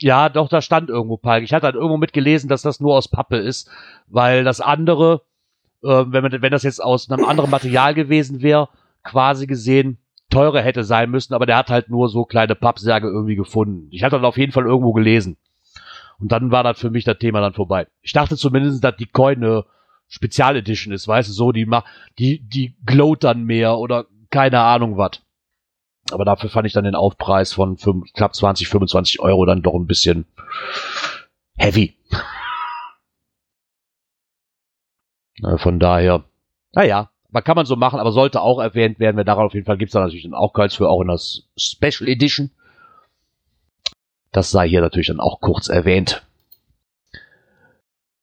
[0.00, 1.44] ja, doch, da stand irgendwo Palk.
[1.44, 3.70] Ich hatte halt irgendwo mitgelesen, dass das nur aus Pappe ist,
[4.08, 5.22] weil das andere,
[5.84, 8.68] äh, wenn, man, wenn das jetzt aus einem anderen Material gewesen wäre,
[9.04, 9.98] quasi gesehen
[10.30, 13.88] teurer hätte sein müssen, aber der hat halt nur so kleine Pappsärge irgendwie gefunden.
[13.90, 15.36] Ich hatte das auf jeden Fall irgendwo gelesen.
[16.20, 17.86] Und dann war das für mich das Thema dann vorbei.
[18.02, 19.64] Ich dachte zumindest, dass die Coin eine
[20.08, 21.86] Spezialedition ist, weißt du, so, die macht,
[22.18, 25.22] die, die glowt dann mehr oder keine Ahnung was.
[26.12, 29.74] Aber dafür fand ich dann den Aufpreis von fünf, knapp 20, 25 Euro dann doch
[29.74, 30.26] ein bisschen
[31.56, 31.96] heavy.
[35.42, 36.24] Äh, Von daher,
[36.72, 39.64] naja, man kann man so machen, aber sollte auch erwähnt werden, wer darauf auf jeden
[39.64, 41.18] Fall gibt es da natürlich dann auch Coins für, auch in der
[41.56, 42.50] Special Edition.
[44.32, 46.26] Das sei hier natürlich dann auch kurz erwähnt.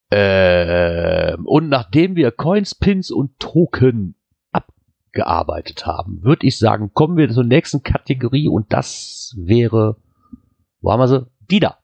[0.10, 4.16] Ähm, und nachdem wir Coins, Pins und Token
[4.54, 9.98] abgearbeitet haben, würde ich sagen, kommen wir zur nächsten Kategorie und das wäre,
[10.80, 11.28] wo haben wir sie?
[11.52, 11.78] Die da.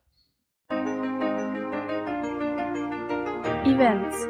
[3.66, 4.28] Events.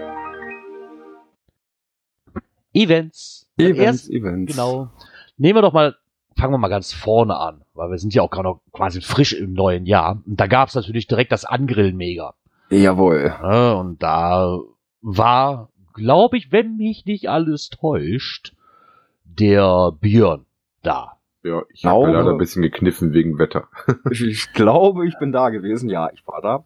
[2.74, 3.48] Events.
[3.58, 4.52] Events, Erst, Events.
[4.52, 4.90] genau.
[5.38, 5.96] Nehmen wir doch mal,
[6.38, 9.34] fangen wir mal ganz vorne an, weil wir sind ja auch gerade noch quasi frisch
[9.34, 10.22] im neuen Jahr.
[10.26, 12.34] Und da gab es natürlich direkt das Angrillen mega.
[12.70, 13.34] Jawohl.
[13.42, 14.60] Ja, und da
[15.02, 18.54] war, glaube ich, wenn mich nicht alles täuscht,
[19.26, 20.46] der Björn
[20.82, 21.18] da.
[21.44, 23.68] Ja, ich habe leider ein bisschen gekniffen wegen Wetter.
[24.12, 25.90] Ich, ich glaube, ich bin da gewesen.
[25.90, 26.64] Ja, ich war da.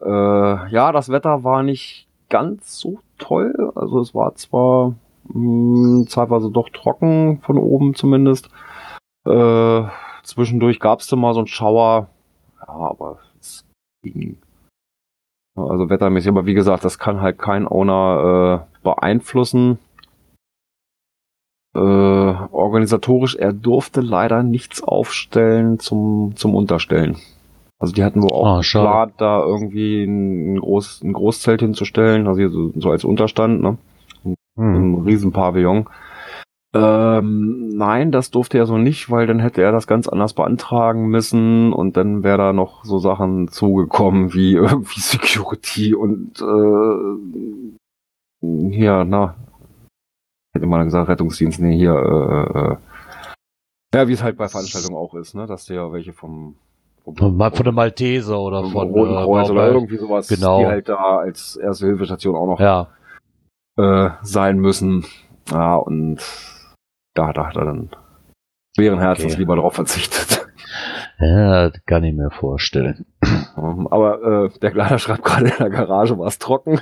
[0.00, 3.72] Äh, ja, das Wetter war nicht ganz so toll.
[3.74, 4.94] Also es war zwar
[5.24, 8.50] mh, zeitweise doch trocken, von oben zumindest.
[9.28, 9.88] Äh,
[10.22, 12.08] zwischendurch gab es da mal so einen Schauer.
[12.60, 13.64] Ja, aber es
[14.02, 14.38] ging.
[15.56, 16.30] Also wettermäßig.
[16.30, 19.78] Aber wie gesagt, das kann halt kein Owner äh, beeinflussen.
[21.74, 27.18] Äh, organisatorisch, er durfte leider nichts aufstellen zum, zum Unterstellen.
[27.78, 32.40] Also die hatten wohl auch Ah, geplant, da irgendwie ein, Groß, ein Großzelt hinzustellen, also
[32.40, 33.78] hier so, so als Unterstand, ne?
[34.24, 34.36] Hm.
[34.56, 35.86] Ein Riesenpavillon.
[36.78, 41.08] Ähm, nein, das durfte er so nicht, weil dann hätte er das ganz anders beantragen
[41.08, 49.04] müssen und dann wäre da noch so Sachen zugekommen wie irgendwie Security und äh, hier,
[49.04, 49.34] na,
[50.54, 52.76] hätte man gesagt, Rettungsdienst, nee, hier, äh, äh,
[53.94, 56.56] ja, wie es halt bei Veranstaltungen auch ist, ne, dass ja welche vom,
[57.04, 60.60] vom, von der Malteser oder von Roten äh, Kreuz oder Blau- irgendwie sowas, Genau.
[60.60, 62.88] die halt da als erste Hilfestation auch noch Ja,
[63.78, 65.04] äh, sein müssen.
[65.50, 66.18] Ja, und
[67.18, 67.90] da, da hat er dann
[68.76, 69.40] schweren Herzens Okay.
[69.40, 70.46] lieber drauf verzichtet.
[71.18, 73.06] ja, kann ich mir vorstellen.
[73.56, 76.80] Ähm, Aber äh, der Kleider schreibt gerade in der Garage war es trocken.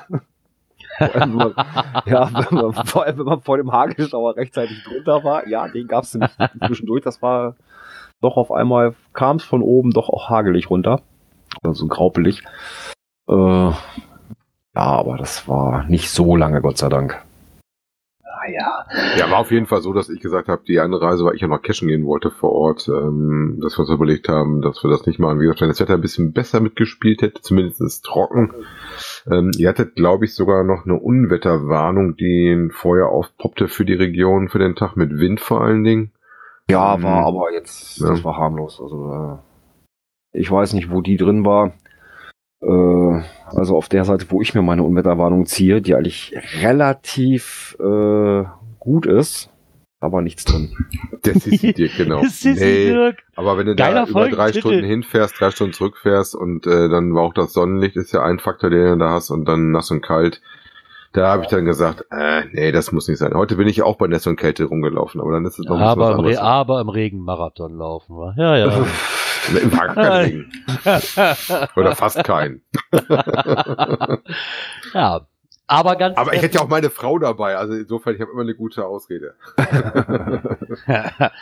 [0.99, 1.55] Vor allem, wenn man,
[2.07, 5.47] ja, wenn man, vor allem wenn man vor dem Hagelschauer rechtzeitig drunter war.
[5.49, 6.31] Ja, den gab es nämlich
[6.67, 7.03] zwischendurch.
[7.03, 7.57] Das war
[8.23, 11.01] doch auf einmal, kam es von oben doch auch hagelig runter.
[11.63, 12.43] Also so graupelig.
[13.29, 13.75] Äh, ja,
[14.75, 17.23] aber das war nicht so lange, Gott sei Dank.
[18.47, 18.87] Naja.
[19.19, 21.41] Ja, war auf jeden Fall so, dass ich gesagt habe, die andere Reise, weil ich
[21.41, 24.91] ja noch cashen gehen wollte vor Ort, ähm, dass wir uns überlegt haben, dass wir
[24.91, 25.39] das nicht machen.
[25.41, 28.53] Wie gesagt, wenn das Wetter ein bisschen besser mitgespielt hätte, zumindest ist trocken.
[29.31, 34.49] Ähm, ihr hattet, glaube ich, sogar noch eine Unwetterwarnung, die vorher aufpoppte für die Region
[34.49, 36.13] für den Tag mit Wind vor allen Dingen.
[36.69, 38.25] Ja, war aber jetzt, das Ja.
[38.25, 38.81] war harmlos.
[38.81, 41.73] Also äh, ich weiß nicht, wo die drin war.
[42.63, 43.23] Äh,
[43.55, 48.45] also auf der Seite, wo ich mir meine Unwetterwarnung ziehe, die eigentlich relativ äh,
[48.79, 49.51] gut ist,
[50.01, 50.75] aber nichts drin.
[51.25, 52.23] Der Sissi dir, genau.
[52.23, 53.25] Sissi Nee, Dirk.
[53.35, 54.53] aber wenn du Geiler da über drei.
[54.53, 58.39] Stunden hinfährst, drei Stunden zurückfährst und äh, dann war auch das Sonnenlicht, ist ja ein
[58.39, 60.41] Faktor, den du da hast und dann nass und kalt.
[61.13, 63.33] Da habe ich dann gesagt, äh, nee, das muss nicht sein.
[63.33, 65.97] Heute bin ich auch bei Nässe und Kälte rumgelaufen, aber dann ist es noch ein
[65.97, 68.35] bisschen Aber im, aber im Regenmarathon laufen wir.
[68.37, 68.87] Ja, ja.
[69.53, 70.51] War kein.
[71.77, 72.63] Oder fast kein.
[74.95, 75.27] ja.
[75.69, 76.17] Aber ganz.
[76.17, 78.87] Aber ich hätte ja auch meine Frau dabei, also insofern, ich habe immer eine gute
[78.87, 79.35] Ausrede.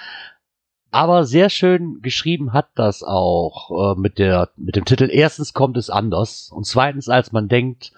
[0.90, 5.76] Aber sehr schön geschrieben hat das auch äh, mit, der, mit dem Titel Erstens kommt
[5.76, 7.92] es anders und zweitens, als man denkt,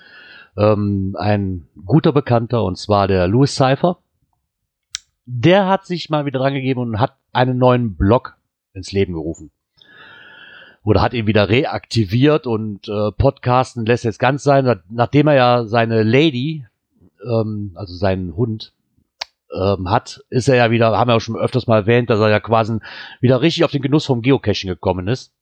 [0.56, 3.98] ähm, ein guter Bekannter und zwar der Louis Cypher.
[5.26, 8.38] Der hat sich mal wieder drangegeben und hat einen neuen Blog
[8.72, 9.50] ins Leben gerufen.
[10.86, 15.64] Oder hat ihn wieder reaktiviert und äh, Podcasten lässt jetzt ganz sein, nachdem er ja
[15.64, 16.64] seine Lady,
[17.28, 18.72] ähm, also seinen Hund,
[19.52, 22.30] ähm, hat, ist er ja wieder, haben wir auch schon öfters mal erwähnt, dass er
[22.30, 22.78] ja quasi
[23.20, 25.32] wieder richtig auf den Genuss vom Geocaching gekommen ist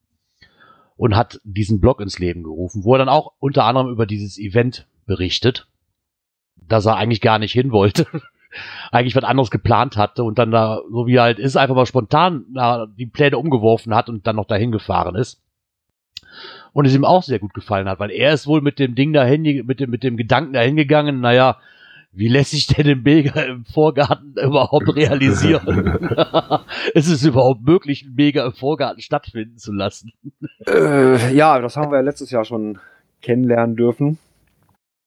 [0.97, 4.39] und hat diesen Blog ins Leben gerufen, wo er dann auch unter anderem über dieses
[4.39, 5.69] Event berichtet,
[6.57, 8.07] dass er eigentlich gar nicht hin wollte,
[8.91, 11.87] eigentlich was anderes geplant hatte und dann da, so wie er halt ist, einfach mal
[11.87, 15.43] spontan na, die Pläne umgeworfen hat und dann noch dahin gefahren ist.
[16.73, 19.13] Und es ihm auch sehr gut gefallen hat, weil er ist wohl mit dem Ding
[19.13, 21.59] dahin, mit dem, mit dem Gedanken dahin gegangen, naja,
[22.17, 26.09] wie lässt sich denn den Mega im Vorgarten überhaupt realisieren?
[26.95, 30.13] ist es überhaupt möglich, einen Mega im Vorgarten stattfinden zu lassen?
[30.67, 32.79] Äh, ja, das haben wir ja letztes Jahr schon
[33.21, 34.19] kennenlernen dürfen.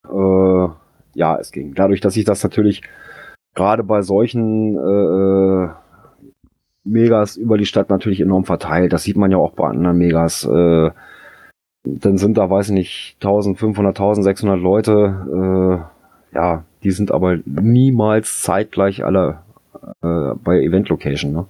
[0.06, 0.68] Äh,
[1.16, 1.74] ja, es ging.
[1.74, 2.82] Dadurch, dass sich das natürlich
[3.58, 5.70] gerade bei solchen äh,
[6.86, 8.94] Megas über die Stadt natürlich enorm verteilt.
[8.94, 10.46] Das sieht man ja auch bei anderen Megas.
[10.46, 10.92] Äh,
[11.84, 15.90] dann sind da, weiß ich nicht, 1500, 1600 Leute.
[16.32, 19.40] Äh, ja, die sind aber niemals zeitgleich alle
[20.04, 21.46] äh, bei Event Location, ne?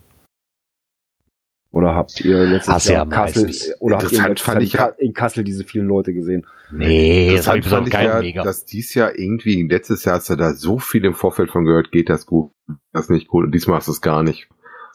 [1.72, 4.88] Oder habt ihr letztes Hast Jahr ja Kassel oder habt ihr fand in, ich ja-
[4.98, 6.46] in Kassel diese vielen Leute gesehen?
[6.72, 8.44] Nee, das habe ich fand ich ja, Mega.
[8.44, 11.92] dass dies Jahr irgendwie, letztes Jahr hast du da so viel im Vorfeld von gehört,
[11.92, 12.52] geht das gut,
[12.94, 13.46] das ist nicht cool.
[13.46, 14.48] Und diesmal hast du es gar nicht.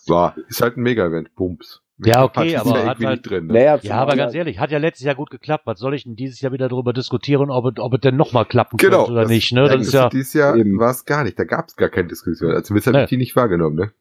[0.09, 1.81] War, ist halt ein Mega-Event, Bums.
[2.05, 3.47] Ja, okay, Hat aber ja hat halt- drin.
[3.47, 3.53] Ne?
[3.53, 5.65] Naja, Ja, aber ganz ehrlich, hat ja letztes Jahr gut geklappt.
[5.66, 8.44] Was soll ich denn dieses Jahr wieder darüber diskutieren, ob es, ob es denn nochmal
[8.44, 8.99] klappen Genau.
[9.01, 9.53] könnte oder das- nicht?
[9.53, 9.69] Ne?
[9.69, 11.39] Das ist ja, Dieses Jahr war es gar nicht.
[11.39, 12.51] Da gab es gar keine Diskussion.
[12.51, 13.05] Also zumindest habe Nee.
[13.05, 13.93] ich die nicht wahrgenommen, ne?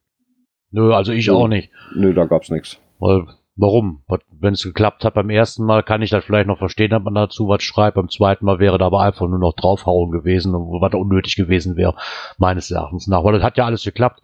[0.71, 1.33] Nö, also ich Ja.
[1.33, 1.69] auch nicht.
[1.95, 2.79] Nö, da gab's nichts.
[2.99, 3.25] Weil,
[3.55, 4.03] warum?
[4.39, 7.13] Wenn es geklappt hat beim ersten Mal, kann ich das vielleicht noch verstehen, dass man
[7.13, 7.95] dazu was schreibt.
[7.95, 11.95] Beim zweiten Mal wäre da aber einfach nur noch draufhauen gewesen, was unnötig gewesen wäre,
[12.37, 13.23] meines Erachtens nach.
[13.23, 14.21] Weil das hat ja alles geklappt.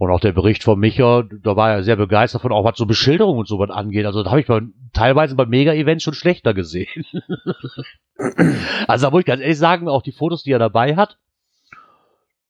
[0.00, 2.84] Und auch der Bericht von Micha, da war er sehr begeistert von, auch was so
[2.84, 4.06] Beschilderung und so was angeht.
[4.06, 4.60] Also da habe ich bei,
[4.92, 7.04] teilweise bei Mega-Events schon schlechter gesehen.
[8.88, 11.18] also da muss ich ganz ehrlich sagen, auch die Fotos, die er dabei hat,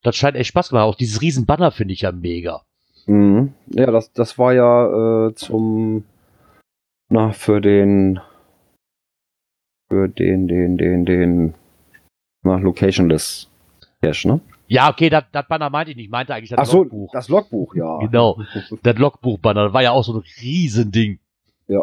[0.02, 0.84] das scheint echt Spaß gemacht.
[0.84, 2.62] Auch dieses riesen Banner finde ich ja mega.
[3.06, 3.55] Mhm.
[3.66, 6.05] Ja, das, das war ja äh, zum,
[7.09, 8.20] na, für den,
[9.90, 11.55] für den, den, den, den,
[12.43, 13.51] na, Locationless
[14.02, 14.40] Cache, ne?
[14.66, 16.06] Ja, okay, das Banner meinte ich nicht.
[16.06, 17.10] Ich meinte eigentlich das Ach so, Logbuch.
[17.12, 17.98] das Logbuch, ja.
[17.98, 18.39] Genau.
[18.82, 21.18] Das Logbuch-Banner, das war ja auch so ein Riesending.
[21.68, 21.81] Ja,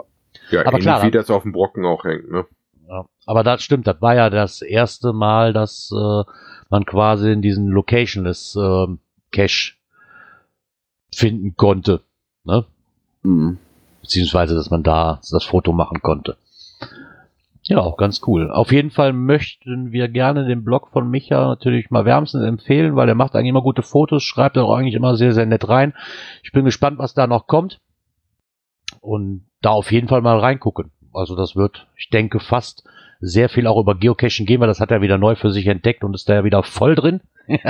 [0.62, 2.46] Aber ähnlich klar, wie das auf dem Brocken auch hängt, ne?
[2.88, 6.24] Ja, aber das stimmt, das war ja das erste Mal, dass äh,
[6.70, 9.00] man quasi in diesen Locationless ähm,
[9.32, 9.74] Cache
[11.14, 12.02] finden konnte.
[12.44, 12.66] Ne?
[13.24, 13.58] Mhm.
[14.02, 16.38] Beziehungsweise, dass man da das Foto machen konnte.
[17.64, 18.52] Ja, auch ganz cool.
[18.52, 23.08] Auf jeden Fall möchten wir gerne den Blog von Micha natürlich mal wärmstens empfehlen, weil
[23.08, 25.94] er macht eigentlich immer gute Fotos, schreibt auch eigentlich immer sehr, sehr nett rein.
[26.44, 27.80] Ich bin gespannt, was da noch kommt.
[29.00, 30.92] Und da auf jeden Fall mal reingucken.
[31.14, 32.84] Also das wird, ich denke, fast
[33.20, 36.04] sehr viel auch über Geocaching gehen, weil das hat er wieder neu für sich entdeckt
[36.04, 37.22] und ist da ja wieder voll drin.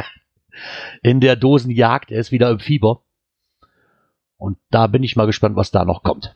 [1.03, 3.01] In der Dosenjagd, er ist wieder im Fieber.
[4.41, 6.35] Und da bin ich mal gespannt, was da noch kommt.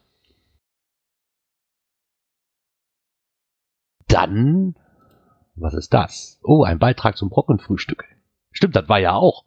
[4.07, 4.76] Dann,
[5.56, 6.40] was ist das?
[6.44, 8.03] Oh, ein Beitrag zum Brockenfrühstück.
[8.52, 9.44] Stimmt, das war ja auch.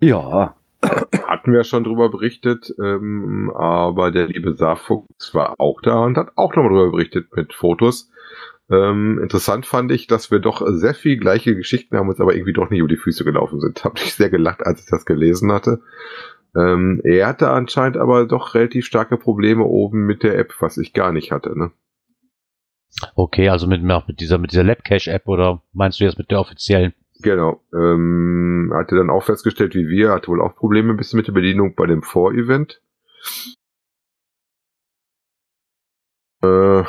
[0.00, 0.56] Ja.
[1.26, 6.32] Hatten wir schon drüber berichtet, ähm, aber der liebe Saarfuchs war auch da und hat
[6.36, 8.10] auch nochmal drüber berichtet mit Fotos.
[8.70, 12.54] Ähm, interessant fand ich, dass wir doch sehr viel gleiche Geschichten haben, uns aber irgendwie
[12.54, 13.84] doch nicht über die Füße gelaufen sind.
[13.84, 15.82] Hab ich sehr gelacht, als ich das gelesen hatte.
[16.54, 20.92] Ähm, er hatte anscheinend aber doch relativ starke Probleme oben mit der App, was ich
[20.92, 21.58] gar nicht hatte.
[21.58, 21.72] Ne?
[23.14, 26.92] Okay, also mit, mit dieser, mit dieser Labcache-App oder meinst du jetzt mit der offiziellen?
[27.22, 27.62] Genau.
[27.72, 31.32] Ähm, hatte dann auch festgestellt, wie wir, hatte wohl auch Probleme ein bisschen mit der
[31.32, 32.82] Bedienung bei dem Vorevent.
[36.42, 36.82] Äh,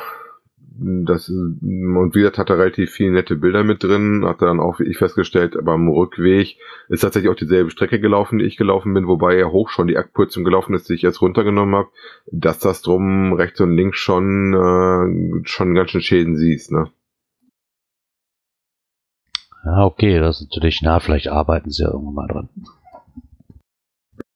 [0.80, 4.60] das, und wie gesagt, hat er relativ viele nette Bilder mit drin, hat er dann
[4.60, 6.58] auch, wie ich festgestellt, aber am Rückweg
[6.90, 9.98] ist tatsächlich auch dieselbe Strecke gelaufen, die ich gelaufen bin, wobei er hoch schon die
[9.98, 11.90] Abkürzung gelaufen ist, die ich jetzt runtergenommen habe,
[12.32, 16.90] dass das drum rechts und links schon, äh, schon ganz schön Schäden siehst, ne?
[19.66, 22.50] Ja, okay, das ist natürlich, na, vielleicht arbeiten sie ja irgendwann mal dran.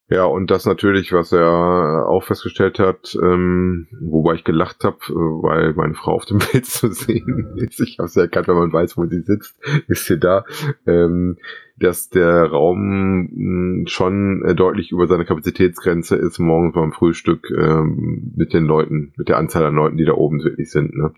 [0.10, 5.74] Ja, und das natürlich, was er auch festgestellt hat, ähm, wobei ich gelacht habe, weil
[5.74, 7.82] meine Frau auf dem Bild zu sehen ist.
[7.82, 9.60] Ich habe es ja erkannt, wenn man weiß, wo sie sitzt,
[9.90, 10.46] ist sie da.
[10.86, 11.38] Ähm,
[11.76, 18.32] dass der Raum mh, schon äh, deutlich über seine Kapazitätsgrenze ist, morgens beim Frühstück ähm,
[18.36, 20.96] mit den Leuten, mit der Anzahl an Leuten, die da oben wirklich sind.
[20.96, 21.14] Ne?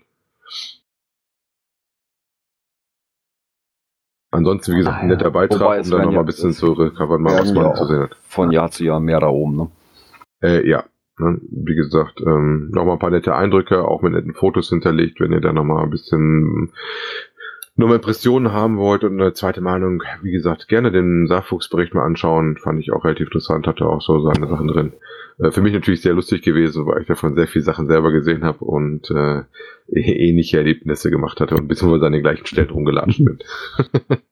[4.30, 7.40] Ansonsten, wie gesagt, ein netter Beitrag, Wobei, um dann nochmal ein bisschen zu recovern, mal
[7.40, 8.16] was man zu sehen hat.
[8.28, 9.70] Von Jahr zu Jahr mehr da oben, ne?
[10.42, 10.84] Äh, ja,
[11.18, 15.32] ne, wie gesagt, ähm, nochmal ein paar nette Eindrücke, auch mit netten Fotos hinterlegt, wenn
[15.32, 16.72] ihr da nochmal ein bisschen
[17.80, 22.56] nochmal Impressionen haben wollt und eine zweite Meinung, wie gesagt, gerne den Saarfuchsbericht mal anschauen,
[22.56, 24.92] fand ich auch relativ interessant, hatte auch so seine Sachen drin.
[25.38, 28.44] Äh, für mich natürlich sehr lustig gewesen, weil ich davon sehr viele Sachen selber gesehen
[28.44, 29.42] habe und äh,
[29.88, 33.38] ähnliche Erlebnisse gemacht hatte und beziehungsweise an den gleichen Stellen rumgelatscht bin.
[33.98, 34.16] Genau.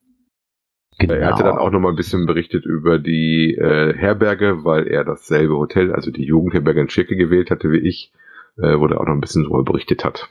[1.00, 5.04] Er hatte dann auch noch mal ein bisschen berichtet über die äh, Herberge, weil er
[5.04, 8.12] dasselbe Hotel, also die Jugendherberge in Schirke gewählt hatte wie ich,
[8.56, 10.28] äh, wo er auch noch ein bisschen drüber berichtet hat.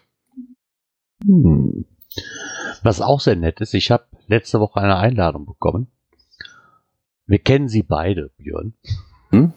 [1.25, 1.85] Hm.
[2.83, 5.87] Was auch sehr nett ist, ich habe letzte Woche eine Einladung bekommen.
[7.25, 8.73] Wir kennen sie beide, Björn.
[9.31, 9.53] Hm?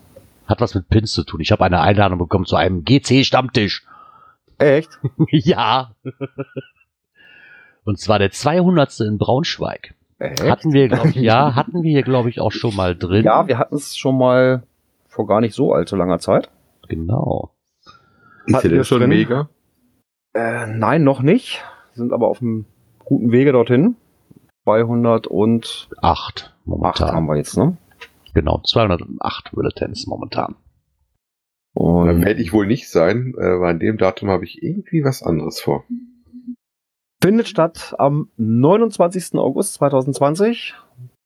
[0.46, 1.40] Hat was mit Pins zu tun.
[1.40, 3.86] Ich habe eine Einladung bekommen zu einem GC-Stammtisch.
[4.58, 4.90] Echt?
[5.30, 5.94] ja.
[7.84, 9.00] Und zwar der 200.
[9.00, 9.94] in Braunschweig.
[10.18, 10.42] Echt?
[10.42, 13.24] Hatten wir, glaube ich, ja, hatten wir hier, glaube ich, auch schon mal drin.
[13.24, 14.64] Ja, wir hatten es schon mal
[15.08, 16.50] vor gar nicht so allzu langer Zeit.
[16.88, 17.54] Genau.
[18.46, 19.10] Ist wir denn schon drin?
[19.10, 19.48] mega?
[20.34, 21.64] Äh, nein, noch nicht.
[22.00, 22.64] Sind aber auf einem
[23.04, 23.96] guten Wege dorthin.
[24.64, 27.12] 208 Acht momentan.
[27.14, 27.76] haben wir jetzt, ne?
[28.32, 30.54] Genau, 208 Bulletins momentan.
[31.74, 35.04] Dann Und werde ich wohl nicht sein, äh, weil an dem Datum habe ich irgendwie
[35.04, 35.84] was anderes vor.
[37.22, 39.34] findet statt am 29.
[39.34, 40.74] August 2020.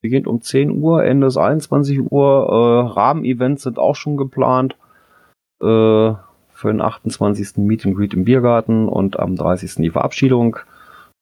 [0.03, 2.49] Beginnt um 10 Uhr, Ende ist 21 Uhr.
[2.49, 4.77] Äh, Rahmenevents sind auch schon geplant.
[5.63, 6.15] Äh,
[6.55, 7.57] für den 28.
[7.59, 9.75] Meet and Greet im Biergarten und am 30.
[9.77, 10.57] die Verabschiedung.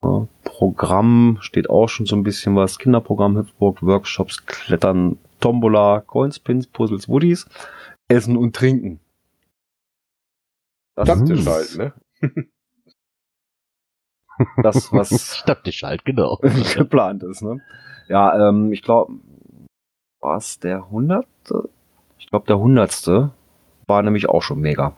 [0.04, 2.78] Äh, Programm steht auch schon so ein bisschen was.
[2.78, 7.46] Kinderprogramm, Hüpfburg, Workshops, Klettern, Tombola, Coins, Pins, Puzzles, Woodies.
[8.08, 9.00] Essen und Trinken.
[10.94, 11.92] Das Stammtisch ist halt, ne?
[14.62, 16.38] das, was Stammtisch halt, genau.
[16.76, 17.42] geplant ist.
[17.42, 17.60] Ne?
[18.08, 19.14] Ja, ähm, ich glaube,
[20.20, 21.70] war es der hundertste?
[22.18, 23.32] Ich glaube, der hundertste
[23.86, 24.94] war nämlich auch schon mega.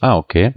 [0.00, 0.54] Ah, okay.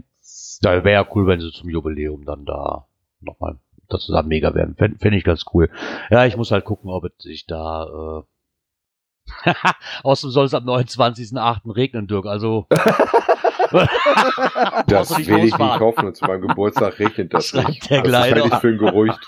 [0.62, 2.86] Ja, wäre ja cool, wenn sie zum Jubiläum dann da
[3.22, 3.58] nochmal
[3.88, 4.76] das zusammen mega werden.
[4.76, 5.70] Fände fänd ich ganz cool.
[6.10, 8.24] Ja, ich muss halt gucken, ob es sich da.
[9.46, 9.54] Äh
[10.04, 11.76] Außerdem soll es am 29.08.
[11.76, 12.26] regnen, Dirk.
[12.26, 12.68] Also
[14.88, 17.90] Das will ich nicht kaufen und zu meinem Geburtstag regnet das Schreibt nicht.
[17.90, 18.56] der das halte Kleider.
[18.56, 19.20] ich für ein Gerücht.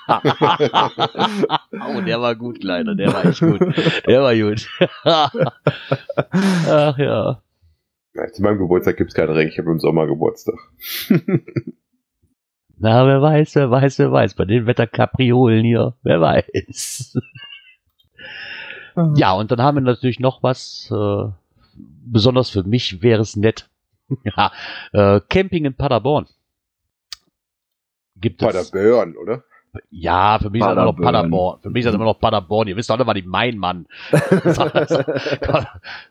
[1.97, 2.95] oh, der war gut, Kleiner.
[2.95, 3.59] Der war echt gut.
[4.07, 4.67] Der war gut.
[5.03, 7.41] Ach ja.
[8.13, 10.55] Nein, zu meinem Geburtstag gibt's keinen Regen, ich habe im Sommer Geburtstag.
[12.77, 14.33] Na, wer weiß, wer weiß, wer weiß.
[14.33, 17.17] Bei den Wetterkapriolen hier, wer weiß.
[19.15, 21.29] ja, und dann haben wir natürlich noch was, äh,
[21.75, 23.69] besonders für mich wäre es nett.
[24.23, 24.51] ja,
[24.93, 26.27] äh, Camping in Paderborn.
[28.15, 28.71] Gibt Bei der es.
[28.73, 29.43] Oder?
[29.89, 31.61] Ja, für mich ist das immer noch Paderborn.
[31.61, 32.67] Für mich ist das immer noch Paderborn.
[32.67, 33.85] Ihr wisst doch was ich mein, Mann.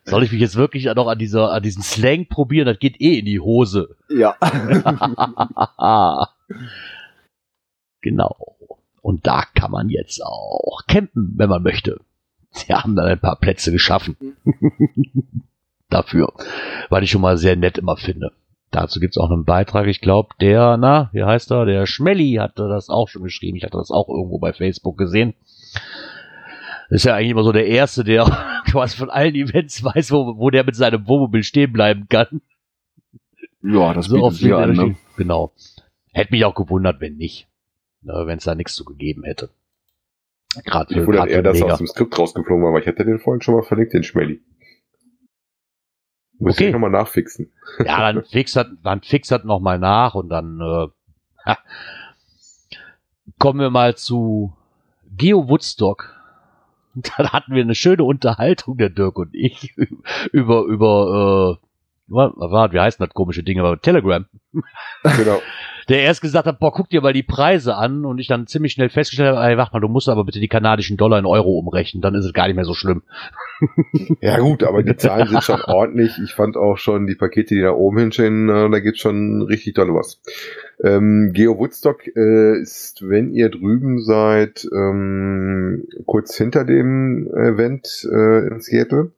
[0.03, 2.65] Soll ich mich jetzt wirklich noch an dieser, an diesen Slang probieren?
[2.65, 3.95] Das geht eh in die Hose.
[4.09, 4.35] ja.
[8.01, 8.35] genau.
[9.01, 11.99] Und da kann man jetzt auch campen, wenn man möchte.
[12.51, 14.17] Sie haben dann ein paar Plätze geschaffen.
[15.89, 16.33] Dafür.
[16.89, 18.31] Weil ich schon mal sehr nett immer finde.
[18.71, 19.87] Dazu gibt's auch einen Beitrag.
[19.87, 21.65] Ich glaube, der, na, wie heißt er?
[21.65, 23.57] Der Schmelly hatte das auch schon geschrieben.
[23.57, 25.33] Ich hatte das auch irgendwo bei Facebook gesehen.
[26.89, 28.25] Ist ja eigentlich immer so der Erste, der
[28.71, 32.41] quasi von allen Events weiß, wo, wo der mit seinem Wohnmobil stehen bleiben kann.
[33.61, 34.95] ja, das So bietet sich an, ne?
[35.17, 35.51] Genau.
[36.13, 37.47] Hätte mich auch gewundert, wenn nicht.
[38.01, 39.49] Wenn es da nichts zu gegeben hätte.
[40.65, 43.05] Gerade für, Ich wundere eher, dass er aus dem Skript rausgeflogen war, weil ich hätte
[43.05, 44.41] den vorhin schon mal verlinkt, den Schmelly.
[46.41, 46.67] Muss Okay.
[46.67, 47.51] ich nochmal nachfixen.
[47.85, 51.55] Ja, dann fix das, dann fix das noch mal nach und dann äh,
[53.37, 54.53] kommen wir mal zu
[55.17, 56.15] Geo Woodstock.
[56.93, 59.73] Dann hatten wir eine schöne Unterhaltung, der Dirk und ich,
[60.33, 61.65] über, über, äh,
[62.07, 64.25] was war, wie heißt das komische Ding, aber Telegram.
[65.03, 65.39] Genau.
[65.89, 68.73] Der erst gesagt hat, boah, guck dir mal die Preise an und ich dann ziemlich
[68.73, 71.57] schnell festgestellt habe, ey, wach mal, du musst aber bitte die kanadischen Dollar in Euro
[71.57, 73.03] umrechnen, dann ist es gar nicht mehr so schlimm.
[74.21, 76.17] Ja gut, aber die Zahlen sind schon ordentlich.
[76.23, 79.93] Ich fand auch schon die Pakete, die da oben hinstehen, da gibt's schon richtig dolle
[79.93, 80.19] was.
[80.83, 88.47] Ähm, Geo Woodstock äh, ist, wenn ihr drüben seid, ähm, kurz hinter dem Event äh,
[88.47, 89.11] in Seattle,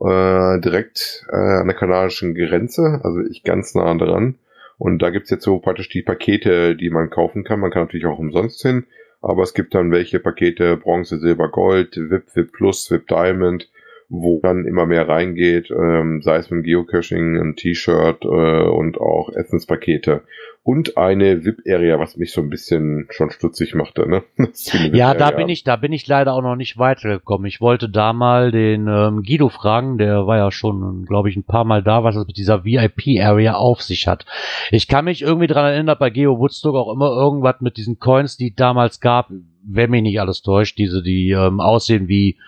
[0.00, 4.36] äh, direkt äh, an der kanadischen Grenze, also ich ganz nah dran.
[4.84, 7.58] Und da gibt's jetzt so praktisch die Pakete, die man kaufen kann.
[7.58, 8.84] Man kann natürlich auch umsonst hin,
[9.22, 13.70] aber es gibt dann welche Pakete, Bronze, Silber, Gold, VIP, VIP Plus, VIP Diamond,
[14.10, 19.00] wo dann immer mehr reingeht, ähm, sei es mit dem Geocaching, ein T-Shirt äh, und
[19.00, 20.20] auch Essenspakete.
[20.66, 24.08] Und eine VIP-Area, was mich so ein bisschen schon stutzig machte.
[24.08, 24.22] Ne?
[24.94, 27.46] Ja, da bin ich, da bin ich leider auch noch nicht weitergekommen.
[27.46, 31.44] Ich wollte da mal den ähm, Guido fragen, der war ja schon, glaube ich, ein
[31.44, 34.24] paar Mal da, was es mit dieser VIP-Area auf sich hat.
[34.70, 38.38] Ich kann mich irgendwie dran erinnern, bei Geo Woodstock auch immer irgendwas mit diesen Coins,
[38.38, 39.30] die damals gab,
[39.62, 42.38] wenn mich nicht alles täuscht, diese, die ähm, aussehen wie,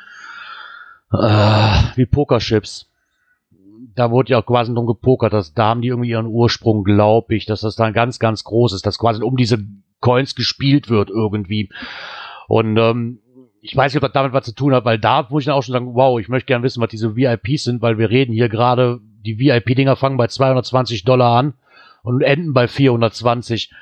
[1.12, 1.16] äh,
[1.96, 2.90] wie Pokerchips.
[3.94, 7.34] Da wurde ja auch quasi drum gepokert, dass da haben die irgendwie ihren Ursprung, glaube
[7.34, 9.58] ich, dass das dann ganz, ganz groß ist, dass quasi um diese
[10.00, 11.70] Coins gespielt wird irgendwie.
[12.48, 13.20] Und ähm,
[13.60, 15.54] ich weiß nicht, ob das damit was zu tun hat, weil da muss ich dann
[15.54, 18.32] auch schon sagen, wow, ich möchte gerne wissen, was diese VIPs sind, weil wir reden
[18.32, 21.54] hier gerade, die VIP-Dinger fangen bei 220 Dollar an
[22.02, 23.72] und enden bei 420.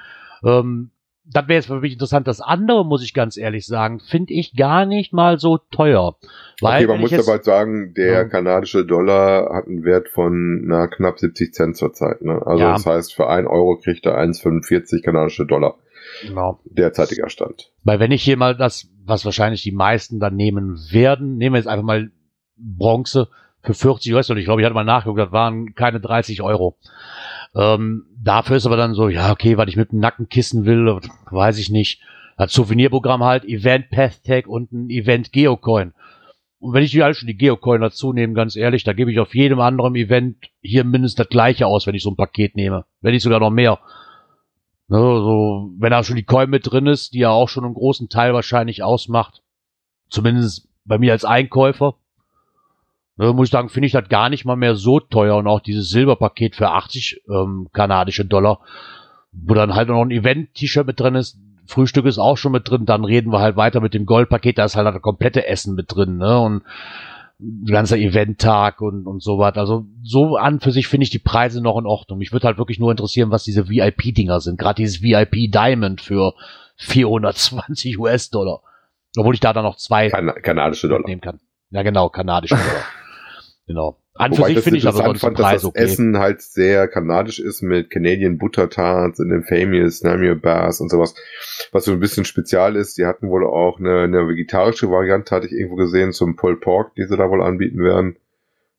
[0.43, 0.91] Ähm,
[1.27, 2.27] das wäre jetzt für mich interessant.
[2.29, 6.17] Das andere, muss ich ganz ehrlich sagen, finde ich gar nicht mal so teuer.
[6.61, 8.25] Weil, Okay, man muss jetzt- aber sagen, der Ja.
[8.25, 12.23] kanadische Dollar hat einen Wert von na, knapp 70 Cent zurzeit.
[12.23, 12.43] Ne?
[12.45, 12.73] Also Ja.
[12.73, 15.77] das heißt, für 1 Euro kriegt er 1,45 kanadische Dollar.
[16.27, 16.61] Genau.
[16.67, 17.71] Derzeitiger Stand.
[17.83, 21.59] Weil wenn ich hier mal das, was wahrscheinlich die meisten dann nehmen werden, nehmen wir
[21.59, 22.11] jetzt einfach mal
[22.57, 23.29] Bronze
[23.63, 24.39] für 40 US-Dollar.
[24.39, 26.77] Ich glaube, ich hatte mal nachgeguckt, das waren keine 30 Euro.
[27.55, 31.01] Ähm, dafür ist aber dann so, ja, okay, was ich mit dem Nackenkissen will,
[31.31, 32.01] weiß ich nicht.
[32.37, 35.93] Als Souvenirprogramm halt Event Path Tag und ein Event Geocoin.
[36.59, 39.21] Und wenn ich hier halt schon die Geocoin dazu nehme, ganz ehrlich, da gebe ich
[39.21, 42.87] auf jedem anderen Event hier mindestens das gleiche aus, wenn ich so ein Paket nehme.
[43.03, 43.79] Wenn nicht sogar noch mehr.
[44.89, 47.75] Ne, so, wenn da schon die Coin mit drin ist, die ja auch schon einen
[47.75, 49.43] großen Teil wahrscheinlich ausmacht.
[50.09, 51.97] Zumindest bei mir als Einkäufer.
[53.17, 55.37] Ne, muss ich sagen, finde ich das gar nicht mal mehr so teuer.
[55.37, 58.61] Und auch dieses Silberpaket für 80 ähm, kanadische Dollar,
[59.33, 61.39] wo dann halt noch ein Event-T-Shirt mit drin ist.
[61.67, 62.87] Frühstück ist auch schon mit drin.
[62.87, 64.59] Dann reden wir halt weiter mit dem Goldpaket.
[64.59, 66.19] Da ist halt das komplette Essen mit drin.
[66.19, 66.39] Ne?
[66.41, 66.63] Und
[67.67, 69.57] ganzer Eventtag und, und so was.
[69.57, 72.19] Also so an für sich finde ich die Preise noch in Ordnung.
[72.19, 74.59] Mich würde halt wirklich nur interessieren, was diese VIP-Dinger sind.
[74.59, 76.35] Gerade dieses VIP Diamond für
[76.77, 78.61] 420 US-Dollar.
[79.17, 81.07] Obwohl ich da dann noch zwei Kan kanadische Dollar.
[81.07, 81.41] nehmen kann.
[81.71, 82.85] Ja genau, kanadische Dollar.
[83.67, 83.99] genau.
[84.17, 85.65] An für Wobei ich sich das finde ich aber sonst den fand, dass Preis das
[85.65, 85.83] okay.
[85.83, 91.17] Essen halt sehr kanadisch ist mit Canadian Butter Tarts und Infamous, Namio Bars und sowas.
[91.73, 92.97] Was so ein bisschen spezial ist.
[92.97, 96.95] Die hatten wohl auch eine, eine vegetarische Variante, hatte ich irgendwo gesehen, zum Pulled Pork,
[96.95, 98.17] die sie da wohl anbieten werden.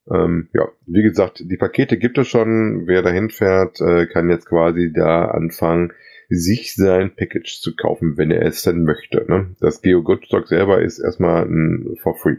[0.10, 2.88] Ähm, ja, wie gesagt, die Pakete gibt es schon.
[2.88, 5.92] Wer dahin fährt, äh, kann jetzt quasi da anfangen,
[6.30, 9.26] sich sein Package zu kaufen, wenn er es denn möchte.
[9.28, 9.56] Ne?
[9.60, 12.38] Das Geo Goodstock selber ist erstmal ein for free.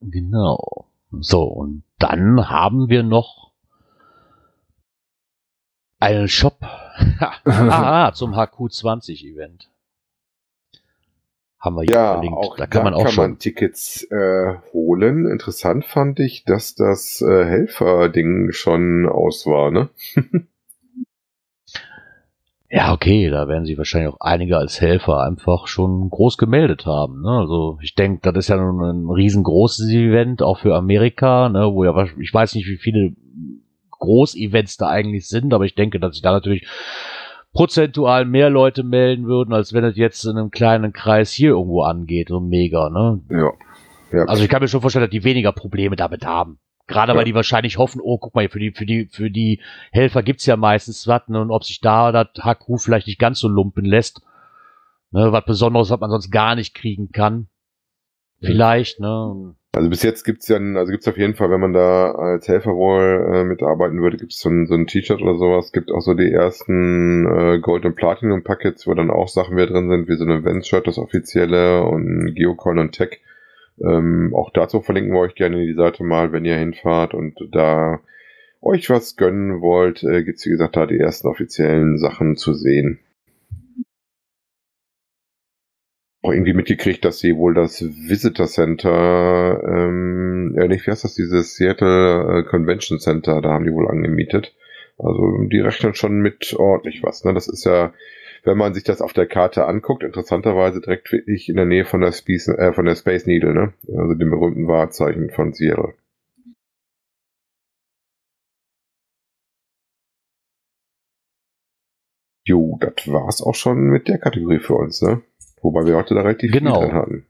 [0.00, 0.86] Genau.
[1.10, 3.52] So, und dann haben wir noch
[5.98, 6.58] einen Shop
[7.46, 9.70] ah, zum HQ20-Event.
[11.58, 12.36] Haben wir hier Ja, verlinkt.
[12.38, 13.30] auch da kann man auch kann schon.
[13.30, 15.26] man Tickets äh, holen.
[15.26, 19.70] Interessant fand ich, dass das äh, Helfer-Ding schon aus war.
[19.70, 19.88] Ne?
[22.68, 27.22] Ja, okay, da werden sich wahrscheinlich auch einige als Helfer einfach schon groß gemeldet haben.
[27.22, 27.30] Ne?
[27.30, 31.72] Also ich denke, das ist ja nun ein riesengroßes Event, auch für Amerika, ne?
[31.72, 33.12] wo ja ich weiß nicht, wie viele
[33.90, 36.66] Groß-Events da eigentlich sind, aber ich denke, dass sich da natürlich
[37.52, 41.82] prozentual mehr Leute melden würden, als wenn es jetzt in einem kleinen Kreis hier irgendwo
[41.82, 43.20] angeht, so mega, ne?
[43.30, 43.52] Ja.
[44.12, 44.24] ja.
[44.26, 46.58] Also ich kann mir schon vorstellen, dass die weniger Probleme damit haben.
[46.86, 47.18] Gerade Ja.
[47.18, 49.60] weil die wahrscheinlich hoffen, oh, guck mal, für die, für die, für die
[49.90, 53.40] Helfer gibt's ja meistens was, ne, und ob sich da das HQ vielleicht nicht ganz
[53.40, 54.22] so lumpen lässt.
[55.10, 57.48] Ne, was Besonderes, was man sonst gar nicht kriegen kann.
[58.40, 59.54] Vielleicht, ne?
[59.72, 62.74] Also bis jetzt gibt's ja, also gibt's auf jeden Fall, wenn man da als Helfer
[62.74, 65.72] wohl äh, mitarbeiten würde, gibt's so ein, so ein T-Shirt oder sowas.
[65.72, 69.90] Gibt auch so die ersten äh, Gold- und Platinum-Packets, wo dann auch Sachen wieder drin
[69.90, 73.20] sind, wie so ein Event-Shirt, das offizielle und Geocoin und Tech.
[73.84, 78.00] Ähm, auch dazu verlinken wir euch gerne die Seite mal, wenn ihr hinfahrt und da
[78.62, 82.98] euch was gönnen wollt, äh, gibt's wie gesagt da die ersten offiziellen Sachen zu sehen.
[86.22, 91.14] Auch irgendwie mitgekriegt, dass sie wohl das Visitor Center, ähm, äh, nicht, wie heißt das,
[91.14, 94.54] dieses Seattle äh, Convention Center, da haben die wohl angemietet.
[94.98, 97.24] Also die rechnen schon mit ordentlich was.
[97.24, 97.34] Ne?
[97.34, 97.92] Das ist ja,
[98.46, 102.00] wenn man sich das auf der Karte anguckt, interessanterweise direkt wirklich in der Nähe von
[102.00, 103.72] der Space, äh, von der Space Needle, ne?
[103.88, 105.94] Also dem berühmten Wahrzeichen von Seattle.
[112.44, 115.22] Jo, das war's auch schon mit der Kategorie für uns, ne?
[115.62, 116.78] Wobei wir heute da relativ Genau.
[116.80, 117.26] viel drin hatten.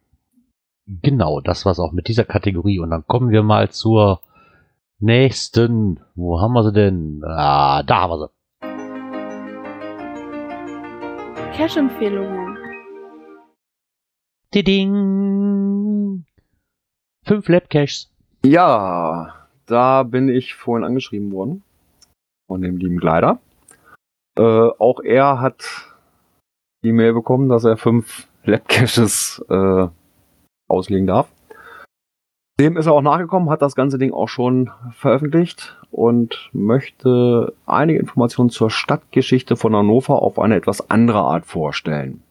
[1.03, 2.79] Genau, das war's auch mit dieser Kategorie.
[2.79, 4.21] Und dann kommen wir mal zur
[4.99, 6.01] nächsten.
[6.15, 7.23] Wo haben wir sie denn?
[7.25, 8.36] Ah, da haben wir sie.
[11.57, 12.59] Cash-Empfehlungen.
[14.55, 16.27] Ding.
[17.25, 18.13] Fünf Labcaches.
[18.45, 19.35] Ja,
[19.65, 21.65] da bin ich vorhin angeschrieben worden.
[22.47, 23.41] Von dem lieben Gleider.
[24.39, 25.65] Äh, auch er hat
[26.85, 29.89] die Mail bekommen, dass er fünf Labcaches äh,
[30.69, 31.33] auslegen darf.
[32.59, 37.99] Dem ist er auch nachgekommen, hat das ganze Ding auch schon veröffentlicht und möchte einige
[37.99, 42.23] Informationen zur Stadtgeschichte von Hannover auf eine etwas andere Art vorstellen.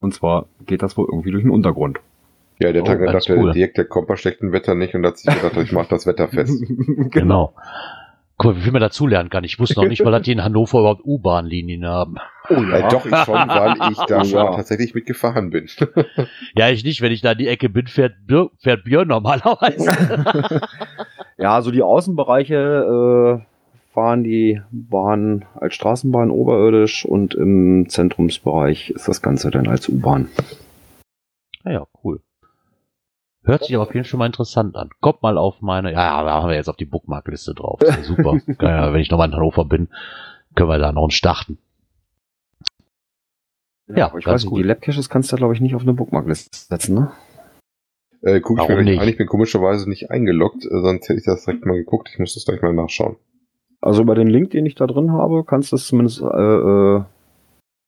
[0.00, 2.00] Und zwar geht das wohl irgendwie durch den Untergrund.
[2.60, 3.44] Ja, der Oh, ganz gedacht, cool.
[3.46, 6.06] der Dirk, der kommt bei schlechtem Wetter nicht und hat sich gedacht, ich mach das
[6.06, 6.62] Wetter fest.
[7.10, 7.52] Genau.
[8.40, 9.44] Guck mal, wie viel man dazulernen kann.
[9.44, 12.16] Ich wusste noch nicht mal, dass die in Hannover überhaupt U-Bahn-Linien haben.
[12.48, 14.54] Oh Äh, doch, ich schon, weil ich da Oh, schon ja.
[14.56, 15.68] tatsächlich mitgefahren bin.
[16.56, 17.02] Ja, ich nicht.
[17.02, 20.60] Wenn ich da in die Ecke bin, fährt, Bir fährt Björn normalerweise.
[21.36, 29.06] Ja, so die Außenbereiche äh, fahren die Bahn als Straßenbahn oberirdisch und im Zentrumsbereich ist
[29.06, 30.28] das Ganze dann als U-Bahn.
[31.64, 32.20] Naja, cool.
[33.42, 34.90] Hört sich aber auf jeden Fall schon mal interessant an.
[35.00, 37.80] Kommt mal auf meine, ja, da haben wir jetzt auf die Bookmarkliste drauf.
[37.82, 38.38] Ja super.
[38.60, 39.88] ja, wenn ich nochmal in Hannover bin,
[40.54, 41.58] können wir da noch einen starten.
[43.88, 44.62] Ja, aber ich ganz weiß nicht, cool.
[44.62, 47.12] die Labcaches kannst du, glaube ich, nicht auf eine Bookmarkliste setzen, ne?
[48.22, 49.02] Äh, guck ich Warum mir gleich nicht?
[49.02, 52.10] an, ich bin komischerweise nicht eingeloggt, äh, sonst hätte ich das direkt mal geguckt.
[52.12, 53.16] Ich muss das gleich mal nachschauen.
[53.80, 57.02] Also über den Link, den ich da drin habe, kannst du es zumindest äh, äh,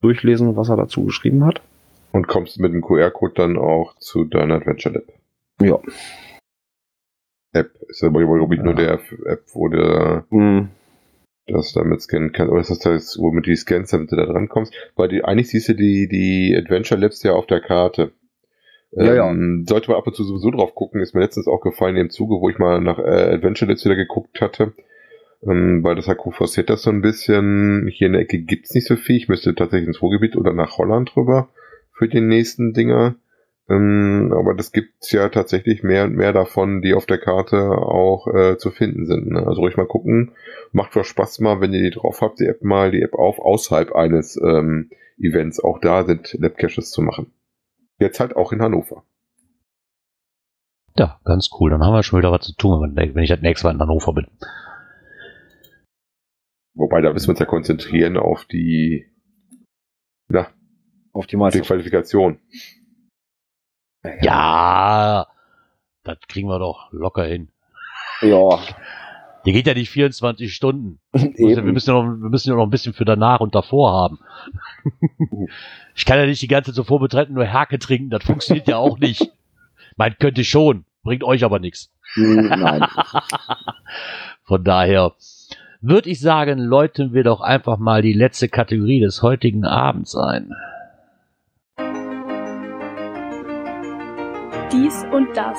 [0.00, 1.60] durchlesen, was er dazu geschrieben hat.
[2.12, 5.04] Und kommst mit dem QR-Code dann auch zu deiner Adventure Lab.
[5.60, 5.78] Ja.
[7.52, 7.70] App.
[7.88, 10.70] Ist aber, glaube ich, nur der App, wo der Hm,
[11.46, 12.48] das damit scannen kann.
[12.48, 14.72] Oder ist das das, womit du die scannst, damit du da dran kommst?
[14.96, 18.12] Weil die, eigentlich siehst du die, die Adventure Labs ja auf der Karte.
[18.92, 19.30] Ja, ja.
[19.30, 22.10] Ähm, sollte man ab und zu sowieso drauf gucken, ist mir letztens auch gefallen im
[22.10, 24.74] Zuge, wo ich mal nach äh, Adventure Labs wieder geguckt hatte.
[25.44, 27.88] Ähm, weil das HQ forciert das so ein bisschen.
[27.92, 29.16] Hier in der Ecke gibt's nicht so viel.
[29.16, 31.48] Ich müsste tatsächlich ins Ruhrgebiet oder nach Holland rüber
[31.92, 33.16] für die nächsten Dinger.
[33.68, 38.26] Ähm, aber das gibt's ja tatsächlich mehr und mehr davon, die auf der Karte auch
[38.26, 39.30] äh, zu finden sind.
[39.30, 39.46] Ne?
[39.46, 40.32] Also ruhig mal gucken.
[40.72, 43.38] Macht doch Spaß mal, wenn ihr die drauf habt, die App mal, die App auf,
[43.38, 45.60] außerhalb eines ähm, Events.
[45.60, 47.32] Auch da sind Labcaches zu machen.
[47.98, 49.04] Jetzt halt auch in Hannover.
[50.96, 51.70] Ja, ganz cool.
[51.70, 54.12] Dann haben wir schon wieder was zu tun, wenn ich das nächste Mal in Hannover
[54.12, 54.26] bin.
[56.74, 59.06] Wobei, da müssen wir uns ja konzentrieren auf die,
[60.28, 60.48] na,
[61.12, 61.68] auf die die Meisterschaft.
[61.68, 62.38] Qualifikation.
[64.22, 65.26] Ja,
[66.04, 67.48] Das kriegen wir doch locker hin.
[68.20, 68.58] Ja,
[69.44, 71.00] Die geht ja nicht 24 Stunden.
[71.12, 74.18] Wir müssen, ja noch, wir müssen ja noch ein bisschen für danach und davor haben.
[75.94, 78.10] ich kann ja nicht die ganze Zeit so vorbetreiten nur Herke trinken.
[78.10, 79.30] Das funktioniert ja auch nicht.
[79.96, 80.84] Meint könnte ich schon.
[81.02, 81.90] Bringt euch aber nichts.
[82.14, 82.86] Hm, Nein.
[84.44, 85.12] Von daher
[85.80, 90.52] würde ich sagen, läuten wir doch einfach mal die letzte Kategorie des heutigen Abends ein.
[94.72, 95.58] Dies und das.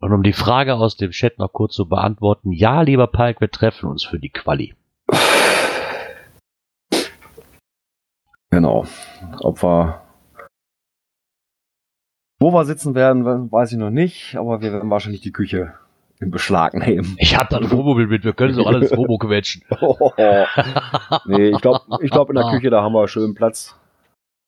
[0.00, 3.50] Und um die Frage aus dem Chat noch kurz zu beantworten, ja, lieber Palk, wir
[3.50, 4.74] treffen uns für die Quali.
[8.50, 8.84] Genau.
[9.40, 10.02] Ob wir.
[12.38, 15.74] Wo wir sitzen werden, weiß ich noch nicht, aber wir werden wahrscheinlich die Küche
[16.20, 17.16] in Beschlag nehmen.
[17.18, 19.62] Ich hab da ein Wohnmobil mit, wir können so alles Womo quetschen.
[21.26, 23.74] nee, ich glaube, ich glaub, in der Küche, da haben wir schön Platz,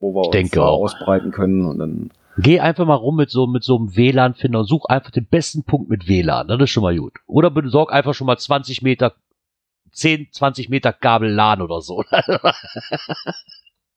[0.00, 0.82] wo wir uns denke da auch.
[0.82, 2.10] ausbreiten können und dann.
[2.38, 5.64] Geh einfach mal rum mit so, mit so einem WLAN-Finder und such einfach den besten
[5.64, 6.48] Punkt mit WLAN.
[6.48, 7.12] Das ist schon mal gut.
[7.26, 9.14] Oder besorg einfach schon mal 20 Meter,
[9.92, 12.04] 10, 20 Meter Kabel LAN oder so.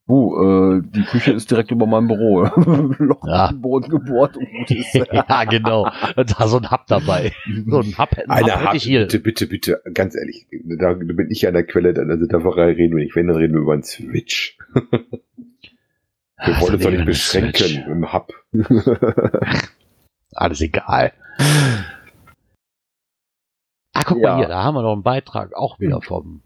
[0.08, 2.44] Uh, äh, die Küche ist direkt über meinem Büro.
[3.00, 3.48] Loch Ja.
[3.50, 4.94] im Boden gebohrt und gut ist.
[5.12, 5.90] ja, genau.
[6.16, 7.34] Da so ein Hub dabei.
[7.68, 9.00] So ein Hub, ein Hub Eine hätte hat, ich hier.
[9.02, 13.04] bitte, bitte, bitte, ganz ehrlich, da bin ich an der Quelle, also da reden wir
[13.04, 14.60] nicht, wenn, dann reden wir über einen Switch.
[16.38, 17.54] Wir Ah, wollen uns doch nicht Switch.
[17.54, 18.34] beschränken im Hub.
[20.34, 21.14] Alles egal.
[23.94, 24.32] Ah, guck Ja.
[24.34, 26.42] mal hier, da haben wir noch einen Beitrag, auch wieder vom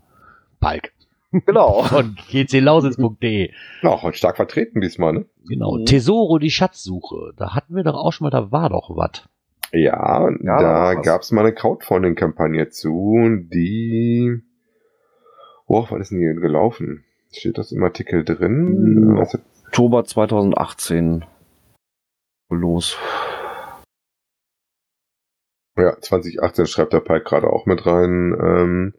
[0.60, 0.94] Balk.
[1.32, 1.84] genau.
[1.84, 3.52] Von gclausitz.de.
[3.82, 5.26] Ja, heute stark vertreten diesmal, ne?
[5.48, 5.78] Genau.
[5.78, 5.86] Mhm.
[5.86, 7.34] Tesoro, die Schatzsuche.
[7.38, 9.28] Da hatten wir doch auch schon mal, da war doch was.
[9.72, 11.06] Ja, Ja, da was.
[11.06, 13.16] gab's mal eine Crowdfunding-Kampagne zu,
[13.52, 14.42] die,
[15.68, 17.04] oh, wann ist denn die denn gelaufen?
[17.32, 19.12] Steht das im Artikel drin?
[19.12, 19.18] Mhm.
[19.18, 19.40] Was-
[19.70, 21.26] Oktober 2018
[22.50, 22.98] los.
[25.78, 28.36] Ja, 2018 schreibt der Pike gerade auch mit rein.
[28.42, 28.94] Ähm,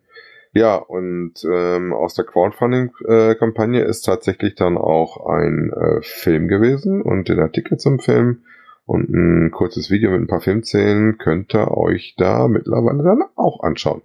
[0.53, 7.29] ja, und ähm, aus der Crowdfunding-Kampagne ist tatsächlich dann auch ein äh, Film gewesen und
[7.29, 8.45] den Artikel zum Film
[8.87, 13.65] und ein kurzes Video mit ein paar Filmszenen könnt ihr euch da mittlerweile dann auch
[13.65, 14.03] anschauen.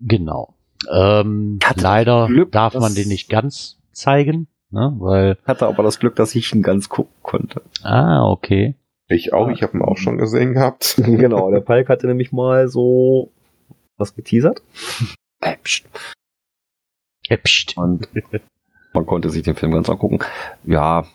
[0.00, 0.54] Genau.
[0.90, 4.94] Ähm, leider Glück, darf man den nicht ganz zeigen, ne?
[4.98, 7.62] Weil, Hatte aber das Glück, dass ich ihn ganz gucken konnte.
[7.82, 8.74] ah, okay.
[9.08, 10.94] Ich auch, ich habe ihn auch schon gesehen gehabt.
[11.04, 13.30] genau, der Palk hatte nämlich mal so
[13.96, 14.62] was geteasert.
[15.42, 15.86] Äh, pst.
[17.30, 17.78] Äh, pst.
[17.78, 18.06] Und
[18.92, 20.18] man konnte sich den Film ganz angucken.
[20.64, 21.06] Ja.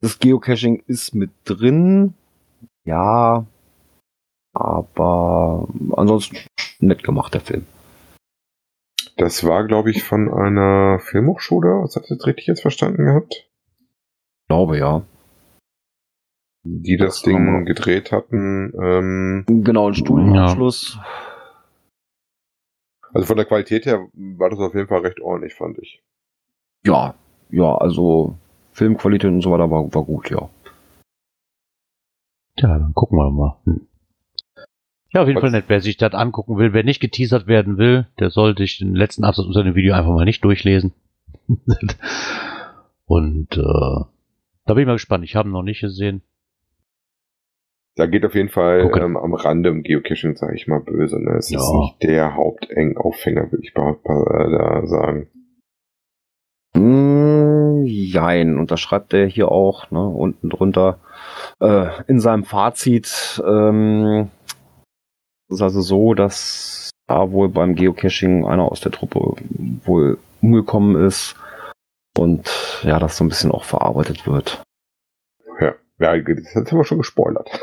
[0.00, 2.14] Das Geocaching ist mit drin.
[2.84, 3.46] Ja.
[4.52, 6.36] Aber ansonsten
[6.80, 7.64] nett gemacht, der Film.
[9.16, 11.82] Das war, glaube ich, von einer Filmhochschule.
[11.82, 13.48] Was hat das richtig jetzt verstanden gehabt?
[14.48, 15.02] Glaube ja.
[16.64, 18.72] Die das, Das Ding gedreht hatten.
[18.80, 20.98] Ähm, Genau, ein Studienabschluss.
[23.12, 26.02] also von der Qualität her war das auf jeden Fall recht ordentlich, fand ich.
[26.84, 27.14] Ja.
[27.50, 28.36] Ja, also
[28.72, 30.48] Filmqualität und so weiter war, war gut, ja.
[32.56, 33.58] Ja, dann gucken wir mal.
[33.64, 33.86] Hm.
[35.14, 35.64] Ja, auf jeden Was- Fall nett.
[35.68, 39.24] Wer sich das angucken will, wer nicht geteasert werden will, der sollte sich den letzten
[39.24, 40.92] Absatz unter dem Video einfach mal nicht durchlesen.
[43.06, 44.04] Und äh,
[44.66, 45.24] da bin ich mal gespannt.
[45.24, 46.22] Ich habe ihn noch nicht gesehen.
[47.96, 49.04] Da geht auf jeden Fall Okay.
[49.04, 51.22] ähm, am Rande im Geocaching, sage ich mal böse.
[51.22, 51.36] Ne?
[51.36, 51.78] Es ist Ja.
[51.80, 55.28] nicht der Hauptengaufhänger, würde ich äh, da sagen.
[56.74, 60.98] Mm, Jein, und da schreibt er hier auch, ne, unten drunter,
[61.60, 64.30] äh, in seinem Fazit, ähm,
[65.54, 69.34] ist also so, dass da wohl beim Geocaching einer aus der Truppe
[69.84, 71.34] wohl umgekommen ist
[72.16, 74.62] und ja, das so ein bisschen auch verarbeitet wird.
[75.60, 77.50] Ja, ja das haben wir schon gespoilert.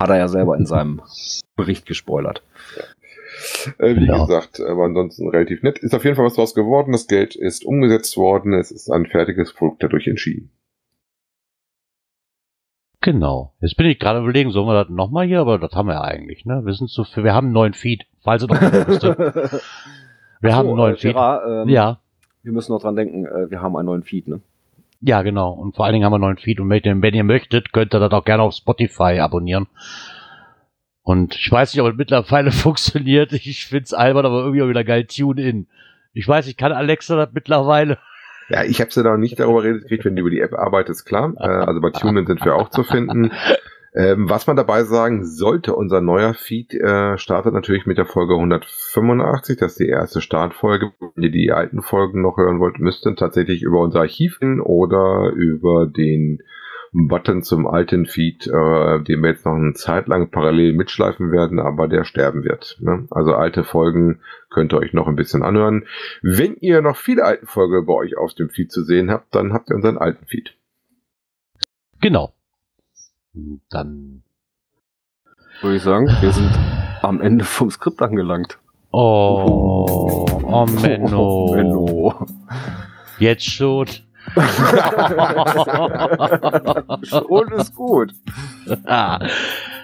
[0.00, 1.02] Hat er ja selber in seinem
[1.56, 2.42] Bericht gespoilert.
[3.78, 4.24] äh, wie Ja.
[4.24, 5.78] gesagt, aber ansonsten relativ nett.
[5.78, 6.92] Ist auf jeden Fall was draus geworden.
[6.92, 8.54] Das Geld ist umgesetzt worden.
[8.54, 10.50] Es ist ein fertiges Produkt dadurch entschieden.
[13.00, 13.52] Genau.
[13.60, 16.02] Jetzt bin ich gerade überlegen, sollen wir das nochmal hier, aber das haben wir ja
[16.02, 16.62] eigentlich, ne?
[16.64, 19.18] Wir sind so für, wir haben einen neuen Feed, falls ihr noch nicht wusstet.
[20.42, 21.12] Wir haben einen neuen Feed.
[21.12, 21.98] Gerard, ähm, Ja,
[22.42, 24.40] Wir müssen noch dran denken, äh, wir haben einen neuen Feed, ne?
[25.02, 25.52] ja, genau.
[25.52, 26.60] Und vor allen Dingen haben wir einen neuen Feed.
[26.60, 29.66] Und wenn ihr, wenn ihr möchtet, könnt ihr das auch gerne auf Spotify abonnieren.
[31.02, 33.32] Und ich weiß nicht, ob es mittlerweile funktioniert.
[33.32, 35.04] Ich find's albern, aber irgendwie auch wieder geil.
[35.04, 35.66] Tune in.
[36.12, 37.98] Ich weiß, ich kann Alexa das mittlerweile.
[38.50, 41.32] Ja, ich habe sie da nicht darüber gekriegt, wenn du über die App arbeitest, klar.
[41.38, 43.30] Äh, also bei TuneIn sind wir auch zu finden.
[43.92, 48.34] Ähm, was man dabei sagen sollte, unser neuer Feed äh, startet natürlich mit der Folge
[48.34, 49.58] 185.
[49.58, 50.92] Das ist die erste Startfolge.
[51.00, 54.60] Wenn ihr die alten Folgen noch hören wollt, müsst ihr tatsächlich über unser Archiv gehen
[54.60, 56.42] oder über den
[56.92, 61.60] Button zum alten Feed, äh, den wir jetzt noch eine Zeit lang parallel mitschleifen werden,
[61.60, 62.78] aber der sterben wird.
[62.80, 63.06] Ne?
[63.10, 65.86] Also alte Folgen könnt ihr euch noch ein bisschen anhören.
[66.22, 69.52] Wenn ihr noch viele alte Folgen bei euch auf dem Feed zu sehen habt, dann
[69.52, 70.56] habt ihr unseren alten Feed.
[72.00, 72.32] Genau.
[73.70, 74.22] Dann.
[75.60, 76.50] Würde ich sagen, wir sind
[77.02, 78.58] am Ende vom Skript angelangt.
[78.90, 81.10] Oh, oh, Menno.
[81.16, 82.26] Oh, Menno.
[83.20, 83.86] Jetzt schon.
[87.28, 88.14] Und ist gut.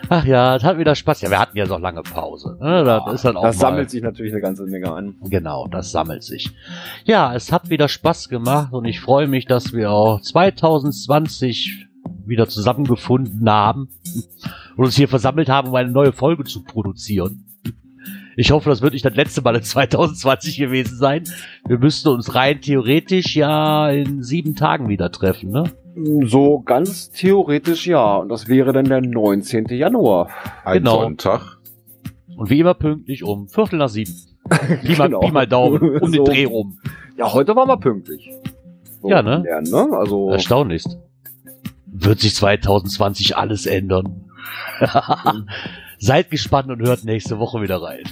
[0.09, 1.23] Ach ja, es hat wieder Spaß.
[1.23, 2.57] Ja, wir hatten ja noch lange Pause.
[2.61, 2.85] Ne?
[2.85, 5.17] Das ist dann auch Das sammelt sich natürlich eine ganze Menge an.
[5.23, 6.53] Genau, das sammelt sich.
[7.05, 11.89] Ja, es hat wieder Spaß gemacht und ich freue mich, dass wir auch 2020
[12.25, 13.89] wieder zusammengefunden haben
[14.77, 17.46] und uns hier versammelt haben, um eine neue Folge zu produzieren.
[18.37, 21.25] Ich hoffe, das wird nicht das letzte Mal in 2020 gewesen sein.
[21.67, 25.65] Wir müssten uns rein theoretisch ja in sieben Tagen wieder treffen, ne?
[26.27, 28.17] So ganz theoretisch ja.
[28.17, 29.65] Und das wäre dann der 19.
[29.71, 30.29] Januar.
[30.65, 31.01] Ein Genau.
[31.01, 31.57] Sonntag.
[32.37, 34.13] Und wie immer pünktlich um Viertel nach sieben.
[34.83, 35.21] Pi mal, Genau.
[35.21, 36.25] Pi mal Daumen, um den So.
[36.25, 36.79] Dreh rum.
[37.17, 38.31] Ja, heute waren wir pünktlich.
[39.01, 39.43] So Ja, ne?
[39.43, 39.97] lernen, ne?
[39.97, 40.99] Also, Erstaunlichst.
[41.87, 44.27] Wird sich 2020 alles ändern.
[45.99, 48.03] Seid gespannt und hört nächste Woche wieder rein.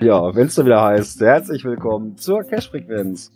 [0.00, 3.32] Ja, wenn es dann wieder heißt, herzlich willkommen zur Cash-Frequenz.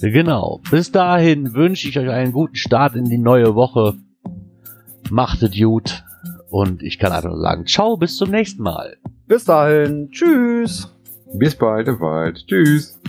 [0.00, 0.60] Genau.
[0.70, 3.94] Bis dahin wünsche ich euch einen guten Start in die neue Woche.
[5.10, 6.04] Macht es gut.
[6.48, 8.96] Und ich kann einfach nur sagen, ciao, bis zum nächsten Mal.
[9.26, 10.92] Bis dahin, tschüss.
[11.34, 12.44] Bis bald im Wald.
[12.46, 13.00] Tschüss.